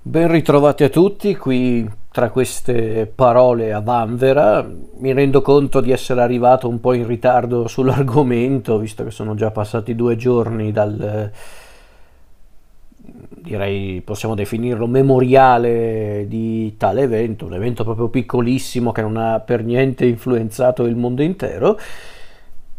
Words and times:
Ben 0.00 0.30
ritrovati 0.30 0.84
a 0.84 0.88
tutti 0.88 1.36
qui 1.36 1.88
tra 2.10 2.30
queste 2.30 3.10
parole 3.12 3.72
a 3.72 3.80
vanvera. 3.80 4.66
Mi 4.98 5.12
rendo 5.12 5.42
conto 5.42 5.80
di 5.80 5.90
essere 5.92 6.22
arrivato 6.22 6.68
un 6.68 6.80
po' 6.80 6.94
in 6.94 7.06
ritardo 7.06 7.66
sull'argomento, 7.68 8.78
visto 8.78 9.04
che 9.04 9.10
sono 9.10 9.34
già 9.34 9.50
passati 9.50 9.94
due 9.94 10.16
giorni 10.16 10.72
dal, 10.72 11.30
direi 13.48 14.00
possiamo 14.02 14.34
definirlo 14.34 14.86
memoriale 14.86 16.26
di 16.28 16.76
tale 16.76 17.02
evento, 17.02 17.46
un 17.46 17.54
evento 17.54 17.84
proprio 17.84 18.08
piccolissimo 18.08 18.92
che 18.92 19.02
non 19.02 19.16
ha 19.16 19.40
per 19.40 19.64
niente 19.64 20.06
influenzato 20.06 20.84
il 20.84 20.96
mondo 20.96 21.22
intero, 21.22 21.78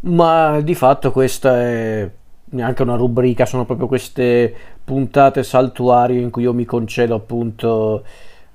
ma 0.01 0.61
di 0.61 0.75
fatto 0.75 1.11
questa 1.11 1.59
è 1.59 2.09
neanche 2.51 2.81
una 2.81 2.95
rubrica, 2.95 3.45
sono 3.45 3.65
proprio 3.65 3.87
queste 3.87 4.53
puntate 4.83 5.43
saltuarie 5.43 6.19
in 6.19 6.29
cui 6.29 6.43
io 6.43 6.53
mi 6.53 6.65
concedo 6.65 7.15
appunto 7.15 8.03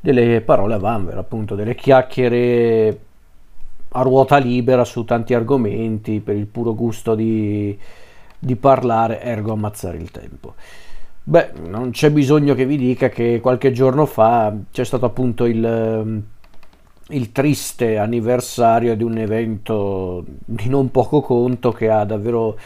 delle 0.00 0.40
parole 0.40 0.74
a 0.74 0.78
vanvera, 0.78 1.20
appunto 1.20 1.54
delle 1.54 1.74
chiacchiere 1.74 2.98
a 3.96 4.02
ruota 4.02 4.38
libera 4.38 4.84
su 4.84 5.04
tanti 5.04 5.34
argomenti 5.34 6.20
per 6.20 6.36
il 6.36 6.46
puro 6.46 6.74
gusto 6.74 7.14
di, 7.14 7.78
di 8.38 8.56
parlare, 8.56 9.22
ergo 9.22 9.52
ammazzare 9.52 9.96
il 9.96 10.10
tempo. 10.10 10.54
Beh, 11.26 11.52
non 11.68 11.90
c'è 11.90 12.10
bisogno 12.10 12.54
che 12.54 12.66
vi 12.66 12.76
dica 12.76 13.08
che 13.08 13.40
qualche 13.40 13.72
giorno 13.72 14.04
fa 14.04 14.54
c'è 14.70 14.84
stato 14.84 15.06
appunto 15.06 15.46
il, 15.46 16.22
il 17.08 17.32
triste 17.32 17.96
anniversario 17.96 18.94
di 18.94 19.04
un 19.04 19.16
evento 19.16 20.24
di 20.44 20.68
non 20.68 20.90
poco 20.90 21.22
conto 21.22 21.72
che 21.72 21.88
ha 21.88 22.04
davvero 22.04 22.58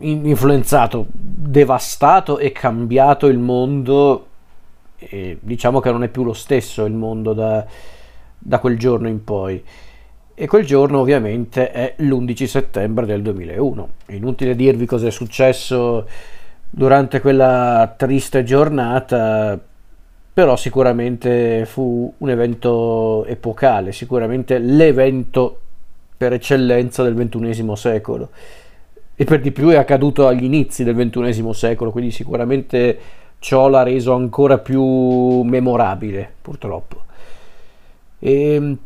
influenzato, 0.00 1.06
devastato 1.10 2.38
e 2.38 2.52
cambiato 2.52 3.26
il 3.26 3.38
mondo. 3.38 4.26
E 4.96 5.38
diciamo 5.40 5.80
che 5.80 5.90
non 5.90 6.02
è 6.02 6.08
più 6.08 6.24
lo 6.24 6.32
stesso 6.32 6.84
il 6.84 6.92
mondo 6.92 7.32
da, 7.32 7.64
da 8.38 8.58
quel 8.58 8.78
giorno 8.78 9.08
in 9.08 9.24
poi. 9.24 9.62
E 10.34 10.46
quel 10.46 10.64
giorno 10.64 11.00
ovviamente 11.00 11.70
è 11.70 11.94
l'11 11.98 12.44
settembre 12.44 13.06
del 13.06 13.22
2001. 13.22 13.88
È 14.06 14.14
inutile 14.14 14.54
dirvi 14.54 14.86
cosa 14.86 15.06
è 15.06 15.10
successo 15.10 16.06
durante 16.70 17.20
quella 17.20 17.92
triste 17.96 18.42
giornata, 18.42 19.58
però 20.32 20.56
sicuramente 20.56 21.66
fu 21.66 22.12
un 22.16 22.30
evento 22.30 23.24
epocale, 23.26 23.92
sicuramente 23.92 24.58
l'evento 24.58 25.60
per 26.16 26.32
eccellenza 26.32 27.02
del 27.02 27.14
ventunesimo 27.14 27.74
secolo 27.74 28.30
e 29.20 29.24
per 29.24 29.42
di 29.42 29.52
più 29.52 29.68
è 29.68 29.76
accaduto 29.76 30.26
agli 30.26 30.44
inizi 30.44 30.82
del 30.82 30.94
ventunesimo 30.94 31.52
secolo, 31.52 31.90
quindi 31.90 32.10
sicuramente 32.10 32.98
ciò 33.38 33.68
l'ha 33.68 33.82
reso 33.82 34.14
ancora 34.14 34.56
più 34.56 35.42
memorabile, 35.42 36.26
purtroppo. 36.40 37.02
E 38.18 38.76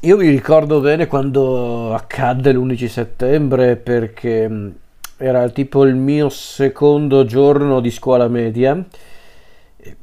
io 0.00 0.16
mi 0.16 0.28
ricordo 0.28 0.78
bene 0.78 1.08
quando 1.08 1.92
accadde 1.92 2.52
l'11 2.52 2.86
settembre 2.86 3.74
perché 3.74 4.74
era 5.16 5.48
tipo 5.48 5.84
il 5.84 5.96
mio 5.96 6.28
secondo 6.28 7.24
giorno 7.24 7.80
di 7.80 7.90
scuola 7.90 8.28
media. 8.28 8.80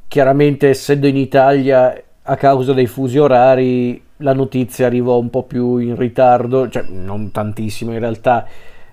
Chiaramente 0.06 0.68
essendo 0.68 1.06
in 1.06 1.16
Italia 1.16 1.98
a 2.20 2.36
causa 2.36 2.74
dei 2.74 2.86
fusi 2.86 3.16
orari 3.16 4.02
la 4.18 4.34
notizia 4.34 4.84
arrivò 4.84 5.18
un 5.18 5.30
po' 5.30 5.44
più 5.44 5.78
in 5.78 5.96
ritardo, 5.96 6.68
cioè 6.68 6.84
non 6.90 7.30
tantissimo 7.30 7.92
in 7.92 8.00
realtà 8.00 8.46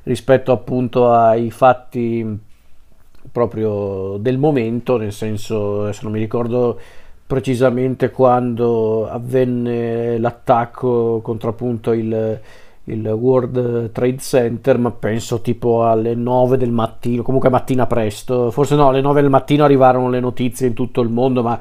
rispetto 0.04 0.52
appunto 0.52 1.12
ai 1.12 1.52
fatti 1.52 2.40
proprio 3.32 4.18
del 4.20 4.38
momento, 4.38 4.98
nel 4.98 5.14
senso 5.14 5.84
adesso 5.84 6.02
non 6.04 6.12
mi 6.12 6.20
ricordo 6.20 6.80
precisamente 7.26 8.12
quando 8.12 9.08
avvenne 9.09 10.18
l'attacco 10.18 11.22
contro 11.22 11.50
appunto 11.50 11.94
il 11.94 12.40
il 12.86 13.08
World 13.08 13.91
Trade 13.91 14.18
Center, 14.18 14.78
ma 14.78 14.91
penso 14.91 15.40
tipo 15.41 15.86
alle 15.86 16.16
9 16.16 16.58
del 16.58 16.72
mattino, 16.72 17.24
comunque 17.24 17.50
mattina 17.50 17.88
presto, 17.88 18.52
forse 18.52 18.75
no, 18.75 18.90
alle 18.90 19.00
9 19.00 19.22
del 19.22 19.30
mattino 19.30 19.64
arrivarono 19.64 20.09
le 20.09 20.20
notizie 20.20 20.68
in 20.68 20.74
tutto 20.74 21.00
il 21.00 21.09
mondo, 21.09 21.41
ma 21.44 21.58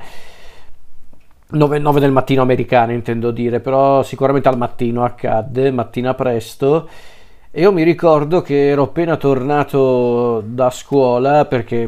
9, 1.51 1.79
9 1.79 2.01
del 2.01 2.11
mattino 2.11 2.43
americane 2.43 2.95
intendo 2.95 3.31
dire, 3.31 3.61
però 3.61 4.03
sicuramente 4.03 4.49
al 4.49 4.59
mattino 4.59 5.05
accadde, 5.05 5.71
mattina 5.71 6.15
presto. 6.15 6.89
Io 7.57 7.71
mi 7.71 7.83
ricordo 7.83 8.41
che 8.41 8.69
ero 8.69 8.85
appena 8.85 9.17
tornato 9.17 10.41
da 10.41 10.71
scuola 10.71 11.45
perché 11.45 11.87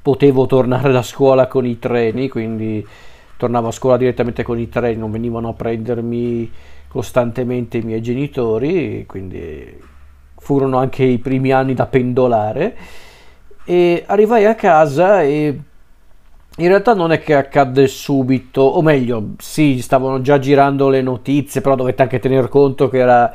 potevo 0.00 0.46
tornare 0.46 0.90
da 0.90 1.02
scuola 1.02 1.48
con 1.48 1.66
i 1.66 1.78
treni, 1.78 2.30
quindi 2.30 2.86
tornavo 3.36 3.68
a 3.68 3.72
scuola 3.72 3.98
direttamente 3.98 4.42
con 4.42 4.58
i 4.58 4.70
treni, 4.70 4.96
non 4.96 5.10
venivano 5.10 5.50
a 5.50 5.52
prendermi 5.52 6.50
costantemente 6.88 7.76
i 7.76 7.82
miei 7.82 8.00
genitori, 8.00 9.04
quindi 9.06 9.78
furono 10.38 10.78
anche 10.78 11.04
i 11.04 11.18
primi 11.18 11.52
anni 11.52 11.74
da 11.74 11.84
pendolare. 11.84 12.74
E 13.64 14.04
arrivai 14.06 14.46
a 14.46 14.54
casa 14.54 15.20
e 15.22 15.60
in 16.56 16.68
realtà 16.68 16.94
non 16.94 17.12
è 17.12 17.20
che 17.20 17.34
accadde 17.34 17.86
subito, 17.86 18.62
o 18.62 18.80
meglio, 18.80 19.32
sì, 19.36 19.82
stavano 19.82 20.22
già 20.22 20.38
girando 20.38 20.88
le 20.88 21.02
notizie, 21.02 21.60
però 21.60 21.74
dovete 21.74 22.00
anche 22.00 22.18
tener 22.18 22.48
conto 22.48 22.88
che 22.88 22.96
era 22.96 23.30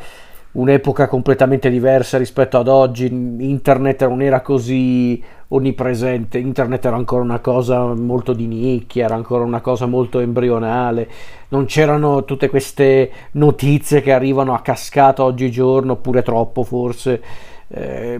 un'epoca 0.55 1.07
completamente 1.07 1.69
diversa 1.69 2.17
rispetto 2.17 2.57
ad 2.57 2.67
oggi, 2.67 3.05
internet 3.05 4.05
non 4.07 4.21
era 4.21 4.41
così 4.41 5.21
onnipresente, 5.49 6.37
internet 6.37 6.85
era 6.85 6.95
ancora 6.95 7.23
una 7.23 7.39
cosa 7.39 7.93
molto 7.93 8.33
di 8.33 8.47
nicchia, 8.47 9.05
era 9.05 9.15
ancora 9.15 9.43
una 9.43 9.61
cosa 9.61 9.85
molto 9.85 10.19
embrionale, 10.19 11.09
non 11.49 11.65
c'erano 11.65 12.23
tutte 12.23 12.49
queste 12.49 13.11
notizie 13.31 14.01
che 14.01 14.13
arrivano 14.13 14.53
a 14.53 14.61
cascata 14.61 15.23
oggigiorno, 15.23 15.93
oppure 15.93 16.23
troppo 16.23 16.63
forse, 16.63 17.21
eh, 17.67 18.19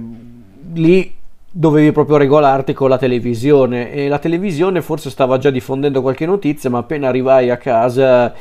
lì 0.74 1.14
dovevi 1.50 1.94
proprio 1.94 2.18
regolarti 2.18 2.74
con 2.74 2.90
la 2.90 2.98
televisione 2.98 3.94
e 3.94 4.10
la 4.10 4.20
televisione 4.20 4.82
forse 4.82 5.10
stava 5.10 5.38
già 5.38 5.50
diffondendo 5.50 6.02
qualche 6.02 6.26
notizia, 6.26 6.70
ma 6.70 6.80
appena 6.80 7.08
arrivai 7.08 7.50
a 7.50 7.56
casa 7.56 8.34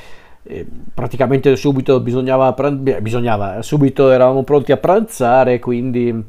praticamente 0.93 1.56
subito 1.56 2.00
bisognava, 2.00 2.55
bisognava, 3.00 3.62
subito 3.62 4.10
eravamo 4.10 4.43
pronti 4.43 4.72
a 4.72 4.77
pranzare, 4.77 5.59
quindi 5.59 6.22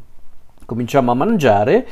cominciamo 0.66 1.12
a 1.12 1.16
mangiare, 1.16 1.88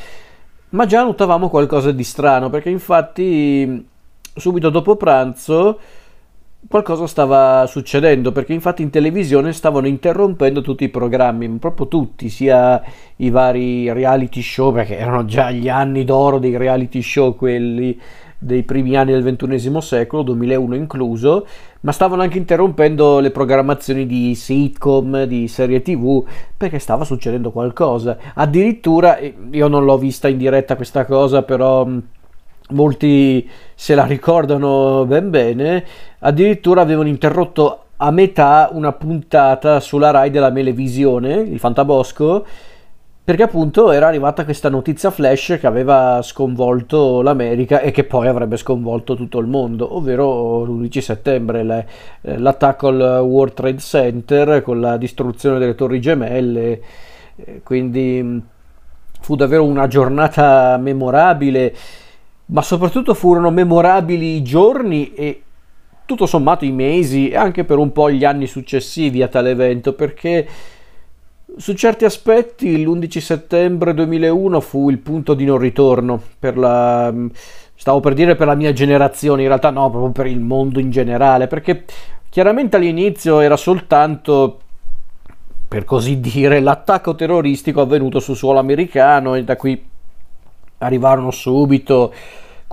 ma 0.70 0.86
già 0.86 1.04
notavamo 1.04 1.50
qualcosa 1.50 1.92
di 1.92 2.04
strano, 2.04 2.50
perché 2.50 2.70
infatti 2.70 3.88
subito 4.36 4.70
dopo 4.70 4.96
pranzo 4.96 5.80
qualcosa 6.68 7.08
stava 7.08 7.66
succedendo 7.68 8.32
perché 8.32 8.54
infatti 8.54 8.82
in 8.82 8.90
televisione 8.90 9.52
stavano 9.54 9.88
interrompendo 9.88 10.62
tutti 10.62 10.86
i 10.86 10.90
programmi, 10.90 11.48
proprio 11.58 11.88
tutti, 11.88 12.30
sia 12.30 12.82
i 13.18 13.30
vari 13.30 13.92
reality 13.92 14.42
show, 14.42 14.72
perché 14.72 14.98
erano 14.98 15.26
già 15.26 15.52
gli 15.52 15.70
anni 15.70 16.04
d'oro 16.04 16.40
dei 16.40 16.56
reality 16.56 17.02
show 17.02 17.36
quelli 17.36 18.00
dei 18.44 18.64
primi 18.64 18.96
anni 18.96 19.12
del 19.12 19.24
ventunesimo 19.24 19.82
secolo, 19.82 20.22
2001 20.24 20.76
incluso, 20.76 21.46
ma 21.82 21.92
stavano 21.92 22.22
anche 22.22 22.38
interrompendo 22.38 23.20
le 23.20 23.32
programmazioni 23.32 24.06
di 24.06 24.36
sitcom, 24.36 25.24
di 25.24 25.48
serie 25.48 25.82
tv, 25.82 26.26
perché 26.56 26.80
stava 26.80 27.06
succedendo 27.06 27.52
qualcosa. 27.52 28.18
Addirittura, 28.36 29.18
io 29.20 29.68
non 29.68 29.86
l'ho 29.86 29.98
vista 29.98 30.28
in 30.28 30.38
diretta 30.38 30.76
questa 30.76 31.06
cosa, 31.06 31.44
però 31.44 31.88
molti 32.70 33.50
se 33.76 33.96
la 33.96 34.06
ricordano 34.06 35.06
ben 35.06 35.30
bene, 35.30 35.86
addirittura 36.20 36.82
avevano 36.82 37.08
interrotto 37.08 37.80
a 37.98 38.12
metà 38.12 38.70
una 38.74 38.92
puntata 38.92 39.80
sulla 39.80 40.12
Rai 40.12 40.30
della 40.30 40.50
Melevisione, 40.50 41.36
il 41.36 41.60
Fantabosco, 41.60 42.46
perché 43.26 43.44
appunto 43.44 43.92
era 43.92 44.08
arrivata 44.08 44.44
questa 44.44 44.68
notizia 44.68 45.10
flash 45.10 45.58
che 45.58 45.66
aveva 45.66 46.22
sconvolto 46.22 47.22
l'America 47.22 47.80
e 47.80 47.92
che 47.92 48.04
poi 48.04 48.28
avrebbe 48.28 48.58
sconvolto 48.58 49.16
tutto 49.16 49.40
il 49.40 49.48
mondo, 49.48 49.96
ovvero 49.96 50.66
l'11 50.66 51.00
settembre 51.00 51.64
le, 51.64 51.88
eh, 52.22 52.38
l'attacco 52.38 52.90
al 52.90 53.22
World 53.24 53.54
Trade 53.54 53.78
Center 53.78 54.62
con 54.62 54.82
la 54.82 54.98
distruzione 54.98 55.58
delle 55.58 55.74
torri 55.74 56.02
gemelle, 56.02 56.82
eh, 57.38 57.62
quindi 57.64 58.20
mm, 58.22 58.38
fu 59.22 59.38
davvero 59.38 59.64
una 59.64 59.88
giornata 59.88 60.76
memorabile, 60.78 61.74
ma 62.48 62.62
soprattutto 62.62 63.14
furono 63.14 63.52
memorabili 63.52 64.36
i 64.36 64.44
giorni 64.44 65.14
e 65.14 65.44
tutto 66.06 66.26
sommato 66.26 66.66
i 66.66 66.72
mesi 66.72 67.30
e 67.30 67.38
anche 67.38 67.64
per 67.64 67.78
un 67.78 67.94
po' 67.94 68.12
gli 68.12 68.26
anni 68.26 68.48
successivi 68.48 69.22
a 69.22 69.30
tale 69.30 69.52
evento, 69.52 69.94
perché 69.94 70.46
su 71.56 71.74
certi 71.74 72.06
aspetti 72.06 72.84
l'11 72.84 73.20
settembre 73.20 73.94
2001 73.94 74.60
fu 74.60 74.90
il 74.90 74.98
punto 74.98 75.34
di 75.34 75.46
non 75.46 75.58
ritorno 75.58 76.22
per 76.40 76.58
la 76.58 77.14
stavo 77.76 78.00
per 78.00 78.14
dire 78.14 78.36
per 78.36 78.48
la 78.48 78.56
mia 78.56 78.72
generazione, 78.72 79.42
in 79.42 79.50
realtà 79.50 79.70
no, 79.70 79.90
proprio 79.90 80.12
per 80.12 80.28
il 80.28 80.40
mondo 80.40 80.80
in 80.80 80.90
generale, 80.90 81.48
perché 81.48 81.84
chiaramente 82.30 82.78
all'inizio 82.78 83.42
era 83.42 83.58
soltanto 83.58 84.60
per 85.68 85.84
così 85.84 86.20
dire 86.22 86.60
l'attacco 86.62 87.14
terroristico 87.14 87.82
avvenuto 87.82 88.20
sul 88.22 88.38
suolo 88.38 88.60
americano 88.60 89.36
e 89.36 89.44
da 89.44 89.58
qui 89.58 89.84
arrivarono 90.78 91.32
subito 91.32 92.14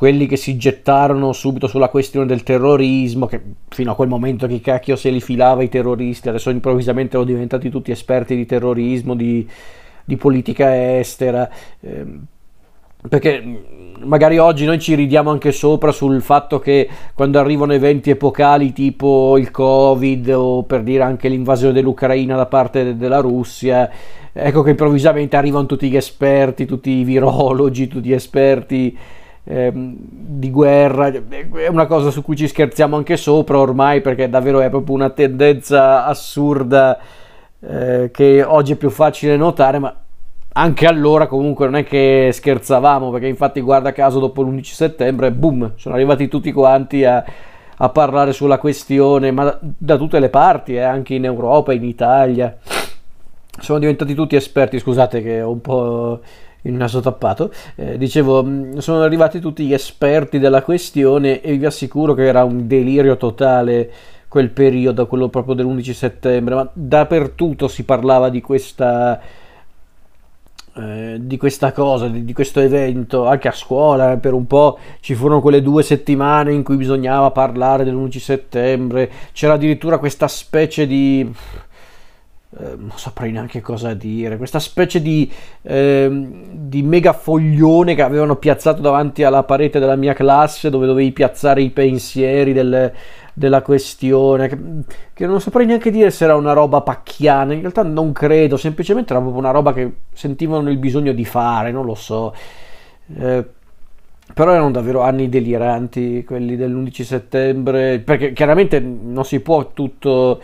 quelli 0.00 0.25
che 0.25 0.37
si 0.37 0.56
gettarono 0.56 1.31
subito 1.35 1.67
sulla 1.67 1.91
questione 1.91 2.25
del 2.25 2.43
terrorismo, 2.43 3.26
che 3.26 3.38
fino 3.69 3.93
a 3.93 3.94
quel 3.94 4.08
momento 4.08 4.47
che 4.47 4.58
cacchio 4.62 4.97
se 4.97 5.11
li 5.11 5.20
filava 5.20 5.62
i 5.62 5.69
terroristi, 5.69 6.31
adesso 6.31 6.49
improvvisamente 6.49 7.17
erano 7.17 7.31
diventati 7.31 7.69
tutti 7.69 7.91
esperti 7.91 8.35
di 8.35 8.47
terrorismo, 8.47 9.14
di, 9.14 9.47
di 10.02 10.17
politica 10.17 10.97
estera. 10.99 11.50
Eh, 11.81 12.06
perché 13.11 13.44
magari 13.99 14.38
oggi 14.38 14.64
noi 14.64 14.79
ci 14.79 14.94
ridiamo 14.94 15.29
anche 15.29 15.52
sopra 15.52 15.93
sul 15.93 16.23
fatto 16.23 16.58
che 16.61 16.88
quando 17.12 17.38
arrivano 17.38 17.75
eventi 17.75 18.08
epocali 18.08 18.73
tipo 18.73 19.37
il 19.37 19.50
Covid 19.50 20.31
o 20.31 20.62
per 20.62 20.82
dire 20.82 21.03
anche 21.03 21.29
l'invasione 21.29 21.75
dell'Ucraina 21.75 22.37
da 22.37 22.46
parte 22.46 22.96
della 22.96 23.20
Russia, 23.20 23.91
ecco 24.32 24.62
che 24.62 24.70
improvvisamente 24.70 25.37
arrivano 25.37 25.67
tutti 25.67 25.91
gli 25.91 25.96
esperti, 25.96 26.64
tutti 26.64 26.88
i 26.88 27.05
virologi, 27.05 27.87
tutti 27.87 28.08
gli 28.08 28.14
esperti 28.14 28.96
ehm, 29.50 29.97
di 30.00 30.50
guerra, 30.50 31.08
è 31.08 31.67
una 31.69 31.87
cosa 31.87 32.11
su 32.11 32.23
cui 32.23 32.37
ci 32.37 32.47
scherziamo 32.47 32.97
anche 32.97 33.17
sopra 33.17 33.58
ormai 33.58 34.00
perché 34.00 34.29
davvero 34.29 34.61
è 34.61 34.70
proprio 34.70 34.94
una 34.94 35.11
tendenza 35.11 36.06
assurda 36.06 36.99
eh, 37.61 38.11
che 38.12 38.43
oggi 38.43 38.73
è 38.73 38.76
più 38.76 38.91
facile 38.91 39.37
notare, 39.37 39.79
ma 39.79 39.94
anche 40.52 40.87
allora 40.87 41.26
comunque 41.26 41.67
non 41.67 41.76
è 41.76 41.85
che 41.85 42.31
scherzavamo 42.32 43.11
perché 43.11 43.26
infatti 43.26 43.61
guarda 43.61 43.93
caso 43.93 44.19
dopo 44.19 44.43
l'11 44.43 44.62
settembre 44.62 45.31
boom 45.31 45.73
sono 45.76 45.94
arrivati 45.94 46.26
tutti 46.26 46.50
quanti 46.50 47.05
a, 47.05 47.25
a 47.76 47.88
parlare 47.91 48.32
sulla 48.32 48.58
questione 48.58 49.31
ma 49.31 49.56
da, 49.61 49.96
tutte 49.96 50.19
le 50.19 50.29
parti 50.29 50.75
eh, 50.75 50.81
anche 50.81 51.14
in 51.14 51.25
Europa 51.25 51.73
in 51.73 51.85
Italia 51.85 52.56
sono 53.61 53.79
diventati 53.79 54.14
tutti 54.14 54.37
esperti. 54.37 54.79
Scusate 54.79 55.23
che 55.23 55.43
ho 55.43 55.50
un 55.50 55.61
po' 55.61 56.20
il 56.62 56.73
naso 56.73 57.01
tappato. 57.01 57.53
Eh, 57.75 57.97
dicevo 57.99 58.45
mm, 58.45 58.79
sono 58.79 59.03
arrivati 59.03 59.41
tutti 59.41 59.65
gli 59.65 59.73
esperti 59.73 60.39
della 60.39 60.62
questione 60.62 61.41
e 61.41 61.57
vi 61.57 61.67
assicuro 61.67 62.15
che 62.15 62.27
era 62.27 62.45
un 62.45 62.67
delirio 62.67 63.17
totale 63.17 63.91
quel 64.29 64.51
periodo 64.51 65.09
quello 65.09 65.29
proprio 65.29 65.55
dell'11 65.55 65.91
settembre 65.91 66.55
ma 66.55 66.71
dappertutto 66.73 67.67
si 67.67 67.83
parlava 67.83 68.29
di 68.29 68.41
questa 68.41 69.21
eh, 70.73 71.19
di 71.21 71.37
questa 71.37 71.73
cosa, 71.73 72.07
di, 72.07 72.25
di, 72.25 72.33
questo 72.33 72.61
evento, 72.61 73.27
anche 73.27 73.49
a 73.49 73.53
scuola 73.53 74.17
per 74.19 74.35
un 74.35 74.47
po' 74.47 74.79
ci 75.01 75.15
furono 75.15 75.41
quelle 75.41 75.63
due 75.63 75.83
settimane 75.83 76.53
in 76.53 76.63
cui 76.63 76.77
bisognava 76.77 77.33
parlare 77.33 77.83
dell'11 77.83 78.19
settembre, 78.19 79.11
c'era 79.33 79.55
addirittura 79.55 79.99
questa 79.99 80.29
specie 80.29 80.87
di... 80.87 81.29
Eh, 82.58 82.75
non 82.76 82.91
saprei 82.97 83.31
neanche 83.31 83.61
cosa 83.61 83.94
dire, 83.94 84.37
questa 84.37 84.58
specie 84.58 85.00
di, 85.00 85.31
eh, 85.62 86.11
di 86.50 86.82
megafoglione 86.82 87.94
che 87.94 88.02
avevano 88.02 88.35
piazzato 88.37 88.81
davanti 88.81 89.23
alla 89.23 89.44
parete 89.44 89.79
della 89.79 89.94
mia 89.94 90.14
classe 90.14 90.69
dove 90.69 90.87
dovevi 90.87 91.12
piazzare 91.12 91.62
i 91.62 91.70
pensieri 91.70 92.52
del, 92.52 92.93
della 93.35 93.62
questione, 93.62 94.49
che, 94.49 94.58
che, 95.12 95.26
non 95.26 95.41
saprei 95.41 95.64
neanche 95.64 95.93
dire 95.93 96.11
se 96.11 96.25
era 96.25 96.35
una 96.35 96.52
roba 96.52 96.81
pacchiana, 96.81 97.52
in 97.52 97.61
realtà 97.61 97.85
non 97.85 98.11
credo, 98.11 98.56
semplicemente 98.56 99.12
era 99.12 99.23
proprio 99.23 99.41
una 99.41 99.53
roba 99.53 99.73
che 99.73 99.93
sentivano 100.12 100.70
il 100.70 100.79
bisogno 100.79 101.12
di 101.12 101.25
fare, 101.25 101.70
non 101.70 101.85
lo 101.85 101.94
so. 101.94 102.35
Eh, 103.17 103.44
però 104.35 104.53
erano 104.53 104.73
davvero 104.73 105.03
anni 105.03 105.29
deliranti 105.29 106.25
quelli 106.25 106.56
dell'11 106.56 107.03
settembre, 107.03 108.00
perché 108.00 108.32
chiaramente 108.32 108.81
non 108.81 109.25
si 109.25 109.38
può 109.38 109.70
tutto... 109.73 110.41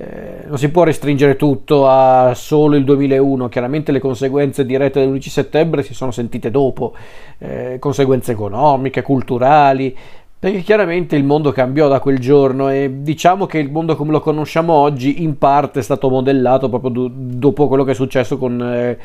Eh, 0.00 0.44
non 0.46 0.58
si 0.58 0.68
può 0.70 0.84
restringere 0.84 1.34
tutto 1.34 1.88
a 1.88 2.32
solo 2.36 2.76
il 2.76 2.84
2001, 2.84 3.48
chiaramente 3.48 3.90
le 3.90 3.98
conseguenze 3.98 4.64
dirette 4.64 5.00
dell'11 5.00 5.28
settembre 5.28 5.82
si 5.82 5.92
sono 5.92 6.12
sentite 6.12 6.52
dopo, 6.52 6.94
eh, 7.38 7.78
conseguenze 7.80 8.30
economiche, 8.30 9.02
culturali, 9.02 9.96
perché 10.38 10.60
chiaramente 10.60 11.16
il 11.16 11.24
mondo 11.24 11.50
cambiò 11.50 11.88
da 11.88 11.98
quel 11.98 12.20
giorno 12.20 12.68
e 12.70 12.88
diciamo 13.02 13.46
che 13.46 13.58
il 13.58 13.72
mondo 13.72 13.96
come 13.96 14.12
lo 14.12 14.20
conosciamo 14.20 14.72
oggi 14.72 15.24
in 15.24 15.36
parte 15.36 15.80
è 15.80 15.82
stato 15.82 16.08
modellato 16.08 16.68
proprio 16.68 16.90
do- 16.90 17.10
dopo 17.12 17.66
quello 17.66 17.82
che 17.82 17.90
è 17.90 17.94
successo 17.94 18.38
con 18.38 18.62
eh, 18.62 18.98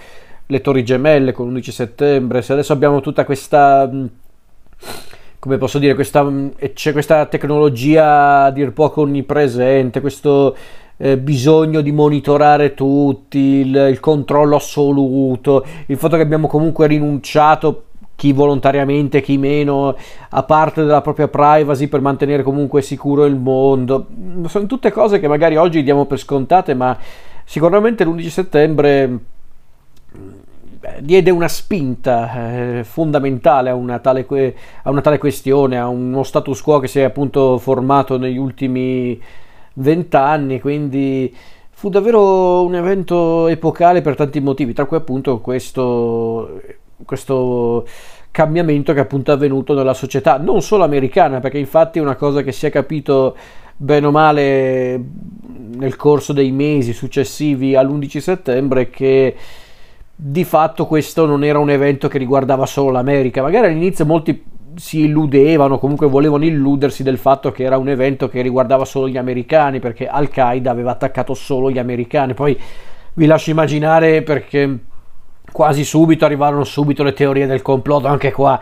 le 0.45 0.62
Torri 0.62 0.84
Gemelle, 0.84 1.31
con 1.31 1.51
l'11 1.51 1.69
settembre. 1.72 2.44
Se 2.44 2.54
adesso 2.54 2.72
abbiamo 2.72 3.01
tutta 3.01 3.25
questa 3.25 3.90
mm, 3.92 4.06
come 5.40 5.57
posso 5.57 5.78
dire, 5.80 5.94
questa, 5.94 6.24
mm, 6.24 6.50
c'è 6.74 6.94
questa 6.94 7.25
tecnologia 7.25 8.44
a 8.44 8.51
dir 8.51 8.72
poco 8.72 9.01
onnipresente, 9.01 10.00
questo 10.00 10.56
eh, 10.98 11.18
bisogno 11.18 11.81
di 11.81 11.92
monitorare 11.92 12.74
tutti, 12.74 13.40
il, 13.40 13.75
il, 13.90 14.00
controllo 14.00 14.56
assoluto, 14.56 15.66
il 15.88 15.98
fatto 15.98 16.16
che 16.16 16.22
abbiamo 16.22 16.48
comunque 16.48 16.88
rinunciato 16.88 17.86
chi 18.16 18.31
volontariamente, 18.31 19.22
chi 19.22 19.38
meno, 19.38 19.95
a 20.30 20.44
parte 20.44 20.81
della 20.84 21.01
propria 21.01 21.28
privacy 21.28 21.88
per 21.88 22.00
mantenere 22.00 22.44
comunque 22.44 22.81
sicuro 22.81 23.25
il 23.25 23.36
mondo. 23.36 24.07
Sono 24.45 24.66
tutte 24.66 24.92
cose 24.92 25.19
che 25.19 25.28
magari 25.28 25.57
oggi 25.57 25.84
diamo 25.84 26.06
per 26.06 26.19
scontate, 26.19 26.74
ma 26.74 26.98
sicuramente 27.44 28.06
l'11 28.06 28.28
settembre 28.28 29.19
diede 31.00 31.31
una 31.31 31.48
spinta 31.48 32.78
eh, 32.78 32.84
fondamentale 32.84 33.69
a 33.69 33.75
una, 33.75 34.00
tale 34.00 34.25
que- 34.25 34.56
a 34.84 34.90
una 34.90 35.01
tale 35.01 35.18
questione, 35.18 35.78
a 35.78 35.88
uno 35.88 36.24
status 36.24 36.62
quo 36.62 36.80
che 36.80 36.88
si 36.88 37.00
è 37.00 37.04
appunto 37.04 37.57
formato 37.57 38.18
negli 38.18 38.38
ultimi 38.38 39.19
vent'anni, 39.73 40.59
quindi 40.59 41.35
fu 41.71 41.89
davvero 41.89 42.63
un 42.63 42.75
evento 42.75 43.47
epocale 43.47 44.01
per 44.01 44.15
tanti 44.15 44.39
motivi, 44.39 44.73
tra 44.73 44.85
cui 44.85 44.97
appunto 44.97 45.39
questo 45.39 46.61
questo 47.05 47.85
cambiamento 48.31 48.93
che 48.93 48.99
appunto 48.99 49.31
è 49.31 49.35
avvenuto 49.35 49.73
nella 49.73 49.93
società, 49.93 50.37
non 50.37 50.61
solo 50.61 50.83
americana, 50.83 51.39
perché 51.39 51.59
infatti 51.59 51.99
una 51.99 52.15
cosa 52.15 52.41
che 52.41 52.51
si 52.51 52.65
è 52.65 52.71
capito 52.71 53.35
bene 53.75 54.07
o 54.07 54.11
male 54.11 55.03
nel 55.75 55.95
corso 55.95 56.33
dei 56.33 56.51
mesi 56.51 56.93
successivi 56.93 57.75
all'11 57.75 58.17
settembre 58.17 58.81
è 58.81 58.89
che 58.89 59.35
di 60.15 60.43
fatto 60.43 60.85
questo 60.85 61.25
non 61.25 61.43
era 61.43 61.59
un 61.59 61.69
evento 61.69 62.07
che 62.07 62.17
riguardava 62.17 62.65
solo 62.65 62.91
l'America, 62.91 63.41
magari 63.41 63.67
all'inizio 63.67 64.05
molti 64.05 64.43
si 64.75 65.01
illudevano, 65.01 65.79
comunque 65.79 66.07
volevano 66.07 66.45
illudersi 66.45 67.03
del 67.03 67.17
fatto 67.17 67.51
che 67.51 67.63
era 67.63 67.77
un 67.77 67.89
evento 67.89 68.27
che 68.27 68.41
riguardava 68.41 68.85
solo 68.85 69.07
gli 69.07 69.17
americani, 69.17 69.79
perché 69.79 70.07
Al-Qaeda 70.07 70.71
aveva 70.71 70.91
attaccato 70.91 71.33
solo 71.33 71.71
gli 71.71 71.79
americani, 71.79 72.33
poi 72.33 72.59
vi 73.15 73.25
lascio 73.25 73.51
immaginare 73.51 74.21
perché 74.23 74.77
quasi 75.51 75.83
subito 75.83 76.25
arrivarono 76.25 76.63
subito 76.63 77.03
le 77.03 77.13
teorie 77.13 77.45
del 77.45 77.61
complotto, 77.61 78.07
anche 78.07 78.31
qua. 78.31 78.59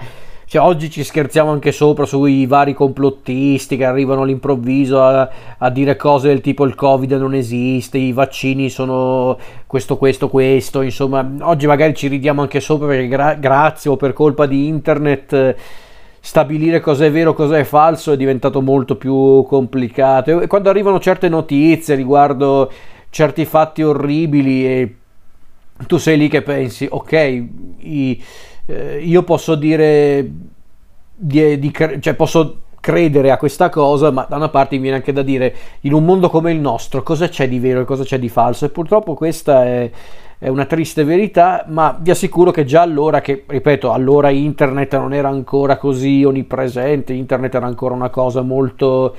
Cioè, 0.51 0.61
oggi 0.61 0.89
ci 0.89 1.05
scherziamo 1.05 1.49
anche 1.49 1.71
sopra 1.71 2.03
sui 2.03 2.45
vari 2.45 2.73
complottisti 2.73 3.77
che 3.77 3.85
arrivano 3.85 4.23
all'improvviso 4.23 5.01
a, 5.01 5.30
a, 5.57 5.69
dire 5.69 5.95
cose 5.95 6.27
del 6.27 6.41
tipo 6.41 6.65
il 6.65 6.75
covid 6.75 7.13
non 7.13 7.33
esiste, 7.33 7.97
i 7.97 8.11
vaccini 8.11 8.69
sono 8.69 9.37
questo, 9.65 9.95
questo, 9.95 10.27
questo, 10.27 10.81
insomma, 10.81 11.25
oggi 11.39 11.68
magari 11.68 11.95
ci 11.95 12.09
ridiamo 12.09 12.41
anche 12.41 12.59
sopra 12.59 12.87
perché 12.87 13.07
gra- 13.07 13.35
grazie 13.35 13.91
o 13.91 13.95
per 13.95 14.11
colpa 14.11 14.45
di 14.45 14.68
internet 14.68 15.56
stabilire 16.23 16.80
cosa 16.80 17.06
è 17.06 17.11
vero, 17.11 17.33
cosa 17.33 17.57
è 17.57 17.63
falso 17.63 18.11
è 18.11 18.18
diventato 18.18 18.61
molto 18.61 18.95
più 18.95 19.44
complicato 19.47 20.40
e 20.40 20.45
quando 20.45 20.69
arrivano 20.69 20.99
certe 20.99 21.28
notizie 21.28 21.95
riguardo 21.95 22.71
certi 23.09 23.44
fatti 23.44 23.81
orribili 23.81 24.66
e 24.66 24.95
tu 25.87 25.97
sei 25.97 26.18
lì 26.18 26.30
che 26.30 26.44
pensi, 26.44 26.87
ok, 26.90 27.44
i, 27.80 28.23
eh, 28.68 28.99
io 28.99 29.23
posso 29.23 29.56
dire, 29.56 30.30
di, 31.16 31.59
di, 31.59 31.73
cioè 31.99 32.13
posso 32.13 32.61
credere 32.80 33.31
a 33.31 33.37
questa 33.37 33.69
cosa, 33.69 34.11
ma 34.11 34.25
da 34.28 34.37
una 34.37 34.49
parte 34.49 34.75
mi 34.75 34.83
viene 34.83 34.97
anche 34.97 35.13
da 35.13 35.21
dire, 35.21 35.56
in 35.81 35.94
un 35.94 36.06
mondo 36.06 36.30
come 36.30 36.51
il 36.51 36.59
nostro, 36.59 37.04
cosa 37.04 37.28
c'è 37.28 37.47
di 37.47 37.59
vero 37.59 37.81
e 37.81 37.85
cosa 37.85 38.04
c'è 38.04 38.19
di 38.19 38.30
falso? 38.30 38.66
E 38.66 38.69
purtroppo 38.69 39.13
questa 39.13 39.66
è, 39.66 39.92
è 40.44 40.48
una 40.48 40.66
triste 40.66 41.04
verità, 41.04 41.66
ma 41.68 41.95
vi 42.02 42.10
assicuro 42.10 42.50
che 42.50 42.66
già 42.66 42.81
allora, 42.81 43.21
che 43.21 43.44
ripeto, 43.45 43.92
allora 43.92 44.31
internet 44.31 44.98
non 44.98 45.14
era 45.14 45.30
ancora 45.30 45.78
così 45.78 46.24
onnipresente, 46.24 47.14
internet 47.14 47.54
era 47.54 47.68
ancora 47.68 47.94
una 47.94 48.10
cosa 48.10 48.42
molto 48.42 49.16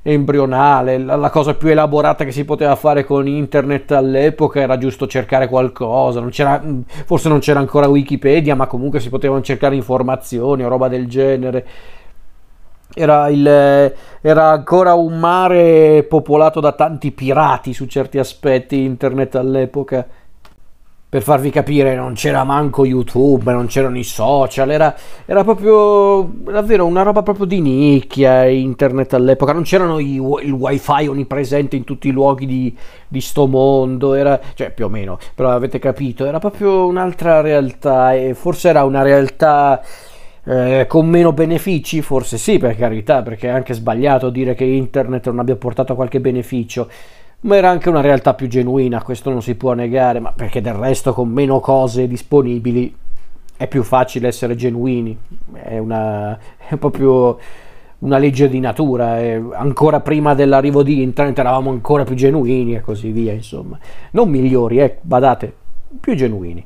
embrionale, 0.00 0.96
la, 0.96 1.16
la, 1.16 1.28
cosa 1.28 1.52
più 1.52 1.68
elaborata 1.68 2.24
che 2.24 2.32
si 2.32 2.46
poteva 2.46 2.74
fare 2.74 3.04
con 3.04 3.28
internet 3.28 3.92
all'epoca 3.92 4.60
era 4.60 4.78
giusto 4.78 5.06
cercare 5.06 5.46
qualcosa, 5.46 6.20
non 6.20 6.84
forse 7.04 7.28
non 7.28 7.40
c'era 7.40 7.58
ancora 7.58 7.86
Wikipedia, 7.88 8.54
ma 8.54 8.66
comunque 8.66 8.98
si 8.98 9.10
potevano 9.10 9.42
cercare 9.42 9.74
informazioni 9.74 10.64
o 10.64 10.68
roba 10.68 10.88
del 10.88 11.06
genere. 11.06 11.66
Era, 12.94 13.28
il, 13.28 13.46
era 14.22 14.50
ancora 14.50 14.94
un 14.94 15.18
mare 15.18 16.02
popolato 16.04 16.60
da 16.60 16.72
tanti 16.72 17.10
pirati 17.10 17.74
su 17.74 17.84
certi 17.84 18.18
aspetti 18.18 18.82
internet 18.82 19.34
all'epoca 19.34 20.06
per 21.12 21.20
farvi 21.20 21.50
capire, 21.50 21.94
non 21.94 22.14
c'era 22.14 22.42
manco 22.42 22.86
YouTube, 22.86 23.52
non 23.52 23.66
c'erano 23.66 23.98
i 23.98 24.02
social, 24.02 24.70
era, 24.70 24.96
era 25.26 25.44
proprio 25.44 26.22
davvero 26.50 26.86
una 26.86 27.02
roba 27.02 27.22
proprio 27.22 27.44
di 27.44 27.60
nicchia 27.60 28.46
internet 28.46 29.12
all'epoca, 29.12 29.52
non 29.52 29.62
c'erano 29.62 29.98
i, 29.98 30.14
il 30.14 30.52
wifi 30.52 31.06
onnipresente 31.06 31.76
in 31.76 31.84
tutti 31.84 32.08
i 32.08 32.12
luoghi 32.12 32.46
di, 32.46 32.74
di 33.06 33.20
sto 33.20 33.46
mondo, 33.46 34.14
era, 34.14 34.40
cioè 34.54 34.70
più 34.70 34.86
o 34.86 34.88
meno, 34.88 35.18
però 35.34 35.50
avete 35.50 35.78
capito, 35.78 36.24
era 36.24 36.38
proprio 36.38 36.86
un'altra 36.86 37.42
realtà 37.42 38.14
e 38.14 38.32
forse 38.32 38.70
era 38.70 38.84
una 38.84 39.02
realtà 39.02 39.82
Eh, 40.44 40.86
con 40.88 41.06
meno 41.06 41.32
benefici? 41.32 42.02
Forse 42.02 42.36
sì, 42.36 42.58
per 42.58 42.74
carità, 42.74 43.22
perché 43.22 43.46
è 43.46 43.50
anche 43.52 43.74
sbagliato 43.74 44.28
dire 44.28 44.54
che 44.56 44.64
internet 44.64 45.26
non 45.26 45.38
abbia 45.38 45.54
portato 45.54 45.94
qualche 45.94 46.18
beneficio, 46.18 46.88
ma 47.42 47.56
era 47.56 47.70
anche 47.70 47.88
una 47.88 48.00
realtà 48.00 48.34
più 48.34 48.48
genuina, 48.48 49.02
questo 49.02 49.30
non 49.30 49.42
si 49.42 49.54
può 49.54 49.72
negare, 49.72 50.20
ma 50.20 50.32
perché 50.32 50.60
del 50.60 50.74
resto 50.74 51.12
con 51.12 51.28
meno 51.28 51.60
cose 51.60 52.06
disponibili 52.06 52.94
è 53.56 53.66
più 53.66 53.82
facile 53.82 54.28
essere 54.28 54.54
genuini, 54.54 55.16
è, 55.52 55.78
una, 55.78 56.38
è 56.56 56.76
proprio 56.76 57.38
una 58.00 58.18
legge 58.18 58.48
di 58.48 58.58
natura, 58.58 59.18
ancora 59.52 60.00
prima 60.00 60.34
dell'arrivo 60.34 60.82
di 60.82 61.02
internet 61.02 61.38
eravamo 61.38 61.70
ancora 61.70 62.04
più 62.04 62.14
genuini 62.14 62.74
e 62.74 62.80
così 62.80 63.10
via, 63.10 63.32
insomma, 63.32 63.78
non 64.12 64.28
migliori, 64.28 64.78
eh, 64.78 64.98
badate, 65.00 65.52
più 66.00 66.14
genuini. 66.14 66.64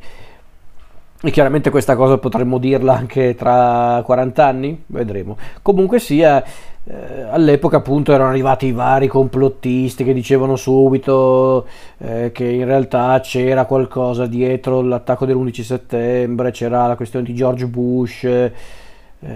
E 1.22 1.30
chiaramente 1.30 1.70
questa 1.70 1.96
cosa 1.96 2.18
potremmo 2.18 2.58
dirla 2.58 2.94
anche 2.94 3.34
tra 3.34 4.02
40 4.04 4.46
anni, 4.46 4.82
vedremo. 4.86 5.36
Comunque 5.62 5.98
sia, 5.98 6.42
eh, 6.88 7.22
all'epoca 7.22 7.78
appunto 7.78 8.12
erano 8.12 8.30
arrivati 8.30 8.66
i 8.66 8.72
vari 8.72 9.08
complottisti 9.08 10.04
che 10.04 10.12
dicevano 10.12 10.54
subito 10.54 11.66
eh, 11.98 12.30
che 12.32 12.48
in 12.48 12.64
realtà 12.64 13.18
c'era 13.20 13.64
qualcosa 13.64 14.26
dietro 14.26 14.82
l'attacco 14.82 15.26
dell'11 15.26 15.62
settembre, 15.62 16.52
c'era 16.52 16.86
la 16.86 16.94
questione 16.94 17.24
di 17.24 17.34
George 17.34 17.66
Bush, 17.66 18.22
eh, 18.22 18.52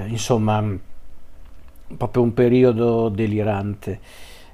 insomma, 0.07 0.65
proprio 1.97 2.23
un 2.23 2.35
periodo 2.35 3.09
delirante. 3.09 3.99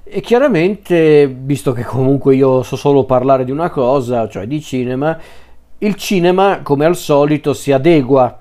E 0.03 0.19
chiaramente, 0.21 1.27
visto 1.27 1.73
che 1.73 1.83
comunque 1.83 2.35
io 2.35 2.63
so 2.63 2.75
solo 2.75 3.03
parlare 3.03 3.43
di 3.45 3.51
una 3.51 3.69
cosa, 3.69 4.27
cioè 4.27 4.47
di 4.47 4.59
cinema, 4.59 5.15
il 5.79 5.93
cinema, 5.95 6.61
come 6.63 6.85
al 6.85 6.95
solito, 6.95 7.53
si 7.53 7.71
adegua 7.71 8.39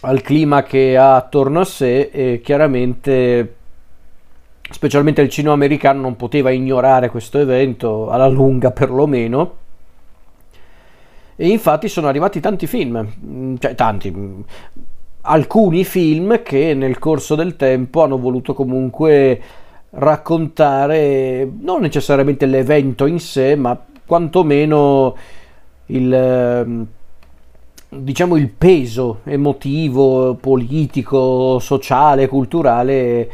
al 0.00 0.22
clima 0.22 0.62
che 0.62 0.96
ha 0.96 1.16
attorno 1.16 1.60
a 1.60 1.64
sé 1.64 2.10
e 2.12 2.40
chiaramente, 2.42 3.56
specialmente 4.70 5.20
il 5.20 5.28
cinema 5.28 5.54
americano, 5.54 6.00
non 6.00 6.16
poteva 6.16 6.50
ignorare 6.50 7.10
questo 7.10 7.38
evento, 7.38 8.10
alla 8.10 8.28
lunga 8.28 8.70
perlomeno. 8.70 9.56
E 11.36 11.48
infatti 11.48 11.88
sono 11.88 12.08
arrivati 12.08 12.40
tanti 12.40 12.66
film, 12.66 13.56
cioè 13.58 13.74
tanti, 13.74 14.14
alcuni 15.22 15.84
film 15.84 16.42
che 16.42 16.74
nel 16.74 16.98
corso 16.98 17.34
del 17.34 17.56
tempo 17.56 18.02
hanno 18.02 18.18
voluto 18.18 18.54
comunque 18.54 19.40
raccontare 19.90 21.50
non 21.60 21.80
necessariamente 21.80 22.46
l'evento 22.46 23.06
in 23.06 23.18
sé, 23.18 23.54
ma 23.56 23.78
quantomeno 24.06 25.16
il, 25.86 26.12
ehm, 26.12 26.86
diciamo, 27.90 28.36
il 28.36 28.48
peso 28.48 29.20
emotivo, 29.24 30.36
politico, 30.40 31.58
sociale, 31.58 32.28
culturale 32.28 33.30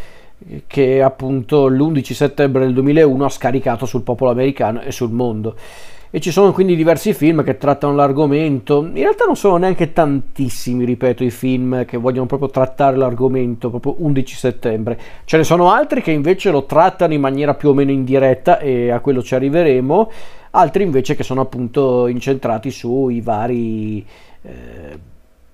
che 0.66 1.02
appunto 1.02 1.66
l'11 1.66 2.12
settembre 2.12 2.64
del 2.64 2.75
2001 2.75 3.25
ha 3.25 3.28
scaricato 3.28 3.86
sul 3.86 4.02
popolo 4.02 4.30
americano 4.30 4.80
e 4.80 4.92
sul 4.92 5.10
mondo. 5.10 5.56
E 6.08 6.20
ci 6.20 6.30
sono 6.30 6.52
quindi 6.52 6.76
diversi 6.76 7.12
film 7.12 7.42
che 7.42 7.58
trattano 7.58 7.94
l'argomento. 7.94 8.82
In 8.84 8.94
realtà 8.94 9.25
non 9.25 9.36
sono 9.36 9.56
neanche 9.56 9.92
tantissimi, 9.92 10.84
ripeto, 10.84 11.25
i 11.25 11.30
film 11.30 11.84
che 11.84 11.98
vogliono 11.98 12.26
proprio 12.26 12.48
trattare 12.48 12.96
l'argomento, 12.96 13.68
proprio 13.68 13.96
11 13.98 14.36
settembre. 14.36 14.98
Ce 15.25 15.36
ne 15.36 15.44
sono 15.44 15.70
altri 15.70 16.00
che 16.00 16.12
invece 16.12 16.50
lo 16.50 16.64
trattano 16.64 17.12
in 17.12 17.20
maniera 17.20 17.54
più 17.54 17.70
o 17.70 17.75
meno 17.75 17.90
indiretta 17.90 18.58
e 18.60 18.90
a 18.90 19.00
quello 19.00 19.22
ci 19.22 19.34
arriveremo 19.34 20.10
altri 20.56 20.82
invece 20.82 21.14
che 21.14 21.22
sono 21.22 21.42
appunto 21.42 22.06
incentrati 22.06 22.70
sui 22.70 23.20
vari, 23.20 24.04
eh, 24.46 24.98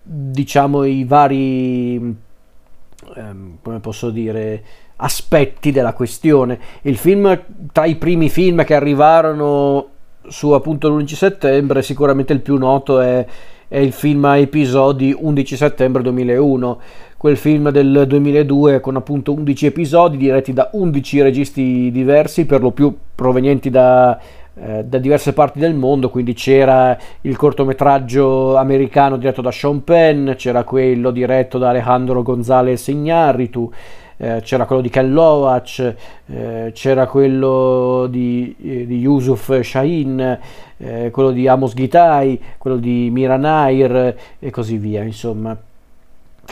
diciamo, 0.02 0.84
i 0.84 1.04
vari, 1.04 1.96
eh, 1.96 3.34
come 3.62 3.80
posso 3.80 4.11
dire, 4.11 4.62
aspetti 4.96 5.72
della 5.72 5.92
questione. 5.92 6.58
Il 6.82 6.96
film, 6.96 7.42
tra 7.72 7.87
i 7.87 7.96
primi 7.96 8.28
film 8.28 8.64
che 8.64 8.75
arrivarono 8.75 9.88
su 10.28 10.50
appunto 10.50 10.88
l'11 10.88 11.14
settembre, 11.14 11.82
sicuramente 11.82 12.32
il 12.32 12.40
più 12.40 12.56
noto 12.56 13.00
è, 13.00 13.26
è 13.66 13.78
il 13.78 13.92
film 13.92 14.25
a 14.26 14.37
episodi 14.37 15.16
11 15.18 15.56
settembre 15.56 16.02
2001 16.02 16.80
quel 17.22 17.37
film 17.37 17.70
del 17.70 18.04
2002 18.08 18.80
con 18.80 18.96
appunto 18.96 19.32
11 19.32 19.66
episodi 19.66 20.16
diretti 20.16 20.52
da 20.52 20.70
11 20.72 21.22
registi 21.22 21.88
diversi, 21.92 22.46
per 22.46 22.61
lo 22.61 22.72
più 22.72 22.92
provenienti 23.14 23.70
da 23.70 24.18
eh, 24.54 24.85
da 24.85 24.99
diverse 24.99 25.32
parti 25.32 25.59
del 25.59 25.75
mondo, 25.75 26.11
quindi 26.11 26.35
c'era 26.35 26.97
il 27.23 27.37
cortometraggio 27.37 28.56
americano 28.56 29.16
diretto 29.16 29.40
da 29.40 29.50
Sean 29.50 29.82
Penn, 29.82 30.32
c'era 30.32 30.64
quello 30.64 31.11
diretto 31.11 31.59
da 31.59 31.71
Alejandro 31.71 32.23
González 32.23 32.87
Iñárritu, 32.88 33.71
eh, 34.18 34.40
c'era 34.42 34.66
quello 34.66 34.82
di 34.82 34.90
Ken 34.90 35.12
Loach, 35.12 35.94
eh, 36.26 36.71
c'era 36.75 37.06
quello 37.06 38.06
di, 38.09 38.54
eh, 38.62 38.87
di 38.87 38.99
Yusuf 38.99 39.61
Shahin, 39.61 40.38
eh, 40.76 41.11
quello 41.11 41.30
di 41.30 41.49
Amos 41.49 41.73
Gitai, 41.75 42.40
quello 42.59 42.76
di 42.76 43.09
Mira 43.11 43.37
Nair 43.37 44.16
e 44.38 44.50
così 44.50 44.76
via, 44.76 45.02
insomma. 45.02 45.56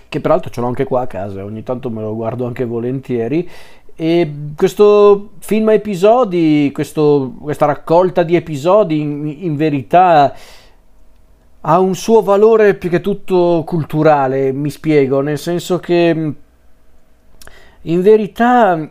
Che 0.08 0.20
peraltro 0.20 0.50
ce 0.50 0.60
l'ho 0.60 0.68
anche 0.68 0.84
qua 0.84 1.02
a 1.02 1.06
casa, 1.06 1.44
ogni 1.44 1.62
tanto 1.62 1.90
me 1.90 2.00
lo 2.00 2.14
guardo 2.14 2.46
anche 2.46 2.64
volentieri 2.64 3.48
e 4.02 4.32
questo 4.56 5.32
film 5.40 5.68
a 5.68 5.74
episodi, 5.74 6.70
questo, 6.72 7.34
questa 7.38 7.66
raccolta 7.66 8.22
di 8.22 8.34
episodi, 8.34 8.98
in, 8.98 9.26
in, 9.26 9.56
verità 9.56 10.34
ha 11.60 11.78
un 11.78 11.94
suo 11.94 12.22
valore 12.22 12.76
più 12.76 12.88
che 12.88 13.02
tutto 13.02 13.62
culturale, 13.66 14.52
mi 14.52 14.70
spiego, 14.70 15.20
nel 15.20 15.36
senso 15.36 15.78
che 15.80 16.32
in 17.82 18.00
verità 18.00 18.88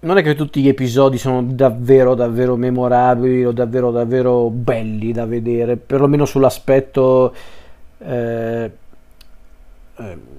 non 0.00 0.18
è 0.18 0.22
che 0.22 0.34
tutti 0.34 0.60
gli 0.60 0.68
episodi 0.68 1.16
sono 1.16 1.42
davvero 1.44 2.14
davvero 2.14 2.54
memorabili 2.54 3.46
o 3.46 3.52
davvero 3.52 3.90
davvero 3.90 4.50
belli 4.50 5.12
da 5.12 5.24
vedere, 5.24 5.78
perlomeno 5.78 6.26
sull'aspetto 6.26 7.34
eh, 8.00 8.70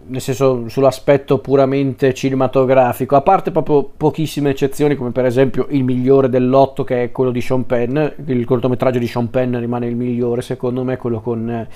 nel 0.05 0.22
senso 0.22 0.67
sull'aspetto 0.67 1.39
puramente 1.39 2.13
cinematografico, 2.13 3.15
a 3.15 3.22
parte 3.22 3.51
proprio 3.51 3.84
pochissime 3.84 4.50
eccezioni, 4.50 4.96
come 4.96 5.12
per 5.12 5.25
esempio 5.25 5.67
il 5.70 5.84
migliore 5.84 6.29
dell'otto 6.29 6.84
che 6.84 7.03
è 7.03 7.12
quello 7.12 7.32
di 7.32 7.41
Sean 7.41 7.65
Penn, 7.65 7.98
il 8.25 8.46
cortometraggio 8.46 9.00
di 9.00 9.08
Sean 9.08 9.29
Penn 9.29 9.58
rimane 9.58 9.88
il 9.88 9.96
migliore 9.96 10.41
secondo 10.41 10.84
me, 10.84 10.98
quello 10.98 11.22
con, 11.22 11.67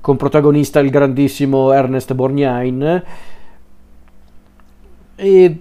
con 0.00 0.16
protagonista 0.16 0.80
il 0.80 0.90
grandissimo 0.90 1.72
Ernest 1.72 2.14
Borgnine. 2.14 3.04
E 5.16 5.58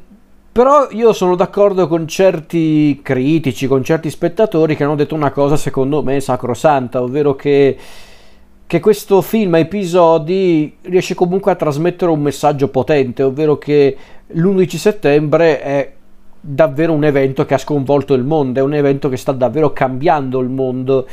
però 0.58 0.88
io 0.90 1.14
sono 1.14 1.36
d'accordo 1.36 1.88
con 1.88 2.08
certi 2.08 3.00
critici, 3.04 3.68
con 3.68 3.84
certi 3.84 4.10
spettatori 4.10 4.76
che 4.76 4.84
hanno 4.84 4.96
detto 4.96 5.14
una 5.14 5.30
cosa 5.30 5.56
secondo 5.56 6.02
me 6.02 6.20
sacrosanta, 6.20 7.02
ovvero 7.02 7.36
che 7.36 7.78
che 8.68 8.82
questo 8.82 9.22
film 9.22 9.54
a 9.54 9.60
episodi 9.60 10.76
riesce 10.82 11.16
comunque 11.16 11.52
a 11.54 11.56
trasmettere 11.56 12.12
un 12.12 12.22
messaggio 12.22 12.68
potente, 12.68 13.24
ovvero 13.24 13.58
che 13.58 13.96
l'11 14.28 14.76
settembre 14.76 15.62
è 15.62 15.94
davvero 16.40 16.92
un 16.92 17.06
evento 17.06 17.46
che 17.46 17.54
ha 17.54 17.58
sconvolto 17.58 18.14
il 18.14 18.24
mondo, 18.24 18.60
è 18.60 18.64
un 18.64 18.74
evento 18.74 19.08
che 19.08 19.16
sta 19.16 19.32
davvero 19.32 19.72
cambiando 19.72 20.40
il 20.40 20.50
mondo. 20.50 21.08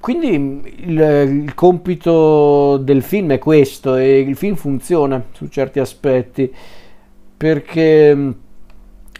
Quindi 0.00 0.60
il, 0.86 1.00
il 1.44 1.54
compito 1.54 2.78
del 2.78 3.02
film 3.02 3.30
è 3.30 3.38
questo 3.38 3.94
e 3.94 4.18
il 4.18 4.34
film 4.34 4.56
funziona 4.56 5.22
su 5.32 5.46
certi 5.46 5.78
aspetti 5.78 6.52
perché 7.36 8.34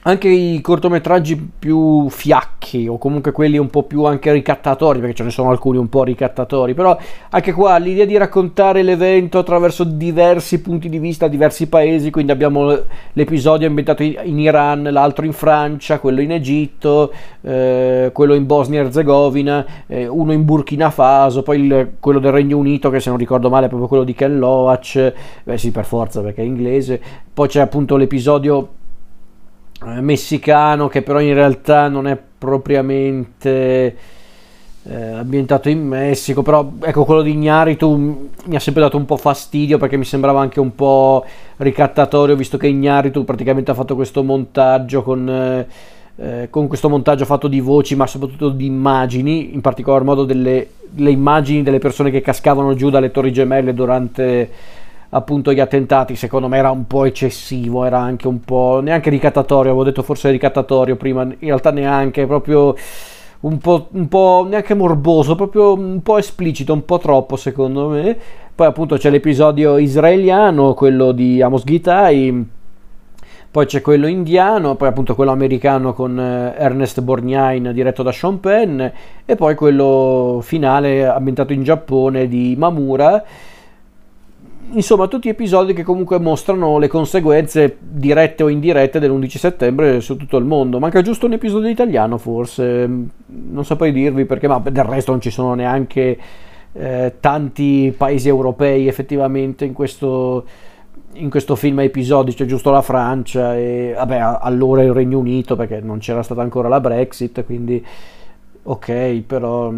anche 0.02 0.28
i 0.28 0.60
cortometraggi 0.60 1.50
più 1.58 2.08
fiacchi 2.08 2.86
o 2.86 2.98
comunque 2.98 3.32
quelli 3.32 3.58
un 3.58 3.68
po' 3.68 3.82
più 3.82 4.04
anche 4.04 4.30
ricattatori 4.32 5.00
perché 5.00 5.14
ce 5.14 5.24
ne 5.24 5.30
sono 5.30 5.50
alcuni 5.50 5.76
un 5.78 5.88
po' 5.88 6.04
ricattatori 6.04 6.72
però 6.74 6.96
anche 7.30 7.52
qua 7.52 7.76
l'idea 7.78 8.04
di 8.04 8.16
raccontare 8.16 8.82
l'evento 8.82 9.38
attraverso 9.38 9.82
diversi 9.82 10.60
punti 10.60 10.88
di 10.88 10.98
vista 11.00 11.26
diversi 11.26 11.68
paesi 11.68 12.10
quindi 12.10 12.30
abbiamo 12.30 12.78
l'episodio 13.14 13.66
ambientato 13.66 14.04
in 14.04 14.38
Iran 14.38 14.84
l'altro 14.84 15.24
in 15.24 15.32
Francia 15.32 15.98
quello 15.98 16.20
in 16.20 16.30
Egitto 16.30 17.12
eh, 17.40 18.10
quello 18.12 18.34
in 18.34 18.46
Bosnia 18.46 18.80
e 18.80 18.84
Herzegovina 18.84 19.66
eh, 19.88 20.06
uno 20.06 20.32
in 20.32 20.44
Burkina 20.44 20.90
Faso 20.90 21.42
poi 21.42 21.64
il, 21.64 21.92
quello 21.98 22.20
del 22.20 22.30
Regno 22.30 22.56
Unito 22.56 22.88
che 22.88 23.00
se 23.00 23.08
non 23.10 23.18
ricordo 23.18 23.50
male 23.50 23.66
è 23.66 23.68
proprio 23.68 23.88
quello 23.88 24.04
di 24.04 24.14
Ken 24.14 24.38
Loach 24.38 25.12
beh 25.42 25.58
sì 25.58 25.72
per 25.72 25.84
forza 25.84 26.20
perché 26.22 26.42
è 26.42 26.44
inglese 26.44 27.00
poi 27.34 27.48
c'è 27.48 27.60
appunto 27.60 27.96
l'episodio 27.96 28.76
messicano 30.00 30.88
che 30.88 31.02
però 31.02 31.20
in 31.20 31.34
realtà 31.34 31.88
non 31.88 32.06
è 32.06 32.18
propriamente 32.38 33.96
eh, 34.82 35.02
ambientato 35.12 35.68
in 35.68 35.86
Messico 35.86 36.42
però 36.42 36.72
ecco 36.80 37.04
quello 37.04 37.22
di 37.22 37.32
Ignaritu 37.32 38.30
mi 38.44 38.56
ha 38.56 38.60
sempre 38.60 38.82
dato 38.82 38.96
un 38.96 39.04
po' 39.04 39.16
fastidio 39.16 39.78
perché 39.78 39.96
mi 39.96 40.04
sembrava 40.04 40.40
anche 40.40 40.60
un 40.60 40.74
po' 40.74 41.24
ricattatorio 41.58 42.36
visto 42.36 42.56
che 42.56 42.66
Ignaritu 42.66 43.24
praticamente 43.24 43.70
ha 43.70 43.74
fatto 43.74 43.94
questo 43.94 44.22
montaggio 44.22 45.02
con 45.02 45.28
eh, 45.28 45.66
eh, 46.20 46.48
con 46.50 46.66
questo 46.66 46.88
montaggio 46.88 47.24
fatto 47.24 47.46
di 47.46 47.60
voci 47.60 47.94
ma 47.94 48.06
soprattutto 48.06 48.48
di 48.48 48.66
immagini 48.66 49.54
in 49.54 49.60
particolar 49.60 50.02
modo 50.02 50.24
delle, 50.24 50.70
delle 50.88 51.10
immagini 51.10 51.62
delle 51.62 51.78
persone 51.78 52.10
che 52.10 52.20
cascavano 52.20 52.74
giù 52.74 52.90
dalle 52.90 53.12
torri 53.12 53.32
gemelle 53.32 53.72
durante 53.72 54.50
appunto 55.10 55.52
gli 55.52 55.60
attentati, 55.60 56.16
secondo 56.16 56.48
me 56.48 56.58
era 56.58 56.70
un 56.70 56.86
po' 56.86 57.04
eccessivo, 57.04 57.84
era 57.84 57.98
anche 57.98 58.28
un 58.28 58.40
po' 58.40 58.80
neanche 58.82 59.10
ricattatorio, 59.10 59.70
avevo 59.70 59.84
detto 59.84 60.02
forse 60.02 60.30
ricattatorio 60.30 60.96
prima, 60.96 61.22
in 61.22 61.36
realtà 61.40 61.70
neanche, 61.70 62.26
proprio 62.26 62.74
un 63.40 63.58
po', 63.58 63.88
un 63.92 64.08
po' 64.08 64.46
neanche 64.48 64.74
morboso, 64.74 65.34
proprio 65.34 65.72
un 65.74 66.02
po' 66.02 66.18
esplicito, 66.18 66.72
un 66.72 66.84
po' 66.84 66.98
troppo 66.98 67.36
secondo 67.36 67.88
me. 67.88 68.16
Poi 68.54 68.66
appunto 68.66 68.96
c'è 68.96 69.10
l'episodio 69.10 69.78
israeliano, 69.78 70.74
quello 70.74 71.12
di 71.12 71.40
Amos 71.40 71.62
Gitai, 71.64 72.46
poi 73.50 73.66
c'è 73.66 73.80
quello 73.80 74.08
indiano, 74.08 74.74
poi 74.74 74.88
appunto 74.88 75.14
quello 75.14 75.30
americano 75.30 75.92
con 75.94 76.18
eh, 76.18 76.54
Ernest 76.58 77.00
Borgnine 77.00 77.72
diretto 77.72 78.02
da 78.02 78.12
Sean 78.12 78.40
Penn 78.40 78.80
e 79.24 79.36
poi 79.36 79.54
quello 79.54 80.40
finale 80.42 81.06
ambientato 81.06 81.52
in 81.52 81.62
Giappone 81.62 82.28
di 82.28 82.56
Mamura. 82.58 83.24
Insomma, 84.70 85.08
tutti 85.08 85.30
episodi 85.30 85.72
che 85.72 85.82
comunque 85.82 86.18
mostrano 86.18 86.78
le 86.78 86.88
conseguenze 86.88 87.78
dirette 87.80 88.42
o 88.42 88.48
indirette 88.48 88.98
dell'11 88.98 89.38
settembre 89.38 90.00
su 90.00 90.16
tutto 90.16 90.36
il 90.36 90.44
mondo. 90.44 90.78
Manca 90.78 91.00
giusto 91.00 91.24
un 91.24 91.32
episodio 91.32 91.70
italiano, 91.70 92.18
forse, 92.18 92.86
non 93.26 93.64
saprei 93.64 93.92
dirvi 93.92 94.26
perché, 94.26 94.46
ma 94.46 94.58
del 94.58 94.84
resto 94.84 95.12
non 95.12 95.22
ci 95.22 95.30
sono 95.30 95.54
neanche 95.54 96.18
eh, 96.74 97.14
tanti 97.18 97.94
paesi 97.96 98.28
europei 98.28 98.88
effettivamente 98.88 99.64
in 99.64 99.72
questo, 99.72 100.44
in 101.14 101.30
questo 101.30 101.56
film 101.56 101.78
a 101.78 101.82
episodi, 101.84 102.34
c'è 102.34 102.44
giusto 102.44 102.70
la 102.70 102.82
Francia 102.82 103.56
e 103.56 103.94
vabbè, 103.96 104.18
allora 104.40 104.82
il 104.82 104.92
Regno 104.92 105.18
Unito 105.18 105.56
perché 105.56 105.80
non 105.80 105.98
c'era 105.98 106.22
stata 106.22 106.42
ancora 106.42 106.68
la 106.68 106.80
Brexit, 106.80 107.42
quindi 107.46 107.84
ok, 108.64 109.22
però 109.26 109.72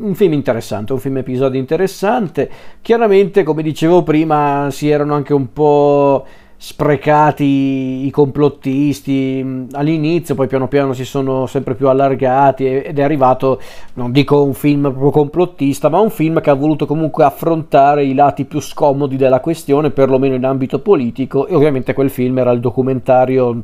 un 0.00 0.14
film 0.14 0.32
interessante, 0.32 0.92
un 0.92 0.98
film 0.98 1.18
episodio 1.18 1.58
interessante. 1.58 2.50
Chiaramente, 2.82 3.42
come 3.42 3.62
dicevo 3.62 4.02
prima, 4.02 4.68
si 4.70 4.88
erano 4.88 5.14
anche 5.14 5.32
un 5.32 5.52
po' 5.52 6.24
sprecati 6.60 8.04
i 8.06 8.10
complottisti 8.10 9.40
mm, 9.44 9.64
all'inizio, 9.72 10.34
poi 10.34 10.48
piano 10.48 10.66
piano 10.66 10.92
si 10.92 11.04
sono 11.04 11.46
sempre 11.46 11.76
più 11.76 11.88
allargati 11.88 12.66
ed 12.66 12.98
è 12.98 13.02
arrivato, 13.02 13.60
non 13.94 14.10
dico 14.10 14.42
un 14.42 14.54
film 14.54 14.82
proprio 14.90 15.10
complottista, 15.10 15.88
ma 15.88 16.00
un 16.00 16.10
film 16.10 16.40
che 16.40 16.50
ha 16.50 16.54
voluto 16.54 16.84
comunque 16.84 17.24
affrontare 17.24 18.04
i 18.04 18.12
lati 18.12 18.44
più 18.44 18.60
scomodi 18.60 19.16
della 19.16 19.40
questione, 19.40 19.90
perlomeno 19.90 20.34
in 20.34 20.44
ambito 20.44 20.80
politico, 20.80 21.46
e 21.46 21.54
ovviamente 21.54 21.92
quel 21.92 22.10
film 22.10 22.38
era 22.38 22.50
il 22.50 22.60
documentario 22.60 23.62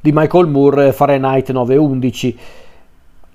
di 0.00 0.10
Michael 0.12 0.48
Moore 0.48 0.92
Fahrenheit 0.92 1.50
911 1.50 2.38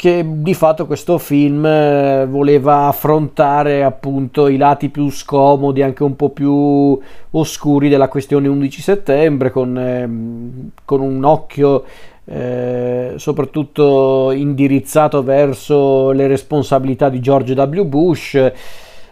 che 0.02 0.26
di 0.28 0.56
fatto 0.56 0.88
questo 0.88 1.20
film 1.20 1.64
eh, 1.64 2.26
voleva 2.28 2.88
affrontare 2.88 3.84
appunto 3.84 4.48
i 4.48 4.58
lati 4.58 4.90
più 4.90 5.12
scomodi, 5.12 5.84
anche 5.84 6.02
un 6.02 6.16
po' 6.16 6.32
più 6.32 6.98
oscuri 7.30 7.88
della 7.88 8.08
questione 8.08 8.48
11 8.48 8.82
settembre, 8.82 9.52
con, 9.52 9.78
eh, 9.78 10.72
con 10.86 11.02
un 11.02 11.24
occhio 11.24 11.84
eh, 12.26 13.14
soprattutto 13.18 14.32
indirizzato 14.32 15.22
verso 15.22 16.10
le 16.10 16.26
responsabilità 16.26 17.08
di 17.08 17.20
George 17.20 17.54
W. 17.54 17.84
Bush. 17.84 18.52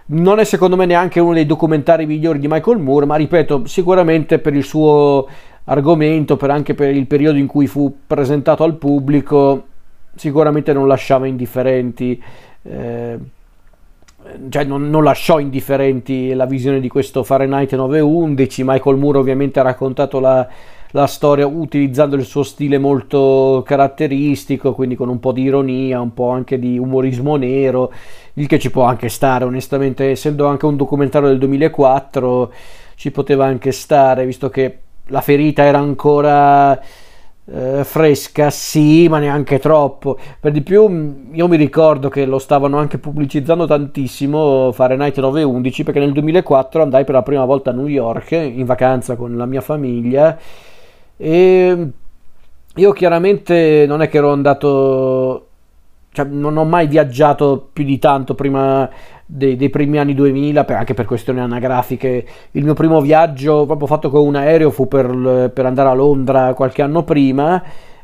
Non 0.08 0.39
è 0.39 0.43
secondo 0.43 0.75
me 0.75 0.88
neanche 0.88 1.19
uno 1.19 1.36
dei 1.36 1.46
documentari 1.46 2.08
migliori 2.08 2.39
di 2.39 2.48
Michael 2.48 2.79
Moore, 2.79 3.05
ma 3.05 3.15
ripeto, 3.15 3.67
sicuramente 3.67 4.39
per 4.39 4.55
il 4.55 4.63
suo 4.63 5.27
argomento, 5.65 6.36
per 6.36 6.50
anche 6.50 6.74
per 6.74 6.96
il 6.96 7.05
periodo 7.05 7.38
in 7.38 7.46
cui 7.46 7.67
fu 7.67 7.96
presentato 8.08 8.63
al 8.63 8.74
pubblico, 8.74 9.65
sicuramente 10.15 10.73
non 10.73 10.87
lasciava 10.87 11.27
indifferenti, 11.27 12.21
eh, 12.63 13.17
cioè 14.49 14.63
non, 14.63 14.89
non, 14.89 15.03
lasciò 15.03 15.39
indifferenti 15.39 16.33
la 16.33 16.45
visione 16.45 16.79
di 16.79 16.89
questo 16.89 17.23
Fahrenheit 17.23 17.73
911. 17.73 18.63
Michael 18.65 18.97
Moore 18.97 19.17
ovviamente 19.17 19.59
ha 19.59 19.63
raccontato 19.63 20.19
la, 20.19 20.47
la 20.91 21.07
storia 21.07 21.45
utilizzando 21.45 22.15
il 22.15 22.25
suo 22.25 22.43
stile 22.43 22.77
molto 22.77 23.63
caratteristico, 23.65 24.74
quindi 24.74 24.95
con 24.95 25.09
un 25.09 25.19
po' 25.19 25.31
di 25.31 25.43
ironia, 25.43 26.01
un 26.01 26.13
po' 26.13 26.29
anche 26.29 26.57
di 26.57 26.77
umorismo 26.77 27.35
nero, 27.35 27.91
il 28.33 28.48
che 28.48 28.59
ci 28.59 28.72
può 28.72 28.83
anche 28.83 29.09
stare, 29.09 29.45
onestamente, 29.45 30.09
essendo 30.09 30.48
anche 30.48 30.65
un 30.65 30.75
documentario 30.75 31.27
del 31.29 31.37
2004, 31.37 32.51
ci 32.95 33.11
poteva 33.11 33.45
anche 33.45 33.72
stare, 33.72 34.25
visto 34.25 34.50
che 34.50 34.79
la 35.07 35.22
ferita 35.22 35.63
era 35.63 35.79
ancora 35.79 36.79
eh, 37.51 37.83
fresca, 37.83 38.50
sì, 38.50 39.07
ma 39.07 39.20
neanche 39.20 39.59
troppo. 39.59 40.18
Per 40.40 40.51
di 40.51 40.62
più, 40.62 40.88
mm, 40.88 41.33
io 41.33 41.48
mi 41.48 41.57
ricordo 41.57 42.09
che 42.09 42.25
lo 42.25 42.38
stavano 42.38 42.77
anche 42.77 42.98
pubblicizzando 43.00 43.66
tantissimo 43.66 44.72
Fahrenheit 44.72 45.18
911 45.18 45.83
perché 45.83 46.00
nel 46.00 46.12
2004 46.12 46.81
andai 46.81 47.03
per 47.03 47.16
la 47.16 47.24
prima 47.24 47.46
volta 47.46 47.72
a 47.72 47.74
New 47.74 47.88
York 47.88 48.31
in 48.31 48.66
vacanza 48.66 49.16
con 49.16 49.35
la 49.35 49.46
mia 49.46 49.62
famiglia 49.62 50.38
e 51.18 51.88
io 52.75 52.92
chiaramente 52.94 53.85
non 53.88 54.01
è 54.01 54.09
che 54.09 54.18
ero 54.18 54.31
andato 54.31 55.48
cioè, 56.12 56.25
non 56.25 56.57
ho 56.57 56.66
mai 56.66 56.88
viaggiato 56.88 57.70
più 57.74 57.83
di 57.83 58.00
tanto 58.00 58.35
prima 58.35 58.90
dei, 59.31 59.55
dei 59.55 59.70
primi 59.70 60.00
anni 60.00 60.15
2000, 60.15 60.63
per, 60.63 60.75
anche 60.77 60.96
per 60.96 61.05
questioni 61.05 61.39
anagrafiche. 61.39 62.25
Il 62.51 62.63
mio 62.63 62.74
primo 62.74 63.00
viaggio 63.00 63.65
proprio 63.65 63.87
fatto 63.87 64.09
con 64.09 64.25
un 64.25 64.35
aereo 64.35 64.72
fu 64.72 64.87
per, 64.87 65.51
per 65.53 65.65
andare 65.68 65.89
a 65.89 65.94
Londra 65.94 66.53
qualche 66.55 66.81
anno 66.81 67.03
prima 67.03 67.61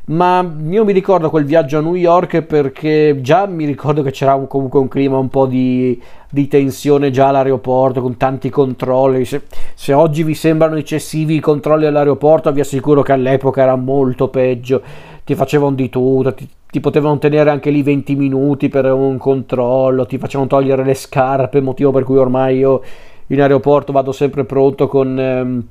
ma 0.08 0.54
io 0.68 0.84
mi 0.84 0.92
ricordo 0.92 1.30
quel 1.30 1.44
viaggio 1.44 1.78
a 1.78 1.80
New 1.80 1.96
York 1.96 2.42
perché 2.42 3.18
già 3.22 3.46
mi 3.46 3.64
ricordo 3.64 4.02
che 4.02 4.12
c'era 4.12 4.34
un, 4.36 4.46
comunque 4.46 4.78
un 4.78 4.86
clima 4.86 5.18
un 5.18 5.28
po' 5.28 5.46
di, 5.46 6.00
di, 6.30 6.46
tensione 6.46 7.10
già 7.10 7.26
all'aeroporto 7.26 8.00
con 8.00 8.16
tanti 8.16 8.48
controlli. 8.48 9.24
Se, 9.24 9.42
se, 9.74 9.92
oggi 9.92 10.22
vi 10.22 10.34
sembrano 10.34 10.76
eccessivi 10.76 11.34
i 11.34 11.40
controlli 11.40 11.86
all'aeroporto, 11.86 12.52
vi 12.52 12.60
assicuro 12.60 13.02
che 13.02 13.10
all'epoca 13.10 13.62
era 13.62 13.74
molto 13.74 14.28
peggio. 14.28 14.80
Ti 15.24 15.34
facevano 15.34 15.74
di 15.74 15.88
tutto, 15.88 16.34
ti, 16.34 16.48
ti 16.76 16.82
potevano 16.82 17.16
tenere 17.16 17.48
anche 17.48 17.70
lì 17.70 17.82
20 17.82 18.14
minuti 18.16 18.68
per 18.68 18.84
un 18.92 19.16
controllo, 19.16 20.04
ti 20.04 20.18
facevano 20.18 20.46
togliere 20.46 20.84
le 20.84 20.92
scarpe, 20.92 21.62
motivo 21.62 21.90
per 21.90 22.04
cui 22.04 22.18
ormai 22.18 22.58
io 22.58 22.82
in 23.28 23.40
aeroporto 23.40 23.92
vado 23.92 24.12
sempre 24.12 24.44
pronto 24.44 24.86
con... 24.86 25.18
Ehm, 25.18 25.66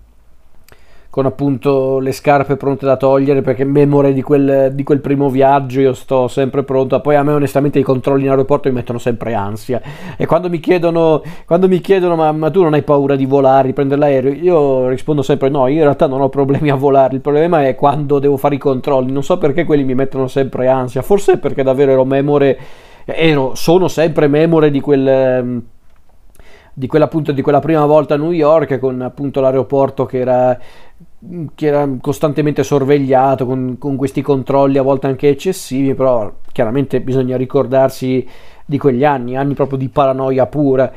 con 1.16 1.26
appunto 1.26 2.00
le 2.00 2.12
scarpe 2.12 2.58
pronte 2.58 2.86
da 2.86 2.98
togliere 2.98 3.42
perché 3.42 3.64
memore 3.64 4.12
di 4.12 4.22
quel, 4.22 4.72
di 4.74 4.84
quel 4.84 5.00
primo 5.00 5.30
viaggio 5.30 5.80
io 5.80 5.94
sto 5.94 6.28
sempre 6.28 6.64
pronto 6.64 7.00
poi 7.00 7.16
a 7.16 7.24
me 7.24 7.32
onestamente 7.32 7.80
i 7.80 7.84
controlli 7.84 8.24
in 8.24 8.32
aeroporto 8.32 8.68
mi 8.68 8.76
mettono 8.76 9.00
sempre 9.00 9.34
ansia. 9.34 9.82
E 10.18 10.26
quando 10.26 10.50
mi 10.50 10.60
chiedono, 10.60 11.24
quando 11.46 11.70
mi 11.70 11.80
chiedono 11.80 12.18
ma, 12.18 12.34
ma 12.34 12.52
tu 12.52 12.64
non 12.64 12.74
hai 12.74 12.82
paura 12.82 13.16
di 13.16 13.26
volare, 13.26 13.68
di 13.68 13.74
prendere 13.74 14.02
l'aereo? 14.02 14.34
Io 14.34 14.90
rispondo 14.90 15.22
sempre 15.22 15.48
no, 15.48 15.68
io 15.68 15.78
in 15.78 15.84
realtà 15.84 16.06
non 16.06 16.20
ho 16.20 16.28
problemi 16.28 16.70
a 16.70 16.76
volare 16.76 17.16
il 17.16 17.22
problema 17.22 17.66
è 17.66 17.76
quando 17.76 18.20
devo 18.20 18.36
fare 18.36 18.56
i 18.56 18.58
controlli. 18.58 19.14
Non 19.14 19.24
so 19.24 19.38
perché 19.38 19.64
quelli 19.64 19.86
mi 19.86 19.96
mettono 19.96 20.28
sempre 20.28 20.68
ansia. 20.68 21.02
Forse 21.02 21.38
perché 21.38 21.64
davvero 21.64 21.94
ero 21.94 22.04
memore 22.04 22.60
ero, 23.06 23.56
sono 23.56 23.88
sempre 23.88 24.28
memore 24.28 24.70
di 24.70 24.82
quel 24.82 25.64
di 26.78 26.88
quella, 26.88 27.06
appunto, 27.06 27.32
di 27.32 27.42
quella 27.42 27.62
prima 27.62 27.86
volta 27.86 28.16
a 28.16 28.18
New 28.18 28.32
York 28.32 28.80
con 28.80 29.02
appunto 29.02 29.40
l'aeroporto 29.40 30.06
che 30.06 30.20
era, 30.20 30.60
che 31.56 31.68
era 31.68 31.90
costantemente 32.02 32.64
sorvegliato 32.64 33.46
con, 33.46 33.78
con, 33.78 33.96
questi 33.96 34.22
controlli 34.22 34.78
a 34.78 34.82
volte 34.82 35.08
anche 35.08 35.30
eccessivi 35.30 35.94
però 35.94 36.32
chiaramente 36.52 37.02
bisogna 37.02 37.38
ricordarsi 37.38 38.28
di 38.66 38.78
quegli 38.78 39.04
anni 39.04 39.36
anni 39.36 39.54
proprio 39.54 39.78
di 39.78 39.90
paranoia 39.90 40.46
pura. 40.48 40.92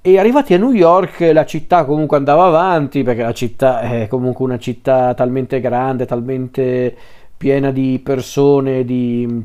E 0.00 0.18
arrivati 0.18 0.52
a 0.52 0.58
New 0.58 0.72
York 0.72 1.30
la 1.32 1.46
città 1.46 1.84
comunque 1.84 2.18
andava 2.18 2.44
avanti 2.44 3.02
perché 3.02 3.22
la 3.22 3.32
città 3.32 3.80
è 3.80 4.06
comunque 4.08 4.44
una 4.44 4.58
città 4.58 5.14
talmente 5.14 5.60
grande 5.60 6.04
talmente 6.04 6.94
piena 7.36 7.70
di 7.70 8.00
persone 8.02 8.84
di, 8.84 9.44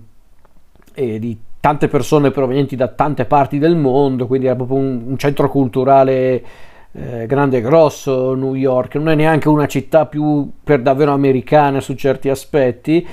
e 0.94 1.20
di 1.20 1.38
tante 1.60 1.88
persone 1.88 2.32
provenienti 2.32 2.76
da 2.76 2.88
tante 2.88 3.26
parti 3.26 3.58
del 3.58 3.76
mondo, 3.76 4.28
quindi 4.28 4.48
era 4.48 4.56
proprio 4.56 4.78
un, 4.78 5.04
un 5.08 5.18
centro 5.18 5.50
culturale 5.50 6.44
eh, 6.92 7.26
grande 7.28 7.58
e 7.58 7.62
grosso 7.62 8.34
New 8.34 8.56
York, 8.56 8.96
non 8.96 9.10
è 9.10 9.16
neanche 9.16 9.48
una 9.48 9.68
città 9.68 10.06
più 10.06 10.50
per 10.64 10.82
davvero 10.82 11.12
americana 11.12 11.82
su 11.82 11.94
certi 11.96 12.30
aspetti. 12.30 13.08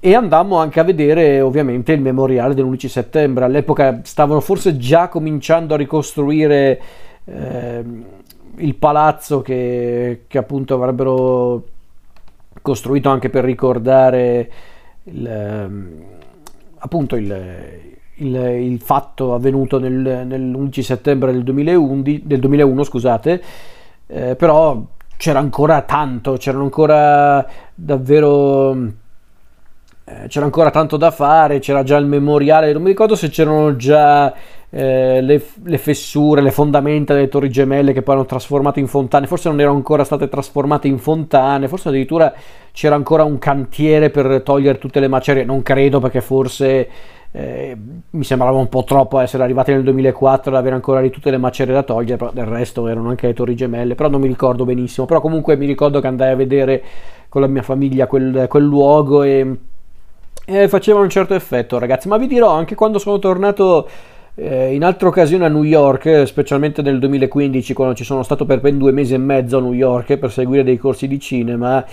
E 0.00 0.14
andammo 0.14 0.58
anche 0.58 0.78
a 0.78 0.84
vedere 0.84 1.40
ovviamente 1.40 1.92
il 1.92 2.00
memoriale 2.00 2.54
dell'11 2.54 2.86
settembre, 2.86 3.44
all'epoca 3.44 4.00
stavano 4.04 4.40
forse 4.40 4.76
già 4.76 5.08
cominciando 5.08 5.74
a 5.74 5.76
ricostruire 5.76 6.80
eh, 7.24 7.84
il 8.56 8.74
palazzo 8.76 9.42
che, 9.42 10.24
che 10.28 10.38
appunto 10.38 10.74
avrebbero 10.74 11.64
costruito 12.62 13.08
anche 13.08 13.28
per 13.28 13.44
ricordare 13.44 14.50
il, 15.04 15.26
ehm, 15.26 16.02
appunto 16.78 17.16
il, 17.16 17.97
il, 18.18 18.34
il 18.34 18.80
fatto 18.80 19.34
avvenuto 19.34 19.78
nel, 19.78 20.24
nell'11 20.26 20.80
settembre 20.80 21.32
del, 21.32 21.42
2011, 21.42 22.22
del 22.24 22.40
2001, 22.40 22.84
scusate, 22.84 23.42
eh, 24.06 24.36
però 24.36 24.82
c'era 25.16 25.38
ancora 25.38 25.82
tanto, 25.82 26.34
c'erano 26.34 26.64
ancora 26.64 27.46
davvero 27.74 28.76
eh, 30.10 30.26
c'era 30.28 30.46
ancora 30.46 30.70
tanto 30.70 30.96
da 30.96 31.10
fare, 31.10 31.58
c'era 31.58 31.82
già 31.82 31.98
il 31.98 32.06
memoriale, 32.06 32.72
non 32.72 32.80
mi 32.80 32.88
ricordo 32.88 33.14
se 33.14 33.28
c'erano 33.28 33.76
già 33.76 34.32
eh, 34.70 35.20
le, 35.20 35.42
le, 35.64 35.78
fessure, 35.78 36.40
le 36.40 36.50
fondamenta 36.50 37.12
delle 37.12 37.28
torri 37.28 37.50
gemelle 37.50 37.92
che 37.92 38.00
poi 38.00 38.14
hanno 38.14 38.24
trasformato 38.24 38.78
in 38.78 38.86
fontane, 38.86 39.26
forse 39.26 39.50
non 39.50 39.60
erano 39.60 39.76
ancora 39.76 40.04
state 40.04 40.28
trasformate 40.30 40.88
in 40.88 40.96
fontane, 40.96 41.68
forse 41.68 41.90
addirittura 41.90 42.32
c'era 42.72 42.94
ancora 42.94 43.24
un 43.24 43.38
cantiere 43.38 44.08
per 44.08 44.40
togliere 44.42 44.78
tutte 44.78 44.98
le 44.98 45.08
macerie, 45.08 45.44
non 45.44 45.62
credo 45.62 46.00
perché 46.00 46.22
forse 46.22 46.88
eh, 47.32 47.76
mi 48.10 48.24
sembrava 48.24 48.56
un 48.56 48.68
po' 48.68 48.84
troppo 48.84 49.18
essere 49.18 49.42
arrivati 49.42 49.72
nel 49.72 49.82
2004 49.82 50.50
ad 50.50 50.56
avere 50.56 50.74
ancora 50.74 51.00
lì 51.00 51.10
tutte 51.10 51.30
le 51.30 51.36
macerie 51.36 51.74
da 51.74 51.82
togliere, 51.82 52.16
però 52.16 52.30
del 52.32 52.46
resto 52.46 52.86
erano 52.86 53.10
anche 53.10 53.26
le 53.26 53.34
torri 53.34 53.54
gemelle, 53.54 53.94
però 53.94 54.08
non 54.08 54.20
mi 54.20 54.28
ricordo 54.28 54.64
benissimo, 54.64 55.06
però 55.06 55.20
comunque 55.20 55.56
mi 55.56 55.66
ricordo 55.66 56.00
che 56.00 56.06
andai 56.06 56.32
a 56.32 56.36
vedere 56.36 56.82
con 57.28 57.42
la 57.42 57.46
mia 57.46 57.62
famiglia 57.62 58.06
quel, 58.06 58.46
quel 58.48 58.64
luogo 58.64 59.22
e, 59.22 59.56
e 60.44 60.68
faceva 60.68 61.00
un 61.00 61.10
certo 61.10 61.34
effetto 61.34 61.78
ragazzi, 61.78 62.08
ma 62.08 62.16
vi 62.16 62.26
dirò 62.26 62.50
anche 62.50 62.74
quando 62.74 62.98
sono 62.98 63.18
tornato 63.18 63.86
eh, 64.34 64.72
in 64.74 64.84
altre 64.84 65.08
occasioni 65.08 65.44
a 65.44 65.48
New 65.48 65.64
York, 65.64 66.26
specialmente 66.26 66.80
nel 66.80 66.98
2015 66.98 67.74
quando 67.74 67.94
ci 67.94 68.04
sono 68.04 68.22
stato 68.22 68.46
per 68.46 68.60
ben 68.60 68.78
due 68.78 68.92
mesi 68.92 69.12
e 69.12 69.18
mezzo 69.18 69.58
a 69.58 69.60
New 69.60 69.72
York 69.72 70.16
per 70.16 70.30
seguire 70.30 70.62
dei 70.62 70.78
corsi 70.78 71.08
di 71.08 71.18
cinema, 71.18 71.84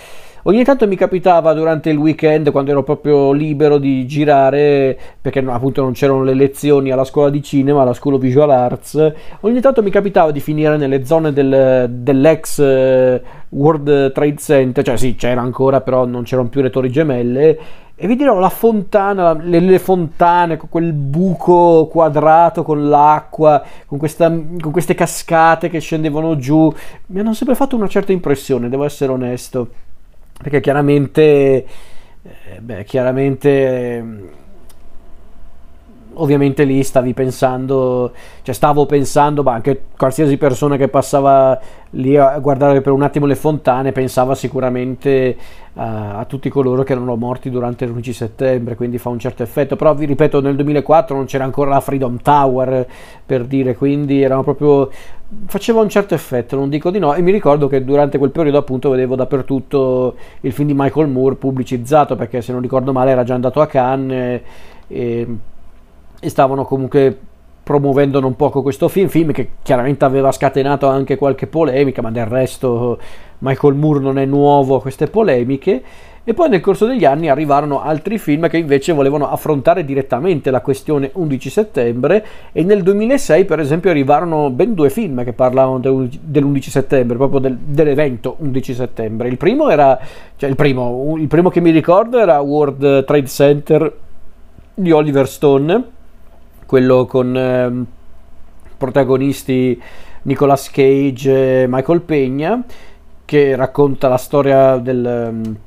Ogni 0.47 0.63
tanto 0.63 0.87
mi 0.87 0.95
capitava 0.95 1.53
durante 1.53 1.89
il 1.89 1.97
weekend, 1.97 2.51
quando 2.51 2.69
ero 2.69 2.83
proprio 2.83 3.31
libero 3.31 3.79
di 3.79 4.05
girare, 4.05 4.95
perché 5.19 5.39
appunto 5.39 5.81
non 5.81 5.93
c'erano 5.93 6.21
le 6.21 6.35
lezioni 6.35 6.91
alla 6.91 7.03
scuola 7.03 7.31
di 7.31 7.41
cinema, 7.41 7.81
alla 7.81 7.95
School 7.95 8.13
of 8.13 8.21
Visual 8.21 8.51
Arts, 8.51 9.13
ogni 9.39 9.59
tanto 9.59 9.81
mi 9.81 9.89
capitava 9.89 10.29
di 10.29 10.39
finire 10.39 10.77
nelle 10.77 11.03
zone 11.03 11.33
del, 11.33 11.87
dell'ex 11.89 12.59
eh, 12.59 13.21
World 13.49 14.11
Trade 14.11 14.37
Center, 14.37 14.83
cioè 14.83 14.97
sì, 14.97 15.15
c'era 15.15 15.41
ancora, 15.41 15.81
però 15.81 16.05
non 16.05 16.21
c'erano 16.21 16.49
più 16.49 16.61
le 16.61 16.69
torri 16.69 16.91
gemelle, 16.91 17.59
e 17.95 18.05
vi 18.05 18.15
dirò 18.15 18.37
la 18.37 18.49
fontana, 18.49 19.33
le, 19.33 19.59
le, 19.59 19.79
fontane, 19.79 20.57
con 20.57 20.69
quel 20.69 20.93
buco 20.93 21.87
quadrato 21.87 22.61
con 22.61 22.87
l'acqua, 22.87 23.63
con, 23.87 23.97
questa, 23.97 24.29
con 24.29 24.71
queste 24.71 24.93
cascate 24.93 25.69
che 25.69 25.79
scendevano 25.79 26.37
giù, 26.37 26.71
mi 27.07 27.19
hanno 27.19 27.33
sempre 27.33 27.55
fatto 27.55 27.75
una 27.75 27.87
certa 27.87 28.11
impressione, 28.11 28.69
devo 28.69 28.83
essere 28.83 29.11
onesto 29.11 29.69
perché 30.37 30.59
chiaramente, 30.61 31.21
eh, 32.23 32.59
beh, 32.59 32.83
chiaramente 32.83 34.03
ovviamente 36.15 36.63
lì 36.63 36.83
stavi 36.83 37.13
pensando, 37.13 38.11
cioè 38.41 38.53
stavo 38.53 38.85
pensando, 38.85 39.43
ma 39.43 39.53
anche 39.53 39.85
qualsiasi 39.97 40.37
persona 40.37 40.77
che 40.77 40.87
passava 40.87 41.59
lì 41.91 42.17
a 42.17 42.37
guardare 42.39 42.81
per 42.81 42.91
un 42.91 43.03
attimo 43.03 43.25
le 43.25 43.35
fontane 43.35 43.91
pensava 43.91 44.35
sicuramente 44.35 45.35
a, 45.75 46.17
a 46.17 46.25
tutti 46.25 46.49
coloro 46.49 46.83
che 46.83 46.91
erano 46.91 47.15
morti 47.15 47.49
durante 47.49 47.85
l'11 47.85 48.11
settembre, 48.11 48.75
quindi 48.75 48.97
fa 48.97 49.09
un 49.09 49.19
certo 49.19 49.43
effetto, 49.43 49.75
però 49.75 49.93
vi 49.93 50.05
ripeto 50.05 50.41
nel 50.41 50.55
2004 50.55 51.15
non 51.15 51.25
c'era 51.25 51.43
ancora 51.43 51.69
la 51.71 51.79
Freedom 51.79 52.19
Tower 52.21 52.87
per 53.25 53.45
dire, 53.45 53.75
quindi 53.75 54.21
erano 54.21 54.43
proprio 54.43 54.89
faceva 55.47 55.81
un 55.81 55.89
certo 55.89 56.13
effetto, 56.13 56.55
non 56.55 56.69
dico 56.69 56.91
di 56.91 56.99
no, 56.99 57.13
e 57.13 57.21
mi 57.21 57.31
ricordo 57.31 57.67
che 57.67 57.83
durante 57.83 58.17
quel 58.17 58.29
periodo 58.29 58.57
appunto 58.57 58.89
vedevo 58.89 59.15
dappertutto 59.15 60.15
il 60.41 60.51
film 60.51 60.67
di 60.67 60.73
Michael 60.75 61.07
Moore 61.07 61.35
pubblicizzato, 61.35 62.15
perché 62.15 62.41
se 62.41 62.51
non 62.51 62.61
ricordo 62.61 62.91
male 62.93 63.11
era 63.11 63.23
già 63.23 63.33
andato 63.33 63.59
a 63.61 63.67
Cannes 63.67 64.41
e, 64.87 65.27
e 66.19 66.29
stavano 66.29 66.65
comunque 66.65 67.17
promuovendo 67.65 68.19
non 68.19 68.35
poco 68.35 68.61
questo 68.61 68.87
film, 68.87 69.07
film 69.07 69.31
che 69.31 69.49
chiaramente 69.63 70.05
aveva 70.05 70.31
scatenato 70.31 70.87
anche 70.87 71.15
qualche 71.15 71.47
polemica, 71.47 72.03
ma 72.03 72.11
del 72.11 72.27
resto 72.27 72.99
Michael 73.39 73.73
Moore 73.73 73.99
non 74.01 74.19
è 74.19 74.25
nuovo 74.25 74.75
a 74.75 74.81
queste 74.81 75.07
polemiche. 75.07 75.83
E 76.27 76.33
poi 76.33 76.49
nel 76.49 76.59
corso 76.59 76.87
degli 76.87 77.05
anni 77.05 77.29
arrivarono 77.29 77.81
altri 77.81 78.17
film 78.17 78.49
che 78.49 78.57
invece 78.57 78.93
volevano 78.93 79.29
affrontare 79.29 79.85
direttamente 79.85 80.49
la 80.49 80.61
questione 80.61 81.11
11 81.13 81.49
settembre 81.51 82.25
e 82.51 82.63
nel 82.63 82.81
2006 82.81 83.45
per 83.45 83.59
esempio 83.59 83.91
arrivarono 83.91 84.49
ben 84.49 84.73
due 84.73 84.89
film 84.89 85.23
che 85.23 85.33
parlavano 85.33 85.79
dell'11 85.79 86.61
settembre, 86.61 87.17
proprio 87.17 87.39
del, 87.39 87.57
dell'evento 87.57 88.37
11 88.39 88.73
settembre. 88.73 89.27
Il 89.27 89.37
primo 89.37 89.69
era, 89.69 89.99
cioè 90.35 90.49
il 90.49 90.55
primo, 90.55 91.15
il 91.17 91.27
primo 91.27 91.49
che 91.49 91.61
mi 91.61 91.69
ricordo 91.71 92.19
era 92.19 92.39
World 92.39 93.05
Trade 93.05 93.27
Center 93.27 93.97
di 94.73 94.91
Oliver 94.91 95.27
Stone, 95.27 95.83
quello 96.65 97.05
con 97.05 97.37
eh, 97.37 97.85
protagonisti 98.77 99.81
Nicolas 100.23 100.69
Cage 100.69 101.63
e 101.63 101.67
Michael 101.67 102.01
Pegna, 102.01 102.63
che 103.23 103.55
racconta 103.55 104.07
la 104.07 104.17
storia 104.17 104.77
del 104.77 105.63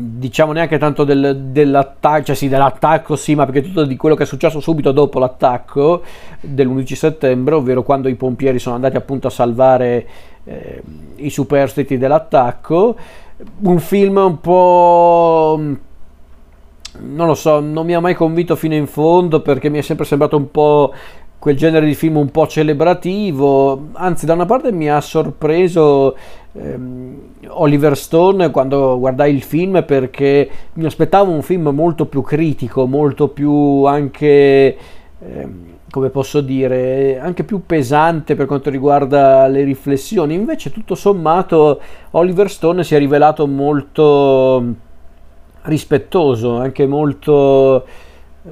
diciamo 0.00 0.52
neanche 0.52 0.78
tanto 0.78 1.04
del, 1.04 1.48
dell'attacco, 1.50 2.24
cioè 2.24 2.34
sì, 2.34 2.48
dell'attacco 2.48 3.16
sì, 3.16 3.34
ma 3.34 3.44
perché 3.44 3.62
tutto 3.62 3.84
di 3.84 3.96
quello 3.96 4.14
che 4.14 4.22
è 4.22 4.26
successo 4.26 4.60
subito 4.60 4.92
dopo 4.92 5.18
l'attacco 5.18 6.02
dell'11 6.40 6.94
settembre, 6.94 7.54
ovvero 7.54 7.82
quando 7.82 8.08
i 8.08 8.14
pompieri 8.14 8.58
sono 8.58 8.76
andati 8.76 8.96
appunto 8.96 9.26
a 9.26 9.30
salvare 9.30 10.06
eh, 10.44 10.82
i 11.16 11.30
superstiti 11.30 11.98
dell'attacco. 11.98 12.96
Un 13.60 13.78
film 13.78 14.16
un 14.16 14.40
po' 14.40 15.60
non 16.98 17.26
lo 17.26 17.34
so, 17.34 17.60
non 17.60 17.86
mi 17.86 17.94
ha 17.94 18.00
mai 18.00 18.14
convinto 18.14 18.56
fino 18.56 18.74
in 18.74 18.86
fondo 18.86 19.40
perché 19.40 19.68
mi 19.68 19.78
è 19.78 19.82
sempre 19.82 20.04
sembrato 20.04 20.36
un 20.36 20.50
po' 20.50 20.92
quel 21.38 21.56
genere 21.56 21.86
di 21.86 21.94
film 21.94 22.16
un 22.16 22.30
po' 22.30 22.46
celebrativo, 22.46 23.88
anzi 23.92 24.26
da 24.26 24.34
una 24.34 24.44
parte 24.44 24.72
mi 24.72 24.90
ha 24.90 25.00
sorpreso 25.00 26.14
ehm, 26.52 27.18
Oliver 27.48 27.96
Stone 27.96 28.50
quando 28.50 28.98
guardai 28.98 29.34
il 29.34 29.42
film 29.42 29.82
perché 29.84 30.50
mi 30.74 30.84
aspettavo 30.84 31.30
un 31.32 31.42
film 31.42 31.68
molto 31.68 32.06
più 32.06 32.22
critico, 32.22 32.86
molto 32.86 33.28
più 33.28 33.84
anche... 33.84 34.76
Ehm, 35.18 35.68
come 35.90 36.10
posso 36.10 36.40
dire, 36.40 37.18
anche 37.18 37.42
più 37.42 37.66
pesante 37.66 38.36
per 38.36 38.46
quanto 38.46 38.70
riguarda 38.70 39.48
le 39.48 39.64
riflessioni. 39.64 40.34
Invece, 40.34 40.70
tutto 40.70 40.94
sommato, 40.94 41.80
Oliver 42.12 42.48
Stone 42.48 42.84
si 42.84 42.94
è 42.94 42.98
rivelato 42.98 43.48
molto 43.48 44.64
rispettoso, 45.62 46.56
anche 46.56 46.86
molto 46.86 47.84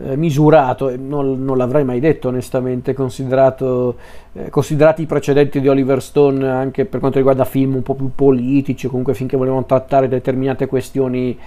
eh, 0.04 0.16
misurato, 0.16 0.94
non, 0.96 1.44
non, 1.44 1.56
l'avrei 1.56 1.84
mai 1.84 2.00
detto 2.00 2.28
onestamente, 2.28 2.90
eh, 2.90 2.94
considerati 2.94 5.02
i 5.02 5.06
precedenti 5.06 5.60
di 5.60 5.68
Oliver 5.68 6.02
Stone 6.02 6.46
anche 6.46 6.84
per 6.84 7.00
quanto 7.00 7.18
riguarda 7.18 7.44
film 7.44 7.76
un 7.76 7.82
po' 7.82 7.94
più 7.94 8.10
politici, 8.14 8.88
comunque 8.88 9.14
finché 9.14 9.36
volevano 9.36 9.64
trattare 9.64 10.08
determinate 10.08 10.66
questioni 10.66 11.38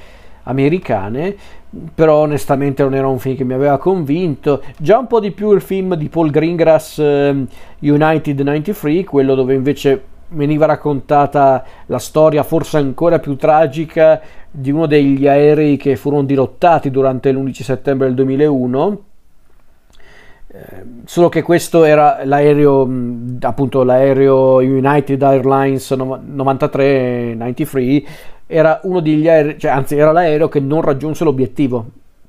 americane, 0.43 1.35
però 1.93 2.21
onestamente 2.21 2.81
non 2.81 2.95
era 2.95 3.07
un 3.07 3.19
film 3.19 3.35
che 3.35 3.43
mi 3.43 3.53
aveva 3.53 3.77
convinto. 3.77 4.63
Già 4.77 4.97
un 4.97 5.07
po' 5.07 5.19
di 5.19 5.31
più 5.31 5.53
il 5.53 5.61
film 5.61 5.95
di 5.95 6.09
Paul 6.09 6.31
Greengrass 6.31 6.97
eh, 6.97 7.45
United 7.79 8.39
93, 8.39 9.03
quello 9.03 9.35
dove 9.35 9.53
invece 9.53 10.03
veniva 10.31 10.65
raccontata 10.65 11.63
la 11.87 11.99
storia 11.99 12.43
forse 12.43 12.77
ancora 12.77 13.19
più 13.19 13.35
tragica 13.35 14.21
di 14.49 14.71
uno 14.71 14.85
degli 14.85 15.27
aerei 15.27 15.75
che 15.77 15.95
furono 15.95 16.23
dirottati 16.23 16.91
durante 16.91 17.31
l'11 17.31 17.63
settembre 17.63 18.07
del 18.07 18.15
2001. 18.15 19.03
Eh, 20.53 20.83
solo 21.05 21.29
che 21.29 21.43
questo 21.43 21.85
era 21.85 22.25
l'aereo, 22.25 22.85
appunto 23.39 23.83
l'aereo 23.83 24.57
United 24.57 25.21
Airlines 25.21 25.89
93-93, 25.91 28.03
era 28.47 28.81
uno 28.83 28.99
degli 28.99 29.29
aerei, 29.29 29.57
cioè 29.57 29.71
anzi 29.71 29.95
era 29.95 30.11
l'aereo 30.11 30.49
che 30.49 30.59
non 30.59 30.81
raggiunse 30.81 31.23
l'obiettivo. 31.23 31.85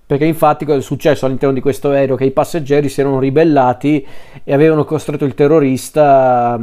Perché 0.06 0.24
infatti 0.26 0.64
cosa 0.64 0.78
è 0.78 0.82
successo 0.82 1.26
all'interno 1.26 1.54
di 1.54 1.60
questo 1.60 1.90
aereo? 1.90 2.16
Che 2.16 2.24
i 2.24 2.32
passeggeri 2.32 2.88
si 2.88 3.00
erano 3.00 3.18
ribellati 3.18 4.06
e 4.44 4.52
avevano 4.52 4.84
costretto 4.84 5.24
il 5.24 5.34
terrorista 5.34 6.60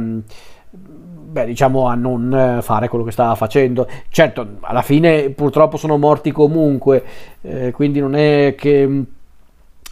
beh, 1.30 1.46
diciamo 1.46 1.86
a 1.86 1.94
non 1.94 2.34
eh, 2.58 2.62
fare 2.62 2.88
quello 2.88 3.04
che 3.04 3.12
stava 3.12 3.34
facendo. 3.34 3.86
Certo, 4.08 4.46
alla 4.62 4.82
fine 4.82 5.30
purtroppo 5.30 5.76
sono 5.76 5.96
morti 5.96 6.32
comunque, 6.32 7.04
eh, 7.42 7.70
quindi 7.70 8.00
non 8.00 8.14
è 8.16 8.54
che 8.56 8.86
mm, 8.86 9.02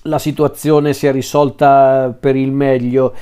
la 0.02 0.18
situazione 0.18 0.92
sia 0.92 1.12
risolta 1.12 2.14
per 2.18 2.34
il 2.36 2.50
meglio, 2.50 3.14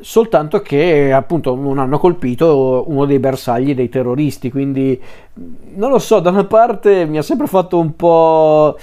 soltanto 0.00 0.60
che 0.60 1.12
appunto 1.12 1.54
non 1.54 1.78
hanno 1.78 1.98
colpito 1.98 2.84
uno 2.88 3.04
dei 3.04 3.18
bersagli 3.18 3.74
dei 3.74 3.88
terroristi, 3.90 4.50
quindi 4.50 5.00
mm, 5.38 5.76
non 5.76 5.90
lo 5.90 5.98
so, 5.98 6.20
da 6.20 6.30
una 6.30 6.44
parte 6.44 7.04
mi 7.04 7.18
ha 7.18 7.22
sempre 7.22 7.46
fatto 7.46 7.78
un 7.78 7.94
po' 7.94 8.76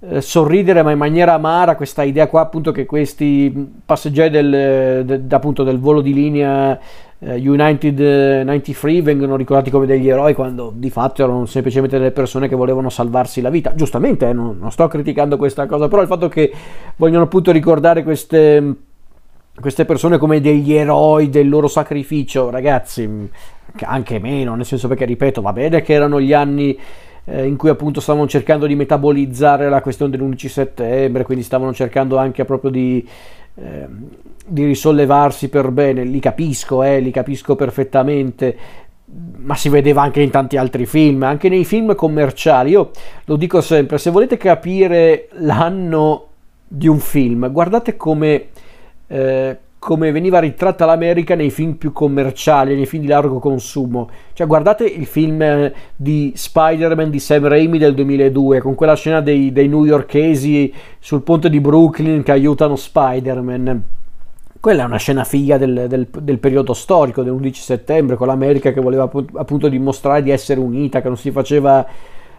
eh, 0.00 0.20
sorridere 0.20 0.82
ma 0.82 0.92
in 0.92 0.98
maniera 0.98 1.34
amara 1.34 1.74
questa 1.74 2.04
idea 2.04 2.28
qua 2.28 2.42
appunto 2.42 2.70
che 2.70 2.86
questi 2.86 3.52
passeggeri 3.84 4.30
del, 4.30 5.04
de, 5.04 5.34
appunto, 5.34 5.64
del 5.64 5.78
volo 5.80 6.00
di 6.00 6.14
linea 6.14 6.78
United 7.20 7.98
93 8.44 8.92
eh, 8.92 9.02
vengono 9.02 9.34
ricordati 9.34 9.70
come 9.70 9.86
degli 9.86 10.08
eroi 10.08 10.34
quando 10.34 10.72
di 10.74 10.88
fatto 10.88 11.24
erano 11.24 11.46
semplicemente 11.46 11.98
delle 11.98 12.12
persone 12.12 12.46
che 12.46 12.54
volevano 12.54 12.90
salvarsi 12.90 13.40
la 13.40 13.50
vita. 13.50 13.74
Giustamente, 13.74 14.28
eh, 14.28 14.32
non, 14.32 14.56
non, 14.60 14.70
sto 14.70 14.86
criticando 14.86 15.36
questa 15.36 15.66
cosa, 15.66 15.88
però 15.88 16.00
il 16.00 16.06
fatto 16.06 16.28
che 16.28 16.52
vogliono 16.96 17.24
appunto 17.24 17.50
ricordare 17.50 18.04
queste, 18.04 18.74
queste 19.60 19.84
persone 19.84 20.16
come 20.16 20.40
degli 20.40 20.72
eroi 20.72 21.28
del 21.28 21.48
loro 21.48 21.66
sacrificio, 21.66 22.50
ragazzi, 22.50 23.28
anche 23.80 24.18
meno, 24.20 24.54
nel 24.54 24.64
senso 24.64 24.86
perché 24.86 25.04
ripeto, 25.04 25.42
va 25.42 25.52
bene 25.52 25.82
che 25.82 25.94
erano 25.94 26.20
gli 26.20 26.32
anni 26.32 26.78
eh, 27.24 27.46
in 27.46 27.56
cui 27.56 27.68
appunto 27.68 28.00
stavano 28.00 28.28
cercando 28.28 28.64
di 28.66 28.76
metabolizzare 28.76 29.68
la 29.68 29.80
questione 29.80 30.16
dell'11 30.16 30.46
settembre, 30.46 31.24
quindi 31.24 31.42
stavano 31.42 31.74
cercando 31.74 32.16
anche 32.16 32.44
proprio 32.44 32.70
di, 32.70 33.06
eh, 33.56 33.88
di 34.48 34.64
risollevarsi 34.64 35.48
per 35.48 35.70
bene, 35.70 36.04
li 36.04 36.20
capisco, 36.20 36.82
eh, 36.82 37.00
li 37.00 37.10
capisco 37.10 37.54
perfettamente, 37.54 38.56
ma 39.38 39.54
si 39.54 39.68
vedeva 39.68 40.02
anche 40.02 40.20
in 40.20 40.30
tanti 40.30 40.56
altri 40.56 40.86
film, 40.86 41.22
anche 41.22 41.48
nei 41.48 41.64
film 41.64 41.94
commerciali. 41.94 42.70
Io 42.70 42.90
lo 43.24 43.36
dico 43.36 43.60
sempre, 43.60 43.98
se 43.98 44.10
volete 44.10 44.36
capire 44.36 45.28
l'anno 45.38 46.26
di 46.66 46.88
un 46.88 46.98
film, 46.98 47.50
guardate 47.50 47.96
come, 47.96 48.48
eh, 49.06 49.58
come 49.78 50.12
veniva 50.12 50.38
ritratta 50.38 50.84
l'America 50.84 51.34
nei 51.34 51.50
film 51.50 51.74
più 51.74 51.92
commerciali, 51.92 52.74
nei 52.74 52.84
film 52.86 53.02
di 53.02 53.08
largo 53.08 53.38
consumo. 53.38 54.10
Cioè, 54.34 54.46
guardate 54.46 54.84
il 54.84 55.06
film 55.06 55.40
eh, 55.40 55.74
di 55.96 56.32
Spider-Man 56.34 57.10
di 57.10 57.20
Sam 57.20 57.48
Raimi 57.48 57.78
del 57.78 57.94
2002, 57.94 58.60
con 58.60 58.74
quella 58.74 58.94
scena 58.94 59.20
dei, 59.20 59.52
dei 59.52 59.68
newyorkesi 59.68 60.72
sul 60.98 61.22
ponte 61.22 61.48
di 61.48 61.60
Brooklyn 61.60 62.22
che 62.22 62.32
aiutano 62.32 62.76
Spider-Man. 62.76 63.96
Quella 64.60 64.82
è 64.82 64.86
una 64.86 64.96
scena 64.96 65.24
figa 65.24 65.56
del, 65.56 65.86
del, 65.88 66.08
del 66.10 66.38
periodo 66.38 66.74
storico, 66.74 67.22
dell'11 67.22 67.52
settembre, 67.52 68.16
con 68.16 68.26
l'America 68.26 68.72
che 68.72 68.80
voleva 68.80 69.04
appunto 69.04 69.68
dimostrare 69.68 70.22
di 70.22 70.30
essere 70.30 70.58
unita, 70.58 71.00
che 71.00 71.08
non 71.08 71.16
si 71.16 71.30
faceva 71.30 71.86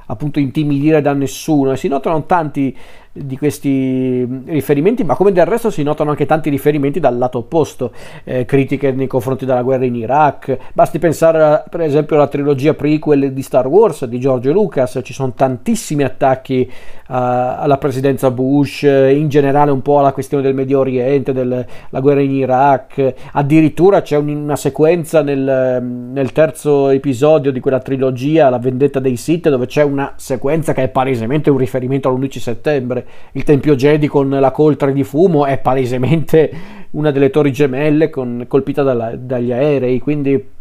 appunto 0.06 0.40
intimidire 0.40 1.02
da 1.02 1.14
nessuno. 1.14 1.72
E 1.72 1.78
si 1.78 1.88
notano 1.88 2.26
tanti 2.26 2.76
di 3.12 3.38
questi 3.38 4.28
riferimenti, 4.46 5.04
ma 5.04 5.16
come 5.16 5.32
del 5.32 5.46
resto 5.46 5.72
si 5.72 5.82
notano 5.82 6.12
anche 6.12 6.26
tanti 6.26 6.50
riferimenti 6.50 7.00
dal 7.00 7.18
lato 7.18 7.40
opposto, 7.40 7.92
eh, 8.24 8.46
critiche 8.46 8.92
nei 8.92 9.08
confronti 9.08 9.46
della 9.46 9.64
guerra 9.64 9.86
in 9.86 9.96
Iraq, 9.96 10.58
basti 10.74 11.00
pensare 11.00 11.44
a, 11.44 11.64
per 11.68 11.82
esempio 11.82 12.16
alla 12.16 12.28
trilogia 12.28 12.74
prequel 12.74 13.34
di 13.34 13.42
Star 13.42 13.68
Wars 13.68 14.06
di 14.06 14.20
George 14.20 14.52
Lucas, 14.52 15.00
ci 15.04 15.14
sono 15.14 15.34
tantissimi 15.36 16.04
attacchi 16.04 16.70
uh, 16.70 17.14
alla 17.14 17.78
presidenza 17.78 18.30
Bush, 18.30 18.84
in 18.84 19.28
generale 19.28 19.72
un 19.72 19.82
po' 19.82 20.00
alla 20.00 20.14
questione 20.14 20.44
del 20.44 20.54
Medio 20.54 20.80
Oriente, 20.80 21.34
della 21.34 21.66
guerra 22.00 22.22
in 22.22 22.32
Iraq, 22.32 23.14
addirittura 23.32 24.02
c'è 24.02 24.18
un, 24.18 24.30
una 24.30 24.56
sequenza 24.56 25.24
nel, 25.24 25.82
nel 25.82 26.32
terzo 26.32 26.90
episodio 26.90 27.52
di 27.52 27.60
quella 27.60 27.80
trilogia, 27.80 28.50
La 28.50 28.60
vendetta 28.60 29.00
dei 29.00 29.18
Sith, 29.18 29.50
dove 29.50 29.66
c'è 29.66 29.84
una 29.84 30.14
sequenza 30.16 30.74
che 30.74 30.84
è 30.84 30.90
palesemente 30.90 31.50
un 31.50 31.58
riferimento 31.58 32.08
all'11 32.10 32.38
settembre 32.38 32.99
il 33.34 33.44
Tempio 33.44 33.76
Jedi 33.76 34.08
con 34.08 34.30
la 34.30 34.52
coltre 34.52 34.94
di 34.94 35.04
fumo 35.04 35.46
è 35.46 35.58
palesemente 35.60 36.52
una 36.92 37.12
delle 37.12 37.30
torri 37.30 37.52
gemelle 37.52 38.10
con, 38.10 38.46
colpita 38.48 38.84
dalla, 38.84 39.16
dagli 39.16 39.52
aerei, 39.52 40.00
quindi 40.00 40.58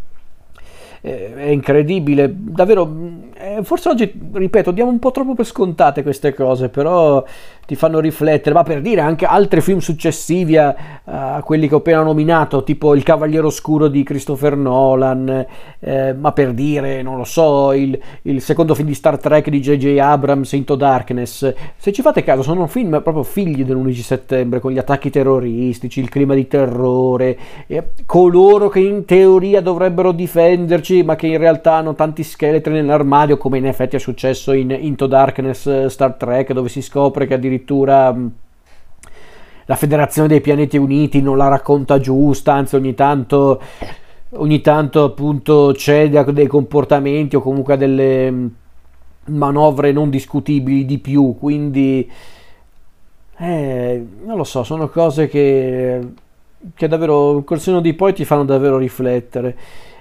eh, 1.01 1.35
è 1.35 1.49
incredibile, 1.49 2.31
davvero, 2.35 2.93
eh, 3.35 3.61
forse 3.63 3.89
oggi, 3.89 4.13
ripeto, 4.33 4.71
diamo 4.73 4.91
un 4.91 4.99
po' 4.99 5.11
troppo 5.11 5.35
per 5.35 5.47
scontate 5.47 6.03
queste 6.03 6.35
cose, 6.35 6.69
però 6.69 7.25
ti 7.69 7.75
fanno 7.75 8.01
riflettere, 8.01 8.55
ma 8.55 8.63
per 8.63 8.81
dire 8.81 9.03
anche 9.03 9.27
altri 9.27 9.61
film 9.61 9.81
successivi 9.81 10.57
a, 10.57 10.75
a 11.05 11.43
quelli 11.43 11.69
che 11.69 11.75
ho 11.75 11.79
appena 11.79 12.01
nominato, 12.01 12.65
tipo 12.65 12.95
Il 12.95 13.03
Cavaliere 13.03 13.45
Oscuro 13.45 13.89
di 13.89 14.03
Christopher 14.05 14.57
Nolan, 14.57 15.45
eh, 15.79 16.15
ma 16.15 16.33
per 16.33 16.55
dire, 16.55 17.03
non 17.03 17.19
lo 17.19 17.25
so, 17.25 17.75
il, 17.75 18.01
il 18.23 18.41
secondo 18.41 18.75
film 18.75 18.89
di 18.89 18.95
Star 18.95 19.19
Trek 19.19 19.51
di 19.51 19.61
J.J. 19.61 19.99
Abrams, 19.99 20.53
Into 20.53 20.77
Darkness, 20.77 21.53
se 21.77 21.93
ci 21.93 22.01
fate 22.01 22.23
caso 22.25 22.41
sono 22.41 22.67
film 22.69 23.03
proprio 23.03 23.23
figli 23.23 23.63
dell'11 23.67 24.01
settembre, 24.01 24.61
con 24.61 24.73
gli 24.73 24.79
attacchi 24.79 25.11
terroristici, 25.11 26.01
il 26.01 26.09
clima 26.09 26.33
di 26.33 26.49
terrore, 26.49 27.37
coloro 28.07 28.71
che 28.71 28.81
in 28.81 29.05
teoria 29.05 29.61
dovrebbero 29.61 30.13
difenderci, 30.13 31.03
ma 31.03 31.17
che 31.17 31.27
in 31.27 31.37
realtà 31.37 31.75
hanno 31.75 31.95
tanti 31.95 32.23
scheletri 32.23 32.73
nell'armadio, 32.73 33.37
come 33.37 33.59
in 33.59 33.67
effetti 33.67 33.97
è 33.97 33.99
successo 33.99 34.53
in 34.53 34.71
Into 34.71 35.07
Darkness 35.07 35.67
eh, 35.67 35.91
Star 35.91 36.15
Trek, 36.15 36.55
dove 36.55 36.71
si 36.71 36.81
scopre 36.81 37.27
che 37.27 37.35
addirittura 37.35 37.57
addirittura 37.59 38.13
mm, 38.13 38.27
la 39.67 39.77
Federazione 39.77 40.29
dei 40.29 40.41
Pianeti 40.41 40.79
Uniti 40.79 41.21
non 41.21 41.37
la 41.37 41.49
racconta 41.49 41.99
giusta, 41.99 42.55
anzi 42.55 42.77
ogni 42.77 42.95
tanto, 42.95 43.61
ogni 44.31 44.61
tanto 44.61 45.05
appunto 45.05 45.69
a 45.69 46.23
dei 46.31 46.47
comportamenti 46.47 47.37
o 47.37 47.43
comunque 47.43 47.77
delle 47.77 48.31
mm, 48.31 48.47
manovre 49.27 49.93
non 49.93 50.09
discutibili 50.09 50.87
di 50.87 50.99
più, 50.99 51.37
quindi 51.39 52.11
eh, 53.37 54.07
non 54.25 54.37
lo 54.37 54.45
so, 54.45 54.63
sono 54.63 54.89
cose 54.89 55.29
che, 55.29 56.01
che 56.75 56.89
davvero 56.89 57.43
col 57.45 57.61
seno 57.61 57.81
di 57.81 57.93
poi 57.93 58.15
ti 58.15 58.25
fanno 58.25 58.45
davvero 58.45 58.79
riflettere. 58.79 59.57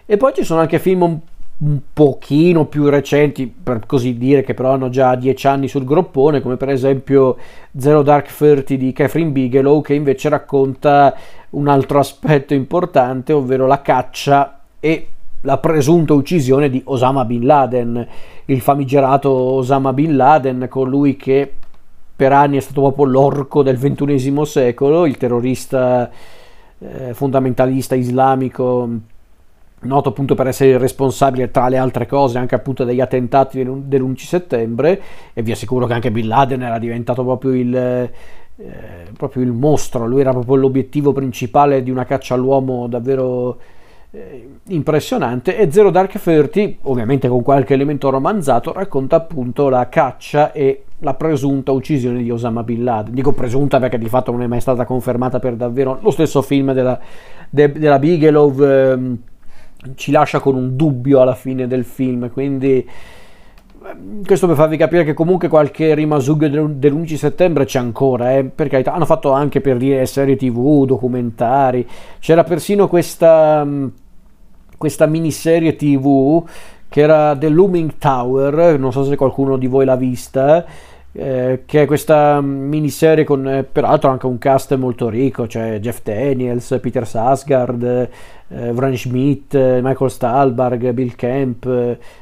E 0.06 0.16
poi 0.16 0.34
ci 0.34 0.46
sono 0.46 0.62
anche 0.62 0.80
film 0.80 1.02
un 1.02 1.20
un 1.60 1.80
pochino 1.92 2.66
più 2.66 2.88
recenti, 2.88 3.48
per 3.48 3.86
così 3.88 4.18
dire, 4.18 4.44
che 4.44 4.54
però 4.54 4.74
hanno 4.74 4.90
già 4.90 5.16
dieci 5.16 5.48
anni 5.48 5.68
sul 5.68 5.86
groppone, 5.86 6.42
come 6.42 6.56
per 6.56 6.70
esempio 6.70 7.38
Zero 7.76 8.04
Dark 8.04 8.32
Thirty 8.32 8.78
di 8.78 8.94
Catherine 8.94 9.32
Bigelow, 9.32 9.82
che 9.82 9.96
invece 9.96 10.30
racconta 10.30 11.16
un 11.52 11.68
altro 11.68 12.00
aspetto 12.00 12.54
importante, 12.54 13.34
ovvero 13.34 13.66
la 13.66 13.82
caccia 13.82 14.60
e 14.80 15.08
la 15.42 15.58
presunta 15.58 16.14
uccisione 16.14 16.70
di 16.70 16.82
Osama 16.86 17.26
Bin 17.26 17.46
Laden, 17.46 18.08
il 18.46 18.62
famigerato 18.62 19.32
Osama 19.32 19.94
Bin 19.94 20.16
Laden, 20.16 20.68
colui 20.70 21.16
che 21.16 21.52
per 22.16 22.34
anni 22.34 22.58
è 22.58 22.62
stato 22.62 22.82
proprio 22.82 23.06
l'orco 23.06 23.64
del 23.64 23.78
ventunesimo 23.78 24.46
secolo, 24.46 25.06
il 25.06 25.18
terrorista 25.18 26.10
eh, 26.80 27.14
fondamentalista 27.14 27.96
islamico 27.96 28.90
noto 29.82 30.10
appunto 30.10 30.34
per 30.34 30.48
essere 30.48 30.72
il 30.72 30.80
responsabile 30.80 31.52
tra 31.52 31.68
le 31.68 31.78
altre 31.78 32.08
cose 32.08 32.38
anche 32.38 32.56
appunto 32.56 32.84
degli 32.84 33.00
attentati 33.00 33.64
dell'11 33.64 34.18
settembre 34.18 35.02
e 35.34 35.42
vi 35.44 35.52
assicuro 35.52 35.86
che 35.86 35.94
anche 35.94 36.12
Bin 36.12 36.28
Laden 36.28 36.64
era 36.64 36.80
diventato 36.80 37.24
proprio 37.24 37.54
il, 37.54 37.76
eh, 37.76 38.10
proprio 39.16 39.44
il 39.44 39.52
mostro, 39.52 40.08
lui 40.08 40.22
era 40.22 40.32
proprio 40.32 40.56
l'obiettivo 40.56 41.14
principale 41.14 41.84
di 41.84 41.92
una 41.92 42.06
caccia 42.06 42.34
all'uomo 42.34 42.88
davvero 42.88 43.60
eh, 44.10 44.50
impressionante 44.70 45.58
e 45.58 45.72
Zero 45.72 45.92
Dark 45.92 46.20
Thirty, 46.20 46.80
ovviamente 46.84 47.28
con 47.28 47.44
qualche 47.44 47.74
elemento 47.74 48.10
romanzato, 48.10 48.74
racconta 48.74 49.18
appunto 49.18 49.70
la 49.70 49.90
caccia 49.90 50.52
e 50.54 50.84
la 51.00 51.14
presunta 51.14 51.72
uccisione 51.72 52.24
di 52.24 52.32
Osama 52.32 52.64
Bin 52.64 52.84
Laden. 52.84 53.14
Dico 53.14 53.34
presunta 53.34 53.80
perché 53.80 54.00
di 54.00 54.10
fatto 54.10 54.32
non 54.32 54.42
è 54.42 54.48
mai 54.48 54.62
stata 54.62 54.86
confermata 54.86 55.40
per 55.40 55.56
davvero 55.56 56.00
lo 56.02 56.10
stesso 56.10 56.42
film 56.42 56.74
della, 56.74 57.00
de, 57.50 57.72
della 57.72 58.00
Bigelow. 58.00 58.64
Eh, 58.64 59.18
ci 59.96 60.12
lascia 60.12 60.40
con 60.40 60.56
un 60.56 60.76
dubbio 60.76 61.22
alla 61.22 61.36
fine 61.36 61.68
del 61.68 61.84
film, 61.84 62.32
quindi 62.32 62.88
ehm, 63.86 64.26
questo 64.26 64.48
per 64.48 64.56
farvi 64.56 64.78
capire 64.78 65.04
che 65.04 65.14
comunque 65.14 65.48
qualche 65.48 65.94
rimasuglio 65.94 66.68
dell'11 66.68 67.16
settembre 67.16 67.66
c'è 67.66 67.80
ancora, 67.80 68.36
eh? 68.36 68.44
per 68.44 68.68
carità, 68.68 68.94
hanno 68.94 69.06
fatto 69.06 69.32
anche 69.32 69.62
per 69.62 69.78
dire 69.78 70.06
serie 70.06 70.36
tv, 70.36 70.86
documentari, 70.86 71.88
c'era 72.20 72.44
persino 72.44 72.88
questa, 72.88 73.64
mm, 73.64 73.88
questa 74.78 75.06
miniserie 75.06 75.76
tv 75.76 76.44
che 76.90 77.02
era 77.02 77.36
The 77.38 77.50
Looming 77.50 77.98
Tower, 77.98 78.80
non 78.80 78.92
so 78.92 79.04
se 79.04 79.16
qualcuno 79.16 79.58
di 79.58 79.68
voi 79.68 79.86
l'ha 79.86 79.98
vista, 79.98 80.66
eh, 81.20 81.64
che 81.66 81.82
è 81.82 81.86
questa 81.88 82.42
miniserie 82.42 83.24
con 83.24 83.48
eh, 83.48 83.64
peraltro 83.64 84.12
anche 84.12 84.28
un 84.28 84.38
cast 84.38 84.76
molto 84.76 85.10
ricco, 85.10 85.48
cioè 85.48 85.80
Jeff 85.80 86.02
Daniels, 86.04 86.78
Peter 86.80 87.08
Sasgard, 87.08 87.84
eh, 87.84 88.72
Vran 88.72 88.96
Schmidt, 88.96 89.56
eh, 89.56 89.80
Michael 89.82 90.12
Stahlberg, 90.12 90.92
Bill 90.92 91.16
Camp 91.16 91.66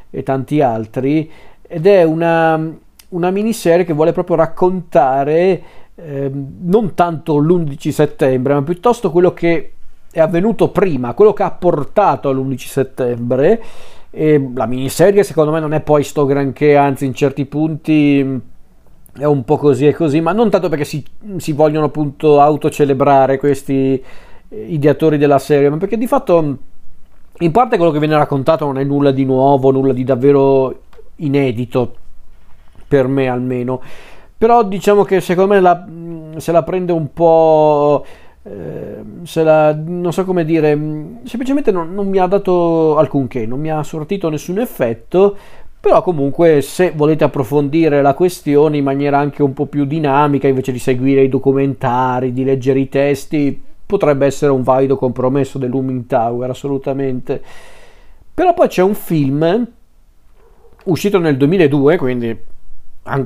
e 0.09 0.23
tanti 0.23 0.61
altri, 0.61 1.29
ed 1.61 1.85
è 1.85 2.03
una, 2.03 2.73
una 3.09 3.31
miniserie 3.31 3.83
che 3.83 3.91
vuole 3.91 4.13
proprio 4.13 4.37
raccontare 4.37 5.61
ehm, 5.95 6.59
non 6.61 6.93
tanto 6.93 7.35
l'11 7.35 7.89
settembre, 7.89 8.53
ma 8.53 8.63
piuttosto 8.63 9.11
quello 9.11 9.33
che 9.33 9.73
è 10.09 10.21
avvenuto 10.21 10.69
prima, 10.69 11.13
quello 11.13 11.33
che 11.33 11.43
ha 11.43 11.51
portato 11.51 12.29
all'11 12.29 12.57
settembre. 12.59 13.61
E 14.09 14.51
la 14.55 14.67
miniserie 14.67 15.23
secondo 15.23 15.51
me 15.51 15.59
non 15.59 15.73
è 15.73 15.81
poi 15.81 16.01
sto 16.01 16.23
granché, 16.23 16.77
anzi 16.77 17.05
in 17.05 17.13
certi 17.13 17.45
punti 17.45 18.53
è 19.17 19.23
un 19.23 19.43
po' 19.43 19.57
così 19.57 19.87
e 19.87 19.93
così, 19.93 20.19
ma 20.19 20.33
non 20.33 20.49
tanto 20.49 20.69
perché 20.69 20.83
si, 20.85 21.03
si 21.37 21.53
vogliono 21.53 21.85
appunto 21.85 22.41
autocelebrare 22.41 23.37
questi 23.37 24.03
eh, 24.49 24.65
ideatori 24.67 25.17
della 25.17 25.39
serie, 25.39 25.69
ma 25.69 25.77
perché 25.77 25.97
di 25.97 26.07
fatto 26.07 26.57
in 27.39 27.51
parte 27.51 27.77
quello 27.77 27.91
che 27.91 27.99
viene 27.99 28.15
raccontato 28.17 28.65
non 28.65 28.77
è 28.77 28.83
nulla 28.83 29.11
di 29.11 29.25
nuovo, 29.25 29.71
nulla 29.71 29.93
di 29.93 30.03
davvero 30.03 30.81
inedito, 31.17 31.95
per 32.87 33.07
me 33.07 33.27
almeno. 33.27 33.81
Però 34.37 34.63
diciamo 34.63 35.03
che 35.03 35.21
secondo 35.21 35.53
me 35.53 35.61
la, 35.61 35.85
se 36.37 36.51
la 36.51 36.63
prende 36.63 36.91
un 36.91 37.13
po'... 37.13 38.05
Eh, 38.43 39.03
se 39.23 39.41
la, 39.41 39.73
non 39.73 40.13
so 40.13 40.23
come 40.23 40.45
dire, 40.45 40.77
semplicemente 41.23 41.71
non, 41.71 41.95
non 41.95 42.07
mi 42.07 42.19
ha 42.19 42.27
dato 42.27 42.95
alcunché, 42.95 43.47
non 43.47 43.59
mi 43.59 43.71
ha 43.71 43.81
sortito 43.81 44.29
nessun 44.29 44.59
effetto, 44.59 45.35
però 45.85 46.01
comunque 46.01 46.61
se 46.61 46.93
volete 46.95 47.25
approfondire 47.25 48.01
la 48.01 48.15
questione 48.15 48.77
in 48.77 48.83
maniera 48.83 49.19
anche 49.19 49.43
un 49.43 49.53
po' 49.53 49.67
più 49.67 49.85
dinamica, 49.85 50.47
invece 50.47 50.71
di 50.71 50.79
seguire 50.79 51.21
i 51.21 51.29
documentari, 51.29 52.33
di 52.33 52.43
leggere 52.43 52.79
i 52.79 52.89
testi, 52.89 53.61
potrebbe 53.85 54.25
essere 54.25 54.51
un 54.51 54.63
valido 54.63 54.95
compromesso 54.95 55.59
del 55.59 55.69
Looming 55.69 56.07
Tower, 56.07 56.49
assolutamente. 56.49 57.39
Però 58.33 58.55
poi 58.55 58.67
c'è 58.67 58.81
un 58.81 58.95
film 58.95 59.67
uscito 60.85 61.19
nel 61.19 61.37
2002, 61.37 61.97
quindi 61.97 62.35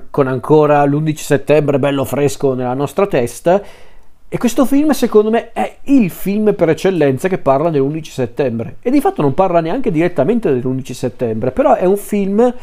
con 0.09 0.27
ancora 0.27 0.83
l'11 0.83 1.15
settembre 1.15 1.79
bello 1.79 2.03
fresco 2.03 2.55
nella 2.55 2.73
nostra 2.73 3.07
testa. 3.07 3.61
E 4.31 4.37
questo 4.37 4.63
film, 4.63 4.91
secondo 4.91 5.31
me, 5.31 5.51
è 5.53 5.77
il 5.85 6.11
film 6.11 6.53
per 6.53 6.69
eccellenza 6.69 7.27
che 7.27 7.39
parla 7.39 7.71
dell'11 7.71 8.03
settembre. 8.03 8.75
E 8.79 8.91
di 8.91 9.01
fatto 9.01 9.23
non 9.23 9.33
parla 9.33 9.59
neanche 9.59 9.89
direttamente 9.89 10.53
dell'11 10.53 10.91
settembre, 10.91 11.49
però 11.49 11.73
è 11.73 11.85
un 11.85 11.97
film 11.97 12.53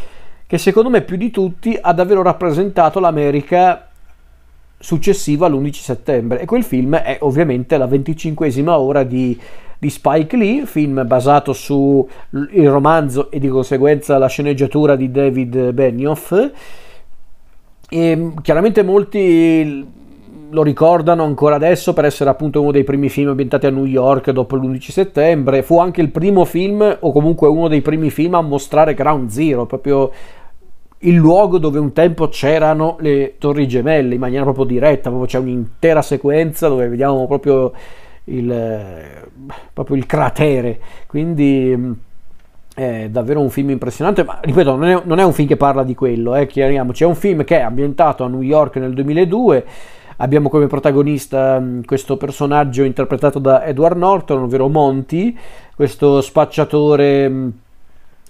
che 0.47 0.59
secondo 0.59 0.91
me 0.91 1.03
più 1.03 1.17
di 1.17 1.33
tutti 1.33 1.77
ha 1.81 1.93
davvero 1.93 2.23
rappresentato 2.23 3.01
l'America 3.01 3.89
successiva 4.79 5.47
all'11 5.47 5.73
settembre. 5.73 6.41
E 6.41 6.45
quel 6.45 6.63
film 6.63 6.95
è 6.95 7.19
ovviamente 7.23 7.77
la 7.77 7.87
25esima 7.87 8.69
ora 8.69 9.03
di, 9.03 9.37
di 9.77 9.91
Spike 9.91 10.37
Lee, 10.37 10.67
film 10.67 11.05
basato 11.05 11.53
sul 11.53 12.07
romanzo 12.31 13.29
e 13.29 13.41
di 13.41 13.49
conseguenza 13.49 14.19
la 14.19 14.29
sceneggiatura 14.29 14.95
di 14.95 15.11
David 15.11 15.73
Benioff 15.73 16.33
e 17.89 18.33
chiaramente 18.41 18.85
molti 18.85 20.05
lo 20.51 20.63
ricordano 20.63 21.25
ancora 21.25 21.57
adesso 21.57 21.93
per 21.93 22.05
essere 22.05 22.31
appunto 22.31 22.61
uno 22.61 22.71
dei 22.71 22.85
primi 22.85 23.09
film 23.09 23.31
ambientati 23.31 23.67
a 23.67 23.71
New 23.71 23.85
York 23.85 24.31
dopo 24.31 24.57
l'11 24.57 24.91
settembre. 24.91 25.63
Fu 25.63 25.79
anche 25.79 26.01
il 26.01 26.11
primo 26.11 26.45
film, 26.45 26.97
o 27.01 27.13
comunque 27.13 27.49
uno 27.49 27.69
dei 27.69 27.83
primi 27.83 28.11
film, 28.11 28.35
a 28.35 28.41
mostrare 28.41 28.95
Ground 28.95 29.29
Zero, 29.29 29.67
proprio 29.67 30.11
il 31.01 31.15
luogo 31.15 31.59
dove 31.59 31.79
un 31.79 31.93
tempo 31.93 32.29
c'erano 32.29 32.97
le 33.01 33.35
torri 33.39 33.69
gemelle 33.69 34.15
in 34.15 34.21
maniera 34.21 34.45
proprio 34.45 34.65
diretta, 34.65 35.11
proprio 35.11 35.29
c'è 35.29 35.39
un'intera 35.39 36.01
sequenza 36.01 36.69
dove 36.69 36.89
vediamo 36.89 37.27
proprio 37.27 37.73
il, 38.25 39.25
proprio 39.73 39.97
il 39.97 40.07
cratere. 40.07 40.79
Quindi 41.07 42.05
è 42.75 43.09
davvero 43.11 43.41
un 43.41 43.49
film 43.49 43.71
impressionante, 43.71 44.23
ma 44.23 44.39
ripeto, 44.43 44.77
non 44.77 44.85
è, 44.85 45.01
non 45.05 45.19
è 45.19 45.25
un 45.25 45.33
film 45.33 45.49
che 45.49 45.57
parla 45.57 45.83
di 45.83 45.95
quello, 45.95 46.35
eh, 46.35 46.47
chiariamoci, 46.47 47.05
è 47.05 47.07
un 47.07 47.15
film 47.15 47.43
che 47.45 47.59
è 47.59 47.63
ambientato 47.63 48.23
a 48.23 48.29
New 48.29 48.43
York 48.43 48.77
nel 48.77 48.93
2002, 48.93 49.65
abbiamo 50.17 50.49
come 50.49 50.67
protagonista 50.67 51.59
mm, 51.61 51.83
questo 51.83 52.17
personaggio 52.17 52.83
interpretato 52.83 53.39
da 53.39 53.65
Edward 53.65 53.97
Norton, 53.97 54.43
ovvero 54.43 54.69
Monty, 54.69 55.37
questo 55.75 56.21
spacciatore 56.21 57.29
mm, 57.29 57.49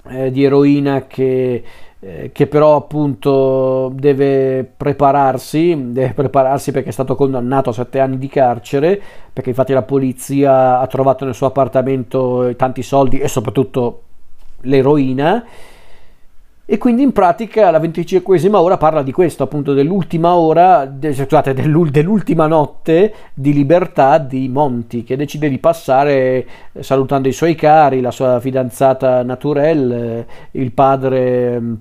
eh, 0.09 0.31
di 0.31 0.45
eroina 0.45 1.07
che, 1.07 1.63
eh, 2.01 2.31
che 2.33 2.47
però 2.47 2.77
appunto 2.77 3.93
deve 3.95 4.69
prepararsi, 4.77 5.93
deve 5.93 6.13
prepararsi 6.13 6.73
perché 6.73 6.89
è 6.89 6.93
stato 6.93 7.15
condannato 7.15 7.71
a 7.71 7.75
sette 7.75 8.01
anni 8.01 8.19
di 8.19 8.29
carcere, 8.29 9.01
perché 9.33 9.51
infatti 9.51 9.73
la 9.73 9.83
polizia 9.83 10.81
ha 10.81 10.87
trovato 10.87 11.25
nel 11.25 11.35
suo 11.35 11.47
appartamento 11.47 12.53
tanti 12.57 12.83
soldi 12.83 13.19
e 13.19 13.29
soprattutto 13.29 14.03
l'eroina 14.63 15.45
e 16.69 16.79
quindi 16.79 17.03
in 17.03 17.13
pratica 17.13 17.71
la 17.71 17.79
25esima 17.79 18.57
ora 18.57 18.77
parla 18.77 19.05
di 19.05 19.13
questo, 19.13 19.45
appunto 19.45 19.73
dell'ultima 19.73 20.35
ora, 20.35 20.93
scusate, 21.01 21.55
dell'ultima 21.55 22.49
notte 22.49 23.15
di 23.33 23.53
libertà 23.53 24.19
di 24.19 24.49
Monty 24.49 25.05
che 25.05 25.17
decide 25.17 25.49
di 25.49 25.59
passare 25.59 26.47
eh, 26.73 26.83
salutando 26.83 27.29
i 27.29 27.33
suoi 27.33 27.55
cari, 27.55 28.01
la 28.01 28.11
sua 28.11 28.41
fidanzata 28.41 29.23
Naturelle, 29.23 30.19
eh, 30.19 30.27
il 30.61 30.73
padre 30.73 31.61
mm, 31.61 31.75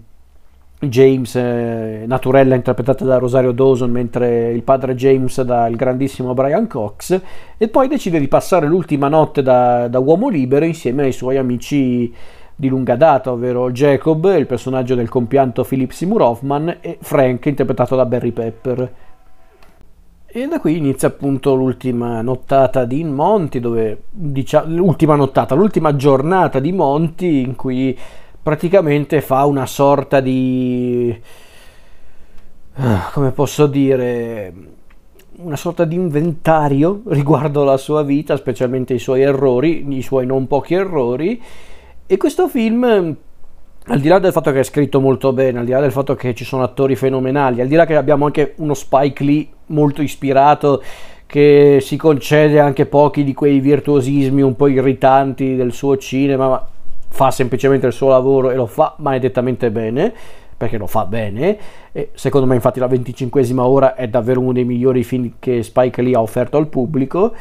James, 0.82 1.34
eh, 1.36 2.04
Naturella 2.06 2.54
interpretata 2.54 3.04
da 3.06 3.17
Rosario 3.17 3.54
Dawson, 3.54 3.89
mentre 3.89 4.52
il 4.52 4.62
padre 4.62 4.93
James 4.93 5.41
dal 5.41 5.76
grandissimo 5.76 6.36
Brian 6.36 6.67
Cox, 6.67 7.19
e 7.58 7.67
poi 7.69 7.88
decide 7.88 8.19
di 8.19 8.28
passare 8.28 8.67
l'ultima 8.67 9.08
notte 9.08 9.41
da, 9.41 9.88
da 9.88 9.98
uomo 9.98 10.30
libero 10.30 10.63
insieme 10.63 11.06
ai 11.06 11.12
suoi 11.12 11.38
amici 11.38 12.13
di 12.55 12.69
lunga 12.69 12.95
data, 12.95 13.31
ovvero 13.31 13.69
Jacob, 13.71 14.33
il 14.37 14.45
personaggio 14.45 14.95
del 14.95 15.09
compianto 15.09 15.63
Philip 15.63 15.91
Seymour 15.91 16.21
Hoffman, 16.21 16.77
e 16.79 16.97
Frank, 17.01 17.45
interpretato 17.45 17.95
da 17.95 18.05
Barry 18.05 18.31
Pepper. 18.31 18.93
E 20.25 20.47
da 20.47 20.59
qui 20.59 20.77
inizia 20.77 21.09
appunto 21.09 21.53
l'ultima 21.53 22.21
nottata 22.21 22.85
di 22.85 23.03
Monty, 23.03 23.59
dove 23.59 24.03
diciamo, 24.09 24.75
l'ultima 24.75 25.15
nottata, 25.15 25.55
l'ultima 25.55 25.95
giornata 25.95 26.59
di 26.59 26.71
Monty 26.71 27.41
in 27.41 27.55
cui 27.55 27.97
praticamente 28.41 29.21
fa 29.21 29.45
una 29.45 29.65
sorta 29.65 30.19
di 30.19 31.17
ah, 32.73 33.09
come 33.13 33.31
posso 33.31 33.65
dire 33.65 34.53
una 35.37 35.55
sorta 35.55 35.85
di 35.85 35.95
inventario 35.95 37.01
riguardo 37.07 37.63
la 37.63 37.77
sua 37.77 38.03
vita, 38.03 38.37
specialmente 38.37 38.93
i 38.93 38.99
suoi 38.99 39.21
errori, 39.21 39.85
i 39.95 40.01
suoi 40.01 40.25
non 40.25 40.47
pochi 40.47 40.73
errori 40.73 41.41
e 42.07 42.17
questo 42.17 42.47
film, 42.47 43.15
al 43.87 43.99
di 43.99 44.07
là 44.07 44.19
del 44.19 44.31
fatto 44.31 44.51
che 44.51 44.59
è 44.59 44.63
scritto 44.63 44.99
molto 44.99 45.33
bene, 45.33 45.59
al 45.59 45.65
di 45.65 45.71
là 45.71 45.79
del 45.79 45.91
fatto 45.91 46.15
che 46.15 46.35
ci 46.35 46.43
sono 46.43 46.61
attori 46.61 46.95
fenomenali, 46.95 47.61
al 47.61 47.67
di 47.67 47.75
là 47.75 47.85
che 47.85 47.95
abbiamo 47.95 48.25
anche 48.25 48.53
uno 48.57 48.73
Spike 48.75 49.23
Lee 49.23 49.47
molto 49.67 50.01
ispirato 50.01 50.83
che 51.25 51.79
si 51.81 51.97
concede 51.97 52.59
anche 52.59 52.85
pochi 52.85 53.23
di 53.23 53.33
quei 53.33 53.59
virtuosismi 53.59 54.43
un 54.43 54.55
po' 54.55 54.67
irritanti 54.67 55.55
del 55.55 55.73
suo 55.73 55.97
cinema, 55.97 56.47
ma 56.47 56.67
fa 57.09 57.31
semplicemente 57.31 57.87
il 57.87 57.93
suo 57.93 58.09
lavoro 58.09 58.51
e 58.51 58.55
lo 58.55 58.67
fa 58.67 58.93
maledettamente 58.97 59.71
bene 59.71 60.13
perché 60.57 60.77
lo 60.77 60.87
fa 60.87 61.05
bene 61.05 61.57
e 61.91 62.09
secondo 62.13 62.45
me 62.45 62.55
infatti 62.55 62.79
la 62.79 62.87
25esima 62.87 63.59
ora 63.59 63.95
è 63.95 64.07
davvero 64.07 64.41
uno 64.41 64.53
dei 64.53 64.63
migliori 64.63 65.03
film 65.03 65.33
che 65.39 65.63
Spike 65.63 66.01
Lee 66.01 66.15
ha 66.15 66.21
offerto 66.21 66.57
al 66.57 66.67
pubblico 66.67 67.33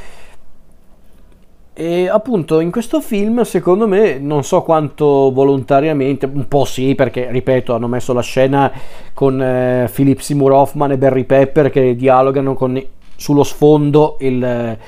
e 1.77 2.09
appunto 2.09 2.61
in 2.61 2.71
questo 2.71 3.01
film, 3.01 3.43
secondo 3.43 3.89
me, 3.89 4.21
non 4.21 4.45
so 4.45 4.63
quanto 4.63 5.33
volontariamente, 5.33 6.25
un 6.33 6.47
po' 6.47 6.65
sì, 6.65 6.95
perché 6.95 7.33
ripeto, 7.33 7.75
hanno 7.75 7.89
messo 7.89 8.13
la 8.13 8.23
scena 8.23 8.71
con 9.13 9.43
eh, 9.43 9.91
Philip 9.93 10.21
Seymour 10.21 10.53
Hoffman 10.53 10.93
e 10.93 10.99
Barry 10.99 11.25
Pepper 11.25 11.71
che 11.71 11.97
dialogano 11.97 12.55
con, 12.55 12.81
sullo 13.17 13.43
sfondo 13.43 14.19
il, 14.21 14.79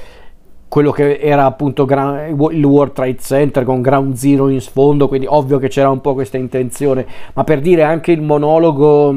quello 0.68 0.92
che 0.92 1.18
era 1.18 1.44
appunto 1.44 1.82
il 1.82 2.64
World 2.64 2.92
Trade 2.92 3.18
Center 3.18 3.64
con 3.64 3.82
Ground 3.82 4.14
Zero 4.14 4.48
in 4.48 4.60
sfondo, 4.60 5.08
quindi 5.08 5.26
ovvio 5.28 5.58
che 5.58 5.66
c'era 5.66 5.90
un 5.90 6.00
po' 6.00 6.14
questa 6.14 6.36
intenzione, 6.36 7.04
ma 7.34 7.42
per 7.42 7.60
dire 7.60 7.82
anche 7.82 8.12
il 8.12 8.22
monologo 8.22 9.12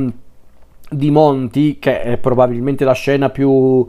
di 0.90 1.12
Monty, 1.12 1.78
che 1.78 2.02
è 2.02 2.18
probabilmente 2.18 2.84
la 2.84 2.94
scena 2.94 3.30
più, 3.30 3.86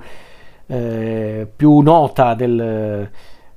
eh, 0.67 1.49
più 1.57 1.81
nota 1.81 2.35
del 2.35 3.09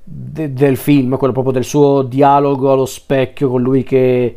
de, 0.04 0.54
del 0.54 0.78
film, 0.78 1.18
quello 1.18 1.34
proprio 1.34 1.54
del 1.54 1.64
suo 1.64 2.02
dialogo 2.02 2.72
allo 2.72 2.86
specchio 2.86 3.50
con 3.50 3.62
lui 3.62 3.84
che, 3.84 4.36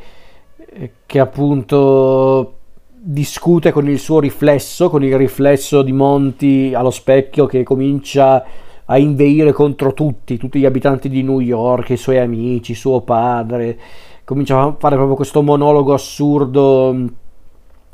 che 1.05 1.18
appunto 1.18 2.55
discute 2.88 3.72
con 3.72 3.88
il 3.88 3.98
suo 3.98 4.20
riflesso, 4.20 4.88
con 4.88 5.05
il 5.05 5.16
riflesso 5.16 5.83
di 5.83 5.92
Monty 5.92 6.74
allo 6.74 6.90
specchio 6.90 7.46
che 7.46 7.62
comincia 7.62 8.44
a 8.85 8.98
inveire 8.98 9.52
contro 9.52 9.92
tutti, 9.92 10.37
tutti 10.37 10.59
gli 10.61 10.64
abitanti 10.64 11.09
di 11.09 11.22
New 11.22 11.40
York, 11.40 11.90
i 11.90 11.96
suoi 11.96 12.18
amici, 12.18 12.74
suo 12.74 13.00
padre, 13.00 13.79
comincia 14.24 14.61
a 14.61 14.74
fare 14.79 14.94
proprio 14.94 15.16
questo 15.16 15.42
monologo 15.42 15.92
assurdo 15.92 16.94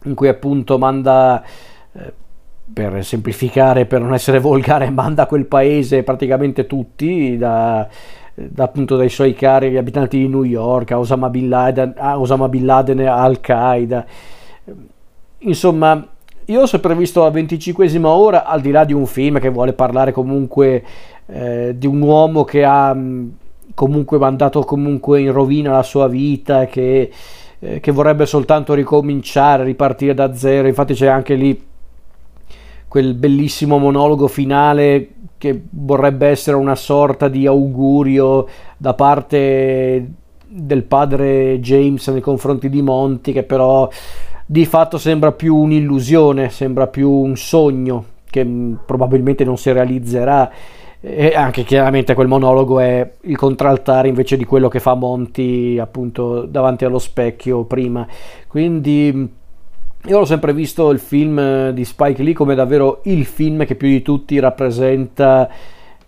in 0.05 0.15
cui 0.15 0.29
appunto 0.29 0.79
manda 0.79 1.43
eh, 1.93 2.13
per 2.73 3.05
semplificare, 3.05 3.87
per 3.87 4.01
non 4.01 4.15
essere 4.15 4.39
volgare, 4.41 4.91
manda 4.91 5.23
a 5.23 5.27
quel 5.27 5.47
paese 5.47 6.03
praticamente 6.03 6.67
tutti, 6.67 7.37
da, 7.37 7.87
da, 8.35 8.65
appunto 8.65 8.97
dai 8.97 9.09
suoi 9.09 9.35
cari 9.35 9.77
abitanti 9.77 10.19
di 10.19 10.29
New 10.29 10.45
York, 10.45 10.93
a 10.93 10.99
Osama 10.99 11.29
Bin 11.29 11.49
Laden, 11.49 11.95
a 11.97 12.19
Osama 12.19 12.49
Bin 12.49 12.65
Laden 12.65 13.01
a 13.01 13.23
Al-Qaeda. 13.23 14.05
Insomma, 15.39 16.07
io 16.47 16.61
ho 16.61 16.67
sempre 16.67 16.95
visto 16.95 17.23
la 17.23 17.31
25esima 17.31 18.07
ora, 18.07 18.45
al 18.45 18.61
di 18.61 18.71
là 18.71 18.85
di 18.85 18.93
un 18.93 19.07
film 19.07 19.39
che 19.39 19.49
vuole 19.49 19.73
parlare 19.73 20.13
comunque 20.13 20.85
eh, 21.27 21.75
di 21.77 21.87
un 21.87 22.01
uomo 22.01 22.45
che 22.45 22.65
ha 22.65 22.97
comunque 23.75 24.19
mandato 24.19 24.61
comunque 24.61 25.21
in 25.21 25.33
rovina 25.33 25.73
la 25.73 25.83
sua 25.83 26.09
vita, 26.09 26.67
che, 26.67 27.11
eh, 27.59 27.81
che 27.81 27.93
vorrebbe 27.93 28.27
soltanto 28.27 28.75
ricominciare, 28.75 29.65
ripartire 29.65 30.15
da 30.15 30.35
zero. 30.35 30.69
Infatti 30.69 30.95
c'è 30.95 31.07
anche 31.07 31.35
lì 31.35 31.71
quel 32.93 33.15
bellissimo 33.15 33.79
monologo 33.79 34.29
finale 34.29 35.09
che 35.39 35.63
vorrebbe 35.71 36.27
essere 36.27 36.59
una 36.59 36.75
sorta 36.75 37.29
di 37.29 37.47
augurio 37.47 38.47
da 38.77 38.93
parte 38.93 40.11
del 40.47 40.83
padre 40.83 41.59
James 41.61 42.07
nei 42.09 42.21
confronti 42.21 42.69
di 42.69 42.83
Monty, 42.83 43.33
che 43.33 43.45
però 43.45 43.89
di 44.45 44.67
fatto 44.67 44.99
sembra 44.99 45.33
più 45.33 45.57
un'illusione, 45.57 46.51
sembra 46.51 46.87
più 46.87 47.09
un 47.09 47.35
sogno 47.35 48.05
che 48.29 48.47
probabilmente 48.85 49.43
non 49.43 49.57
si 49.57 49.73
realizzerà. 49.73 50.51
E 51.01 51.33
anche 51.35 51.63
chiaramente 51.63 52.13
quel 52.13 52.29
monologo 52.29 52.79
è 52.79 53.11
il 53.23 53.39
contraltare 53.39 54.09
invece 54.09 54.37
di 54.37 54.45
quello 54.45 54.69
che 54.69 54.81
fa 54.81 54.93
Monty 54.93 55.79
appunto 55.79 56.45
davanti 56.45 56.85
allo 56.85 56.99
specchio 56.99 57.65
prima. 57.65 58.07
Quindi 58.47 59.41
io 60.07 60.19
ho 60.19 60.25
sempre 60.25 60.53
visto 60.53 60.91
il 60.91 60.99
film 60.99 61.39
eh, 61.39 61.73
di 61.73 61.85
Spike 61.85 62.23
Lee 62.23 62.33
come 62.33 62.55
davvero 62.55 63.01
il 63.05 63.25
film 63.25 63.65
che 63.65 63.77
più 63.77 63.89
di 63.89 64.03
tutti 64.03 64.39
rappresenta 64.41 65.49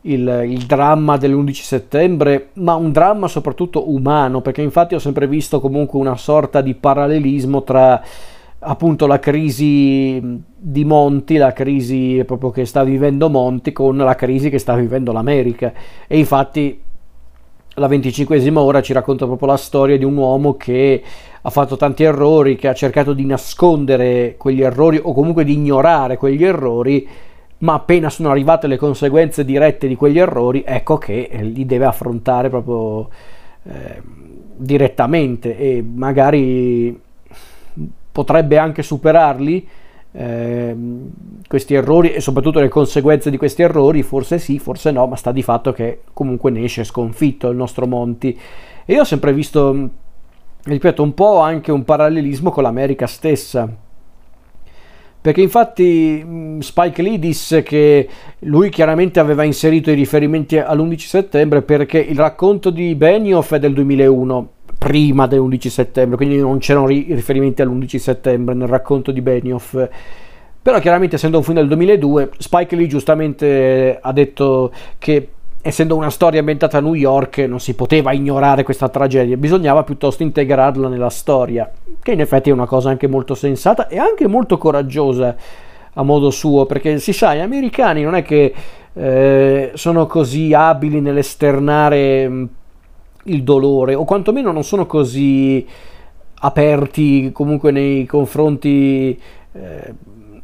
il, 0.03 0.45
il, 0.49 0.67
dramma 0.67 1.17
dell'11 1.17 1.53
settembre, 1.53 2.49
ma 2.55 2.75
un 2.75 2.91
dramma 2.93 3.29
soprattutto 3.29 3.91
umano, 3.91 4.41
perché 4.41 4.63
infatti 4.63 4.95
ho 4.95 4.99
sempre 4.99 5.27
visto 5.29 5.61
comunque 5.61 5.99
una 5.99 6.17
sorta 6.17 6.61
di 6.61 6.75
parallelismo 6.75 7.63
tra 7.63 8.03
appunto 8.67 9.07
la 9.07 9.19
crisi 9.19 10.21
di 10.57 10.85
Monti, 10.85 11.37
la 11.37 11.53
crisi 11.53 12.23
proprio 12.27 12.51
che 12.51 12.65
sta 12.65 12.83
vivendo 12.83 13.29
Monti 13.29 13.73
con 13.73 13.97
la 13.97 14.15
crisi 14.15 14.51
che 14.51 14.59
sta 14.59 14.75
vivendo 14.75 15.13
l'America. 15.13 15.73
E 16.07 16.19
infatti 16.19 16.83
la 17.75 17.89
25esima 17.89 18.59
ora 18.59 18.83
ci 18.83 18.93
racconta 18.93 19.27
proprio 19.27 19.49
la 19.49 19.57
storia 19.57 19.99
di 19.99 20.05
un 20.05 20.16
uomo 20.16 20.57
che 20.57 21.03
ha 21.41 21.51
fatto 21.51 21.77
tanti 21.77 22.05
errori, 22.05 22.57
che 22.57 22.68
ha 22.68 22.75
cercato 22.75 23.12
di 23.12 23.27
nascondere 23.27 24.37
quegli 24.39 24.62
errori 24.62 25.01
o 25.03 25.12
comunque 25.12 25.45
di 25.45 25.53
ignorare 25.53 26.16
quegli 26.16 26.45
errori, 26.45 27.07
ma 27.59 27.75
appena 27.75 28.11
sono 28.11 28.31
arrivate 28.31 28.66
le 28.66 28.77
conseguenze 28.77 29.45
dirette 29.45 29.89
di 29.89 29.97
quegli 29.97 30.18
errori, 30.18 30.62
ecco 30.66 30.97
che 30.99 31.29
li 31.43 31.66
deve 31.66 31.85
affrontare 31.85 32.49
proprio 32.49 33.09
eh, 33.64 34.03
direttamente 34.57 35.59
e 35.59 35.85
magari 35.87 36.99
potrebbe 38.12 38.59
anche 38.59 38.83
superarli. 38.83 39.68
Eh, 40.17 40.77
questi 41.49 41.75
errori 41.75 42.12
e 42.12 42.21
soprattutto 42.21 42.61
le 42.61 42.69
conseguenze 42.69 43.31
di 43.31 43.37
questi 43.37 43.62
errori, 43.62 44.03
forse 44.03 44.39
sì, 44.39 44.59
forse 44.59 44.91
no, 44.93 45.07
ma 45.07 45.17
sta 45.17 45.33
di 45.33 45.43
fatto 45.43 45.73
che 45.73 46.03
comunque 46.12 46.51
ne 46.51 46.62
esce 46.62 46.85
sconfitto 46.85 47.49
il 47.49 47.57
nostro 47.57 47.87
Monti. 47.87 48.39
E 48.85 48.93
io 48.93 49.01
ho 49.01 49.05
sempre 49.05 49.33
visto 49.33 49.91
ripeto, 50.65 51.03
un 51.03 51.15
po' 51.15 51.41
anche 51.41 51.73
un 51.73 51.85
parallelismo 51.85 52.51
con 52.51 52.62
l'America 52.62 53.07
stessa. 53.07 53.69
Perché 55.21 55.41
infatti 55.41 56.23
Spike 56.59 57.01
Lee 57.01 57.19
disse 57.19 57.62
che 57.62 58.09
lui 58.41 58.69
chiaramente 58.69 59.21
aveva 59.21 59.43
inserito 59.43 59.91
i 59.91 59.95
riferimenti 59.95 60.59
all'11 60.59 60.99
settembre 60.99 61.62
perché 61.62 61.99
il 61.99 62.19
racconto 62.19 62.69
di 62.69 62.95
Benioff 62.95 63.55
è 63.55 63.59
del 63.59 63.73
2001, 63.73 64.49
prima 64.85 65.26
dell'11 65.26 65.68
settembre, 65.68 66.18
quindi 66.18 66.37
non 66.37 66.59
c'erano 66.59 66.89
riferimenti 66.89 67.62
all'11 67.62 67.97
settembre 67.97 68.55
nel 68.55 68.68
racconto 68.68 69.12
di 69.12 69.22
Benioff. 69.22 69.89
Però 70.61 70.78
chiaramente 70.78 71.16
essendo 71.16 71.39
un 71.39 71.43
film 71.43 71.57
del 71.57 71.68
2002, 71.68 72.32
Spike 72.37 72.76
Lee 72.76 72.87
giustamente 72.87 73.99
ha 73.99 74.12
detto 74.12 74.70
che 74.99 75.28
essendo 75.62 75.97
una 75.97 76.11
storia 76.11 76.41
ambientata 76.41 76.76
a 76.76 76.80
New 76.82 76.93
York, 76.93 77.39
non 77.39 77.61
si 77.61 77.74
poteva 77.74 78.12
ignorare 78.12 78.62
questa 78.62 78.91
tragedia, 78.91 79.39
bisognava 79.39 79.85
piuttosto 79.85 80.22
integrarla 80.22 80.89
nella 80.89 81.09
storia, 81.09 81.72
che 82.03 82.12
in 82.12 82.20
effetti 82.20 82.51
è 82.51 82.53
una 82.53 82.66
cosa 82.66 82.91
anche 82.91 83.07
molto 83.07 83.35
sensata 83.35 83.89
e 83.89 83.97
anche 83.97 84.26
molto 84.26 84.59
coraggiosa 84.59 85.35
a 85.95 86.03
modo 86.03 86.28
suo, 86.28 86.66
perché 86.66 86.99
si 86.99 87.14
sa, 87.14 87.35
gli 87.35 87.41
americani 87.41 88.03
non 88.03 88.16
è 88.16 88.22
che 88.22 88.53
eh, 88.93 89.70
sono 89.72 90.05
così 90.07 90.53
abili 90.53 91.01
nell'esternare 91.01 92.28
mm, 92.28 92.45
il 93.25 93.43
dolore, 93.43 93.95
o 93.95 94.05
quantomeno 94.05 94.53
non 94.53 94.64
sono 94.64 94.87
così 94.87 95.66
aperti 96.37 97.31
comunque 97.33 97.70
nei 97.70 98.05
confronti 98.07 99.18
eh, 99.53 99.95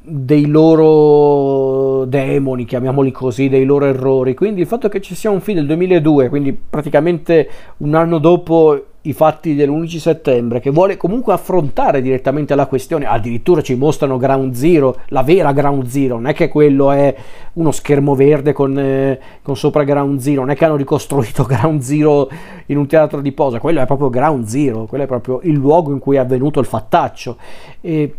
dei 0.02 0.46
loro 0.46 2.04
demoni, 2.06 2.64
chiamiamoli 2.64 3.10
così, 3.10 3.48
dei 3.48 3.64
loro 3.64 3.84
errori. 3.84 4.34
Quindi 4.34 4.62
il 4.62 4.66
fatto 4.66 4.88
che 4.88 5.00
ci 5.00 5.14
sia 5.14 5.30
un 5.30 5.40
film 5.40 5.58
del 5.58 5.66
2002, 5.66 6.28
quindi 6.28 6.52
praticamente 6.52 7.48
un 7.78 7.94
anno 7.94 8.18
dopo 8.18 8.84
i 9.02 9.12
fatti 9.14 9.54
dell'11 9.54 9.96
settembre, 9.96 10.60
che 10.60 10.70
vuole 10.70 10.96
comunque 10.98 11.32
affrontare 11.32 12.02
direttamente 12.02 12.54
la 12.54 12.66
questione, 12.66 13.06
addirittura 13.06 13.62
ci 13.62 13.74
mostrano 13.74 14.18
Ground 14.18 14.52
Zero, 14.52 14.96
la 15.08 15.22
vera 15.22 15.52
Ground 15.52 15.86
Zero, 15.86 16.16
non 16.16 16.26
è 16.26 16.34
che 16.34 16.48
quello 16.48 16.90
è 16.90 17.14
uno 17.54 17.70
schermo 17.70 18.14
verde 18.14 18.52
con, 18.52 18.78
eh, 18.78 19.18
con 19.42 19.56
sopra 19.56 19.84
Ground 19.84 20.18
Zero, 20.18 20.40
non 20.40 20.50
è 20.50 20.56
che 20.56 20.66
hanno 20.66 20.76
ricostruito 20.76 21.44
Ground 21.48 21.80
Zero 21.80 22.28
in 22.66 22.76
un 22.76 22.86
teatro 22.86 23.22
di 23.22 23.32
posa, 23.32 23.58
quello 23.58 23.80
è 23.80 23.86
proprio 23.86 24.10
Ground 24.10 24.44
Zero, 24.44 24.84
quello 24.84 25.04
è 25.04 25.06
proprio 25.06 25.40
il 25.44 25.54
luogo 25.54 25.92
in 25.92 25.98
cui 25.98 26.16
è 26.16 26.18
avvenuto 26.18 26.60
il 26.60 26.66
fattaccio. 26.66 27.38
E 27.80 28.14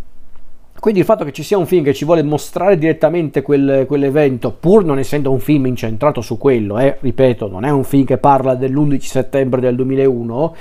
quindi 0.82 1.02
il 1.02 1.06
fatto 1.06 1.24
che 1.24 1.32
ci 1.32 1.44
sia 1.44 1.60
un 1.60 1.68
film 1.68 1.84
che 1.84 1.94
ci 1.94 2.06
vuole 2.06 2.24
mostrare 2.24 2.76
direttamente 2.76 3.44
quel, 3.44 3.86
quell'evento, 3.88 4.52
pur 4.52 4.84
non 4.84 4.98
essendo 4.98 5.32
un 5.32 5.40
film 5.40 5.68
incentrato 5.68 6.22
su 6.22 6.40
quello, 6.40 6.80
eh, 6.80 6.98
ripeto, 7.00 7.48
non 7.48 7.66
è 7.66 7.70
un 7.70 7.84
film 7.84 8.04
che 8.04 8.18
parla 8.18 8.56
dell'11 8.56 9.00
settembre 9.00 9.62
del 9.62 9.76
2001, 9.76 10.56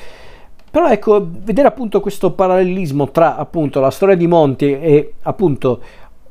però 0.70 0.90
ecco, 0.90 1.26
vedere 1.26 1.68
appunto 1.68 2.02
questo 2.02 2.32
parallelismo 2.32 3.10
tra 3.10 3.36
appunto 3.36 3.80
la 3.80 3.90
storia 3.90 4.14
di 4.14 4.26
Monti 4.26 4.78
e 4.78 5.14
appunto 5.22 5.80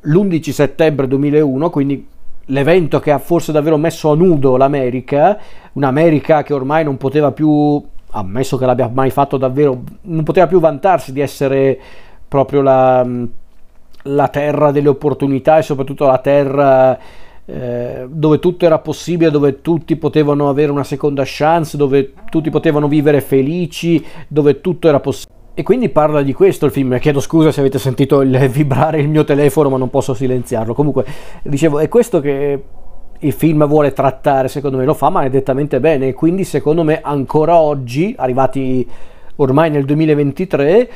l'11 0.01 0.51
settembre 0.51 1.07
2001, 1.07 1.69
quindi 1.71 2.07
l'evento 2.45 2.99
che 2.99 3.09
ha 3.09 3.17
forse 3.17 3.51
davvero 3.51 3.77
messo 3.77 4.11
a 4.11 4.15
nudo 4.15 4.55
l'America, 4.55 5.35
un'America 5.73 6.43
che 6.43 6.53
ormai 6.53 6.83
non 6.83 6.97
poteva 6.97 7.31
più, 7.31 7.83
ammesso 8.11 8.55
che 8.55 8.67
l'abbia 8.67 8.87
mai 8.93 9.09
fatto 9.09 9.37
davvero, 9.37 9.81
non 10.01 10.21
poteva 10.21 10.45
più 10.45 10.59
vantarsi 10.59 11.11
di 11.11 11.21
essere 11.21 11.79
proprio 12.27 12.61
la 12.61 13.03
la 14.03 14.27
terra 14.27 14.71
delle 14.71 14.89
opportunità 14.89 15.57
e 15.57 15.61
soprattutto 15.61 16.05
la 16.05 16.19
terra 16.19 16.97
eh, 17.45 18.05
dove 18.07 18.37
tutto 18.37 18.65
era 18.65 18.77
possibile, 18.77 19.31
dove 19.31 19.61
tutti 19.61 19.95
potevano 19.95 20.49
avere 20.49 20.71
una 20.71 20.83
seconda 20.83 21.23
chance, 21.25 21.77
dove 21.77 22.13
tutti 22.29 22.51
potevano 22.51 22.87
vivere 22.87 23.21
felici, 23.21 24.05
dove 24.27 24.61
tutto 24.61 24.87
era 24.87 24.99
possibile. 24.99 25.37
E 25.55 25.63
quindi 25.63 25.89
parla 25.89 26.21
di 26.21 26.31
questo 26.31 26.65
il 26.67 26.71
film. 26.71 26.97
Chiedo 26.99 27.19
scusa 27.19 27.51
se 27.51 27.59
avete 27.59 27.79
sentito 27.79 28.21
il 28.21 28.37
vibrare 28.49 28.99
il 28.99 29.09
mio 29.09 29.23
telefono, 29.23 29.69
ma 29.69 29.77
non 29.77 29.89
posso 29.89 30.13
silenziarlo. 30.13 30.73
Comunque, 30.73 31.05
dicevo, 31.43 31.79
è 31.79 31.89
questo 31.89 32.21
che 32.21 32.63
il 33.17 33.33
film 33.33 33.67
vuole 33.67 33.91
trattare, 33.91 34.47
secondo 34.47 34.77
me 34.77 34.85
lo 34.85 34.93
fa 34.93 35.09
maledettamente 35.09 35.79
bene. 35.79 36.13
Quindi, 36.13 36.43
secondo 36.43 36.83
me, 36.83 37.01
ancora 37.01 37.57
oggi, 37.57 38.13
arrivati 38.17 38.87
ormai 39.37 39.69
nel 39.69 39.85
2023, 39.85 40.89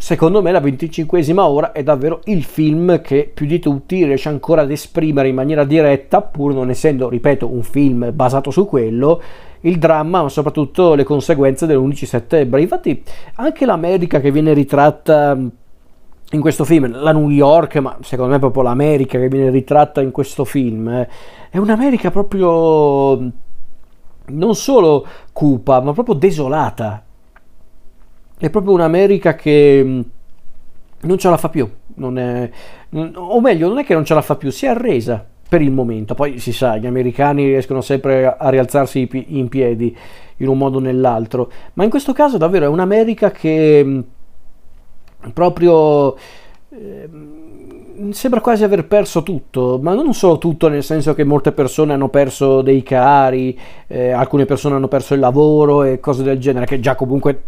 secondo 0.00 0.40
me 0.40 0.50
la 0.50 0.60
25esima 0.60 1.40
ora 1.40 1.72
è 1.72 1.82
davvero 1.82 2.22
il 2.24 2.42
film 2.42 3.02
che 3.02 3.30
più 3.32 3.44
di 3.44 3.58
tutti 3.58 4.02
riesce 4.02 4.30
ancora 4.30 4.62
ad 4.62 4.70
esprimere 4.70 5.28
in 5.28 5.34
maniera 5.34 5.64
diretta, 5.64 6.22
pur 6.22 6.54
non 6.54 6.70
essendo, 6.70 7.10
ripeto, 7.10 7.52
un 7.52 7.62
film 7.62 8.10
basato 8.14 8.50
su 8.50 8.64
quello, 8.66 9.20
il 9.60 9.78
dramma, 9.78 10.22
ma 10.22 10.28
soprattutto 10.30 10.94
le 10.94 11.04
conseguenze 11.04 11.66
dell'11 11.66 12.04
settembre. 12.04 12.62
Infatti 12.62 13.02
anche 13.34 13.66
l'America 13.66 14.20
che 14.20 14.32
viene 14.32 14.54
ritratta 14.54 15.36
in 16.32 16.40
questo 16.40 16.64
film, 16.64 16.90
la 16.98 17.12
New 17.12 17.28
York, 17.28 17.76
ma 17.76 17.98
secondo 18.00 18.32
me 18.32 18.38
proprio 18.38 18.62
l'America 18.62 19.18
che 19.18 19.28
viene 19.28 19.50
ritratta 19.50 20.00
in 20.00 20.12
questo 20.12 20.46
film, 20.46 20.88
eh, 20.88 21.08
è 21.50 21.58
un'America 21.58 22.10
proprio 22.10 23.32
non 24.28 24.54
solo 24.54 25.06
cupa, 25.34 25.80
ma 25.80 25.92
proprio 25.92 26.14
desolata 26.14 27.04
è 28.40 28.50
proprio 28.50 28.72
un'America 28.72 29.34
che 29.34 29.82
mm, 29.84 30.00
non 31.02 31.18
ce 31.18 31.28
la 31.28 31.36
fa 31.36 31.48
più, 31.50 31.68
è, 31.68 32.50
o 33.14 33.40
meglio, 33.40 33.68
non 33.68 33.78
è 33.78 33.84
che 33.84 33.94
non 33.94 34.04
ce 34.04 34.14
la 34.14 34.22
fa 34.22 34.36
più, 34.36 34.50
si 34.50 34.66
è 34.66 34.70
arresa 34.70 35.24
per 35.48 35.60
il 35.60 35.70
momento. 35.70 36.14
Poi 36.14 36.38
si 36.38 36.52
sa, 36.52 36.76
gli 36.76 36.86
americani 36.86 37.44
riescono 37.44 37.80
sempre 37.80 38.26
a 38.26 38.48
rialzarsi 38.48 39.08
in 39.28 39.48
piedi 39.48 39.96
in 40.38 40.48
un 40.48 40.56
modo 40.56 40.78
o 40.78 40.80
nell'altro, 40.80 41.50
ma 41.74 41.84
in 41.84 41.90
questo 41.90 42.12
caso 42.12 42.38
davvero 42.38 42.64
è 42.64 42.68
un'America 42.68 43.30
che 43.30 43.82
mm, 43.84 44.00
proprio 45.34 46.16
eh, 46.70 47.08
sembra 48.12 48.40
quasi 48.40 48.64
aver 48.64 48.86
perso 48.86 49.22
tutto, 49.22 49.78
ma 49.82 49.92
non 49.92 50.14
solo 50.14 50.38
tutto 50.38 50.68
nel 50.68 50.82
senso 50.82 51.12
che 51.12 51.24
molte 51.24 51.52
persone 51.52 51.92
hanno 51.92 52.08
perso 52.08 52.62
dei 52.62 52.82
cari, 52.82 53.58
eh, 53.86 54.12
alcune 54.12 54.46
persone 54.46 54.76
hanno 54.76 54.88
perso 54.88 55.12
il 55.12 55.20
lavoro 55.20 55.82
e 55.82 56.00
cose 56.00 56.22
del 56.22 56.38
genere, 56.38 56.64
che 56.64 56.80
già 56.80 56.94
comunque 56.94 57.42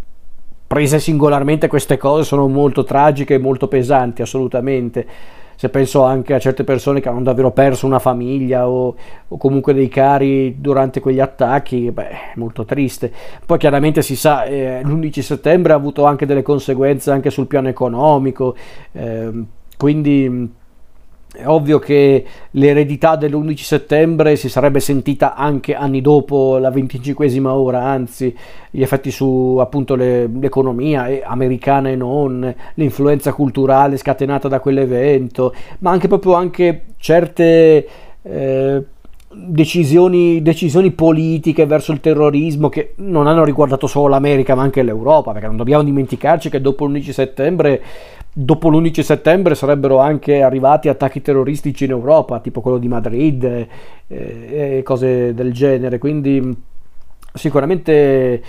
prese 0.73 0.99
singolarmente 1.01 1.69
queste 1.69 1.99
cose 1.99 2.25
sono 2.25 2.49
molto 2.49 2.83
tragiche 2.83 3.35
e 3.35 3.39
molto 3.39 3.69
pesanti, 3.69 4.23
assolutamente. 4.23 5.07
Se 5.55 5.69
penso 5.69 6.03
anche 6.03 6.33
a 6.33 6.39
certe 6.39 6.65
persone 6.65 7.03
che 7.03 7.11
hanno 7.11 7.21
davvero 7.21 7.51
perso 7.51 7.85
una 7.85 7.99
famiglia 7.99 8.67
o, 8.67 8.97
o 9.29 9.37
comunque 9.37 9.75
dei 9.75 9.89
cari 9.89 10.63
durante 10.63 11.01
quegli 11.01 11.21
attacchi, 11.21 11.91
beh, 11.91 12.33
molto 12.37 12.65
triste. 12.65 13.13
Poi 13.45 13.59
chiaramente 13.59 14.01
si 14.01 14.17
sa, 14.17 14.45
eh, 14.45 14.81
l'11 14.83 15.21
settembre 15.21 15.75
ha 15.75 15.77
avuto 15.77 16.07
anche 16.07 16.25
delle 16.25 16.41
conseguenze 16.41 17.11
anche 17.11 17.29
sul 17.29 17.49
piano 17.49 17.69
economico, 17.69 18.57
eh, 18.93 19.31
quindi 19.77 20.51
è 21.35 21.47
ovvio 21.47 21.79
che 21.79 22.25
l'eredità 22.51 23.17
dell'11 23.17 23.57
settembre 23.57 24.37
si 24.37 24.51
sarebbe 24.51 24.81
sentita 24.81 25.35
anche 25.35 25.75
anni 25.75 26.03
dopo 26.03 26.59
la 26.59 26.69
25esima 26.69 27.47
ora, 27.47 27.85
anzi 27.85 28.37
gli 28.71 28.83
effetti 28.83 29.11
su 29.11 29.57
appunto 29.59 29.95
le, 29.95 30.27
l'economia 30.27 31.07
eh, 31.07 31.23
americana 31.25 31.89
e 31.89 31.97
non, 31.97 32.55
l'influenza 32.75 33.33
culturale 33.33 33.97
scatenata 33.97 34.47
da 34.49 34.61
quell'evento, 34.61 35.55
ma 35.79 35.91
anche 35.91 36.07
proprio 36.07 36.35
anche 36.35 36.83
certe 36.99 37.89
eh, 38.23 38.85
decisioni, 39.35 40.43
decisioni 40.43 40.91
politiche 40.91 41.67
verso 41.67 41.93
il 41.93 42.01
terrorismo 42.01 42.69
che 42.69 42.95
non 42.97 43.27
hanno 43.27 43.45
riguardato 43.45 43.87
solo 43.87 44.09
l'America 44.09 44.55
ma 44.55 44.63
anche 44.63 44.83
l'Europa, 44.83 45.33
perché 45.33 45.47
non 45.47 45.57
dobbiamo 45.57 45.83
dimenticarci 45.83 46.51
che 46.51 46.61
dopo 46.61 46.87
l'11 46.87 47.11
settembre 47.11 47.83
dopo 48.35 48.71
l'11 48.71 49.01
settembre 49.01 49.55
sarebbero 49.55 49.99
anche 49.99 50.41
arrivati 50.41 50.89
attacchi 50.89 51.21
terroristici 51.21 51.85
in 51.85 51.91
Europa, 51.91 52.41
tipo 52.41 52.63
quello 52.63 52.79
di 52.79 52.89
Madrid 52.89 53.45
eh, 53.45 53.69
e 54.09 54.83
cose 54.83 55.35
del 55.35 55.53
genere. 55.53 55.99
Quindi 55.99 56.57
sicuramente 57.35 58.43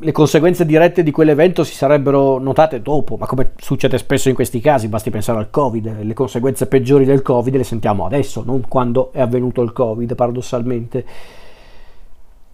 le 0.00 0.12
conseguenze 0.12 0.66
dirette 0.66 1.02
di 1.02 1.10
quell'evento 1.10 1.64
si 1.64 1.74
sarebbero 1.74 2.38
notate 2.38 2.82
dopo, 2.82 3.16
ma 3.16 3.26
come 3.26 3.52
succede 3.56 3.98
spesso 3.98 4.28
in 4.28 4.34
questi 4.34 4.60
casi, 4.60 4.88
basti 4.88 5.10
pensare 5.10 5.38
al 5.38 5.50
Covid, 5.50 6.02
le 6.02 6.14
conseguenze 6.14 6.66
peggiori 6.66 7.04
del 7.04 7.22
Covid 7.22 7.56
le 7.56 7.64
sentiamo 7.64 8.04
adesso, 8.04 8.42
non 8.44 8.62
quando 8.68 9.12
è 9.12 9.20
avvenuto 9.20 9.62
il 9.62 9.72
Covid, 9.72 10.14
paradossalmente. 10.14 11.04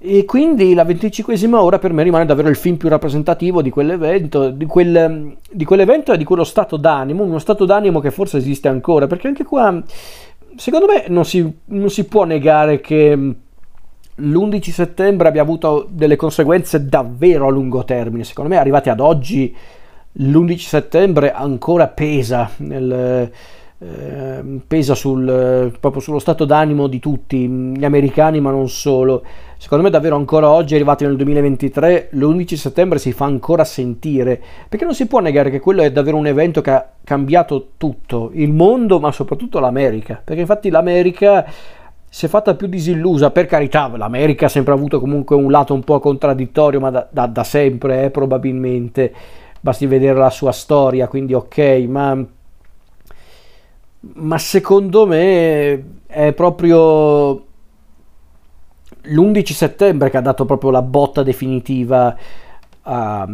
E 0.00 0.24
quindi 0.24 0.74
la 0.74 0.84
25esima 0.84 1.56
ora 1.56 1.80
per 1.80 1.92
me 1.92 2.04
rimane 2.04 2.24
davvero 2.24 2.48
il 2.48 2.56
film 2.56 2.76
più 2.76 2.88
rappresentativo 2.88 3.62
di 3.62 3.70
quell'evento, 3.70 4.50
di, 4.50 4.64
quel, 4.64 5.36
di 5.50 5.64
quell'evento 5.64 6.12
e 6.12 6.16
di 6.16 6.24
quello 6.24 6.44
stato 6.44 6.76
d'animo, 6.76 7.24
uno 7.24 7.40
stato 7.40 7.64
d'animo 7.64 7.98
che 7.98 8.12
forse 8.12 8.36
esiste 8.36 8.68
ancora, 8.68 9.08
perché 9.08 9.26
anche 9.26 9.44
qua, 9.44 9.82
secondo 10.54 10.86
me, 10.86 11.06
non 11.08 11.24
si, 11.24 11.52
non 11.64 11.90
si 11.90 12.04
può 12.04 12.22
negare 12.22 12.80
che 12.80 13.34
l'11 14.18 14.70
settembre 14.70 15.28
abbia 15.28 15.42
avuto 15.42 15.86
delle 15.88 16.16
conseguenze 16.16 16.86
davvero 16.86 17.46
a 17.46 17.50
lungo 17.50 17.84
termine. 17.84 18.24
Secondo 18.24 18.50
me, 18.50 18.56
arrivati 18.58 18.88
ad 18.88 19.00
oggi, 19.00 19.54
l'11 20.12 20.56
settembre 20.58 21.32
ancora 21.32 21.86
pesa, 21.88 22.50
nel, 22.58 23.30
eh, 23.80 24.60
pesa 24.66 24.94
sul, 24.96 25.76
proprio 25.78 26.02
sullo 26.02 26.18
stato 26.18 26.44
d'animo 26.44 26.88
di 26.88 26.98
tutti, 26.98 27.48
gli 27.48 27.84
americani, 27.84 28.40
ma 28.40 28.50
non 28.50 28.68
solo. 28.68 29.22
Secondo 29.56 29.84
me, 29.84 29.90
davvero 29.90 30.16
ancora 30.16 30.50
oggi, 30.50 30.74
arrivati 30.74 31.04
nel 31.04 31.16
2023, 31.16 32.08
l'11 32.12 32.54
settembre 32.54 32.98
si 32.98 33.12
fa 33.12 33.24
ancora 33.24 33.64
sentire 33.64 34.40
perché 34.68 34.84
non 34.84 34.94
si 34.94 35.06
può 35.06 35.20
negare 35.20 35.50
che 35.50 35.60
quello 35.60 35.82
è 35.82 35.92
davvero 35.92 36.16
un 36.16 36.26
evento 36.26 36.60
che 36.60 36.70
ha 36.70 36.88
cambiato 37.04 37.70
tutto 37.76 38.30
il 38.34 38.52
mondo, 38.52 38.98
ma 38.98 39.12
soprattutto 39.12 39.60
l'America. 39.60 40.20
Perché 40.22 40.40
infatti 40.40 40.70
l'America 40.70 41.46
si 42.09 42.26
è 42.26 42.28
fatta 42.28 42.54
più 42.54 42.66
disillusa, 42.66 43.30
per 43.30 43.46
carità, 43.46 43.90
l'America 43.96 44.46
ha 44.46 44.48
sempre 44.48 44.72
avuto 44.72 44.98
comunque 44.98 45.36
un 45.36 45.50
lato 45.50 45.74
un 45.74 45.84
po' 45.84 46.00
contraddittorio, 46.00 46.80
ma 46.80 46.90
da, 46.90 47.06
da, 47.11 47.26
da 47.26 47.44
sempre 47.44 48.04
eh, 48.04 48.11
probabilmente, 48.11 49.12
basti 49.61 49.86
vedere 49.86 50.18
la 50.18 50.30
sua 50.30 50.52
storia, 50.52 51.09
quindi 51.09 51.34
ok, 51.34 51.59
ma, 51.88 52.24
ma 54.00 54.38
secondo 54.38 55.06
me 55.06 55.84
è 56.06 56.32
proprio 56.32 57.44
l'11 59.02 59.52
settembre 59.52 60.11
che 60.11 60.16
ha 60.16 60.22
dato 60.22 60.44
proprio 60.44 60.70
la 60.70 60.82
botta 60.82 61.22
definitiva 61.22 62.16
a, 62.82 63.28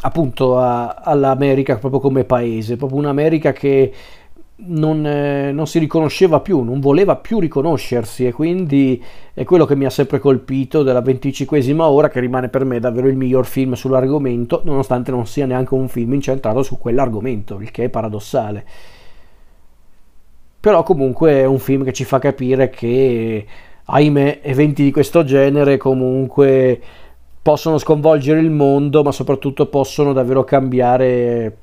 appunto 0.00 0.58
a, 0.58 0.96
all'America 1.02 1.76
proprio 1.76 2.00
come 2.00 2.24
paese, 2.24 2.76
proprio 2.76 2.98
un'America 2.98 3.52
che 3.52 3.92
non, 4.58 5.06
eh, 5.06 5.52
non, 5.52 5.66
si 5.66 5.78
riconosceva 5.78 6.40
più, 6.40 6.62
non 6.62 6.80
voleva 6.80 7.16
più 7.16 7.38
riconoscersi 7.38 8.26
e 8.26 8.32
quindi 8.32 9.02
è 9.34 9.44
quello 9.44 9.66
che 9.66 9.76
mi 9.76 9.84
ha 9.84 9.90
sempre 9.90 10.18
colpito 10.18 10.82
della 10.82 11.02
25esima 11.02 11.82
ora 11.82 12.08
che 12.08 12.20
rimane 12.20 12.48
per 12.48 12.64
me 12.64 12.80
davvero 12.80 13.08
il 13.08 13.16
miglior 13.16 13.44
film 13.44 13.74
sull'argomento 13.74 14.62
nonostante 14.64 15.10
non 15.10 15.26
sia 15.26 15.44
neanche 15.44 15.74
un 15.74 15.88
film 15.88 16.14
incentrato 16.14 16.62
su 16.62 16.78
quell'argomento, 16.78 17.60
il 17.60 17.70
che 17.70 17.84
è 17.84 17.88
paradossale. 17.90 18.64
Però 20.58 20.82
comunque 20.82 21.32
è 21.32 21.44
un 21.44 21.58
film 21.58 21.84
che 21.84 21.92
ci 21.92 22.04
fa 22.04 22.18
capire 22.18 22.70
che, 22.70 23.46
ahimè, 23.84 24.40
eventi 24.42 24.82
di 24.82 24.90
questo 24.90 25.22
genere 25.22 25.76
comunque 25.76 26.80
possono 27.40 27.78
sconvolgere 27.78 28.40
il 28.40 28.50
mondo, 28.50 29.04
ma 29.04 29.12
soprattutto 29.12 29.66
possono 29.66 30.12
davvero 30.12 30.42
cambiare 30.42 31.56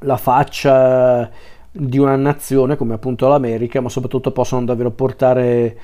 la 0.00 0.16
faccia 0.16 1.30
di 1.70 1.98
una 1.98 2.16
nazione 2.16 2.76
come 2.76 2.94
appunto 2.94 3.28
l'America, 3.28 3.80
ma 3.80 3.88
soprattutto 3.88 4.32
possono 4.32 4.64
davvero 4.64 4.90
portare 4.90 5.76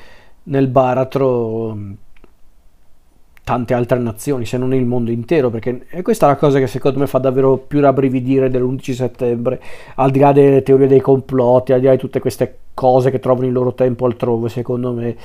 nel 0.44 0.68
baratro 0.68 1.74
mm, 1.74 1.92
tante 3.44 3.74
altre 3.74 3.98
nazioni, 3.98 4.46
se 4.46 4.56
non 4.56 4.72
il 4.72 4.86
mondo 4.86 5.10
intero, 5.10 5.50
perché 5.50 5.86
è 5.88 6.02
questa 6.02 6.26
la 6.26 6.36
cosa 6.36 6.58
che 6.58 6.66
secondo 6.66 6.98
me 6.98 7.06
fa 7.06 7.18
davvero 7.18 7.58
più 7.58 7.80
rabbrividire 7.80 8.48
dell'11 8.48 8.92
settembre, 8.92 9.60
al 9.96 10.10
di 10.10 10.18
là 10.18 10.32
delle 10.32 10.62
teorie 10.62 10.86
dei 10.86 11.00
complotti, 11.00 11.72
al 11.72 11.80
di 11.80 11.86
là 11.86 11.92
di 11.92 11.98
tutte 11.98 12.20
queste 12.20 12.58
cose 12.72 13.10
che 13.10 13.18
trovano 13.18 13.46
il 13.46 13.52
loro 13.52 13.74
tempo 13.74 14.06
altrove, 14.06 14.48
secondo 14.48 14.92
me, 14.92 15.16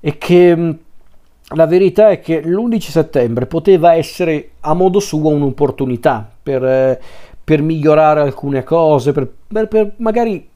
e 0.00 0.18
che 0.18 0.56
mm, 0.56 0.70
la 1.54 1.66
verità 1.66 2.10
è 2.10 2.20
che 2.20 2.42
l'11 2.42 2.78
settembre 2.78 3.46
poteva 3.46 3.94
essere 3.94 4.50
a 4.60 4.74
modo 4.74 5.00
suo 5.00 5.30
un'opportunità 5.30 6.30
per... 6.42 7.00
Per 7.48 7.62
migliorare 7.62 8.20
alcune 8.20 8.62
cose, 8.62 9.12
per, 9.12 9.26
per, 9.46 9.68
per 9.68 9.92
magari 9.96 10.46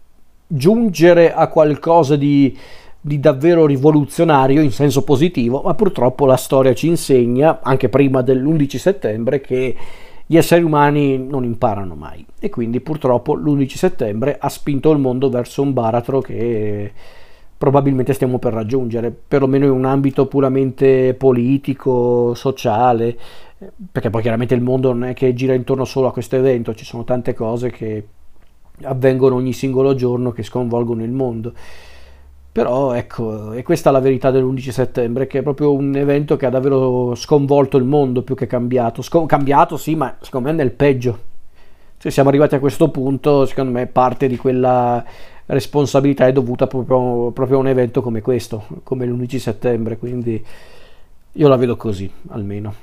giungere 0.47 1.32
a 1.32 1.49
qualcosa 1.49 2.16
di, 2.16 2.55
di 3.01 3.18
davvero 3.18 3.64
rivoluzionario 3.64 4.61
in 4.61 4.72
senso 4.72 5.03
positivo, 5.03 5.62
ma 5.64 5.72
purtroppo 5.72 6.26
la 6.26 6.36
storia 6.36 6.74
ci 6.74 6.88
insegna, 6.88 7.61
anche 7.62 7.88
prima 7.88 8.20
dell'11 8.20 8.76
settembre, 8.76 9.40
che 9.40 9.74
gli 10.26 10.36
esseri 10.36 10.62
umani 10.62 11.16
non 11.18 11.45
imparano 11.45 11.95
mai. 11.95 12.24
E 12.38 12.51
quindi 12.51 12.80
purtroppo 12.80 13.34
l'11 13.34 13.74
settembre 13.74 14.36
ha 14.38 14.51
spinto 14.51 14.90
il 14.90 14.99
mondo 14.99 15.30
verso 15.30 15.62
un 15.62 15.72
baratro 15.72 16.20
che 16.20 16.93
probabilmente 17.57 18.12
stiamo 18.12 18.38
per 18.38 18.53
raggiungere, 18.53 19.11
perlomeno 19.11 19.66
in 19.66 19.70
un 19.70 19.84
ambito 19.84 20.26
puramente 20.26 21.14
politico, 21.14 22.34
sociale, 22.34 23.16
perché 23.90 24.10
poi 24.10 24.22
chiaramente 24.22 24.54
il 24.54 24.60
mondo 24.60 24.92
non 24.92 25.04
è 25.04 25.14
che 25.14 25.34
gira 25.34 25.54
intorno 25.54 25.84
solo 25.84 26.08
a 26.08 26.12
questo 26.12 26.36
evento, 26.36 26.74
ci 26.74 26.84
sono 26.84 27.04
tante 27.04 27.34
cose 27.34 27.70
che 27.70 28.06
avvengono 28.82 29.36
ogni 29.36 29.52
singolo 29.52 29.94
giorno 29.94 30.32
che 30.32 30.42
sconvolgono 30.42 31.02
il 31.04 31.12
mondo. 31.12 31.52
Però 32.52 32.92
ecco, 32.92 33.52
è 33.52 33.62
questa 33.62 33.90
la 33.90 34.00
verità 34.00 34.30
dell'11 34.30 34.68
settembre, 34.68 35.26
che 35.26 35.38
è 35.38 35.42
proprio 35.42 35.72
un 35.72 35.96
evento 35.96 36.36
che 36.36 36.44
ha 36.44 36.50
davvero 36.50 37.14
sconvolto 37.14 37.78
il 37.78 37.84
mondo 37.84 38.22
più 38.22 38.34
che 38.34 38.46
cambiato. 38.46 39.00
Scom- 39.00 39.26
cambiato 39.26 39.78
sì, 39.78 39.94
ma 39.94 40.16
secondo 40.20 40.50
me 40.50 40.54
nel 40.54 40.72
peggio. 40.72 41.30
Se 41.96 42.10
siamo 42.10 42.28
arrivati 42.28 42.54
a 42.54 42.60
questo 42.60 42.90
punto, 42.90 43.46
secondo 43.46 43.70
me 43.72 43.86
parte 43.86 44.26
di 44.26 44.36
quella 44.36 45.02
responsabilità 45.46 46.26
è 46.26 46.32
dovuta 46.32 46.66
proprio, 46.66 47.30
proprio 47.30 47.56
a 47.56 47.60
un 47.60 47.68
evento 47.68 48.02
come 48.02 48.20
questo, 48.20 48.66
come 48.82 49.06
l'11 49.06 49.36
settembre, 49.36 49.96
quindi 49.96 50.44
io 51.32 51.48
la 51.48 51.56
vedo 51.56 51.76
così 51.76 52.10
almeno. 52.28 52.74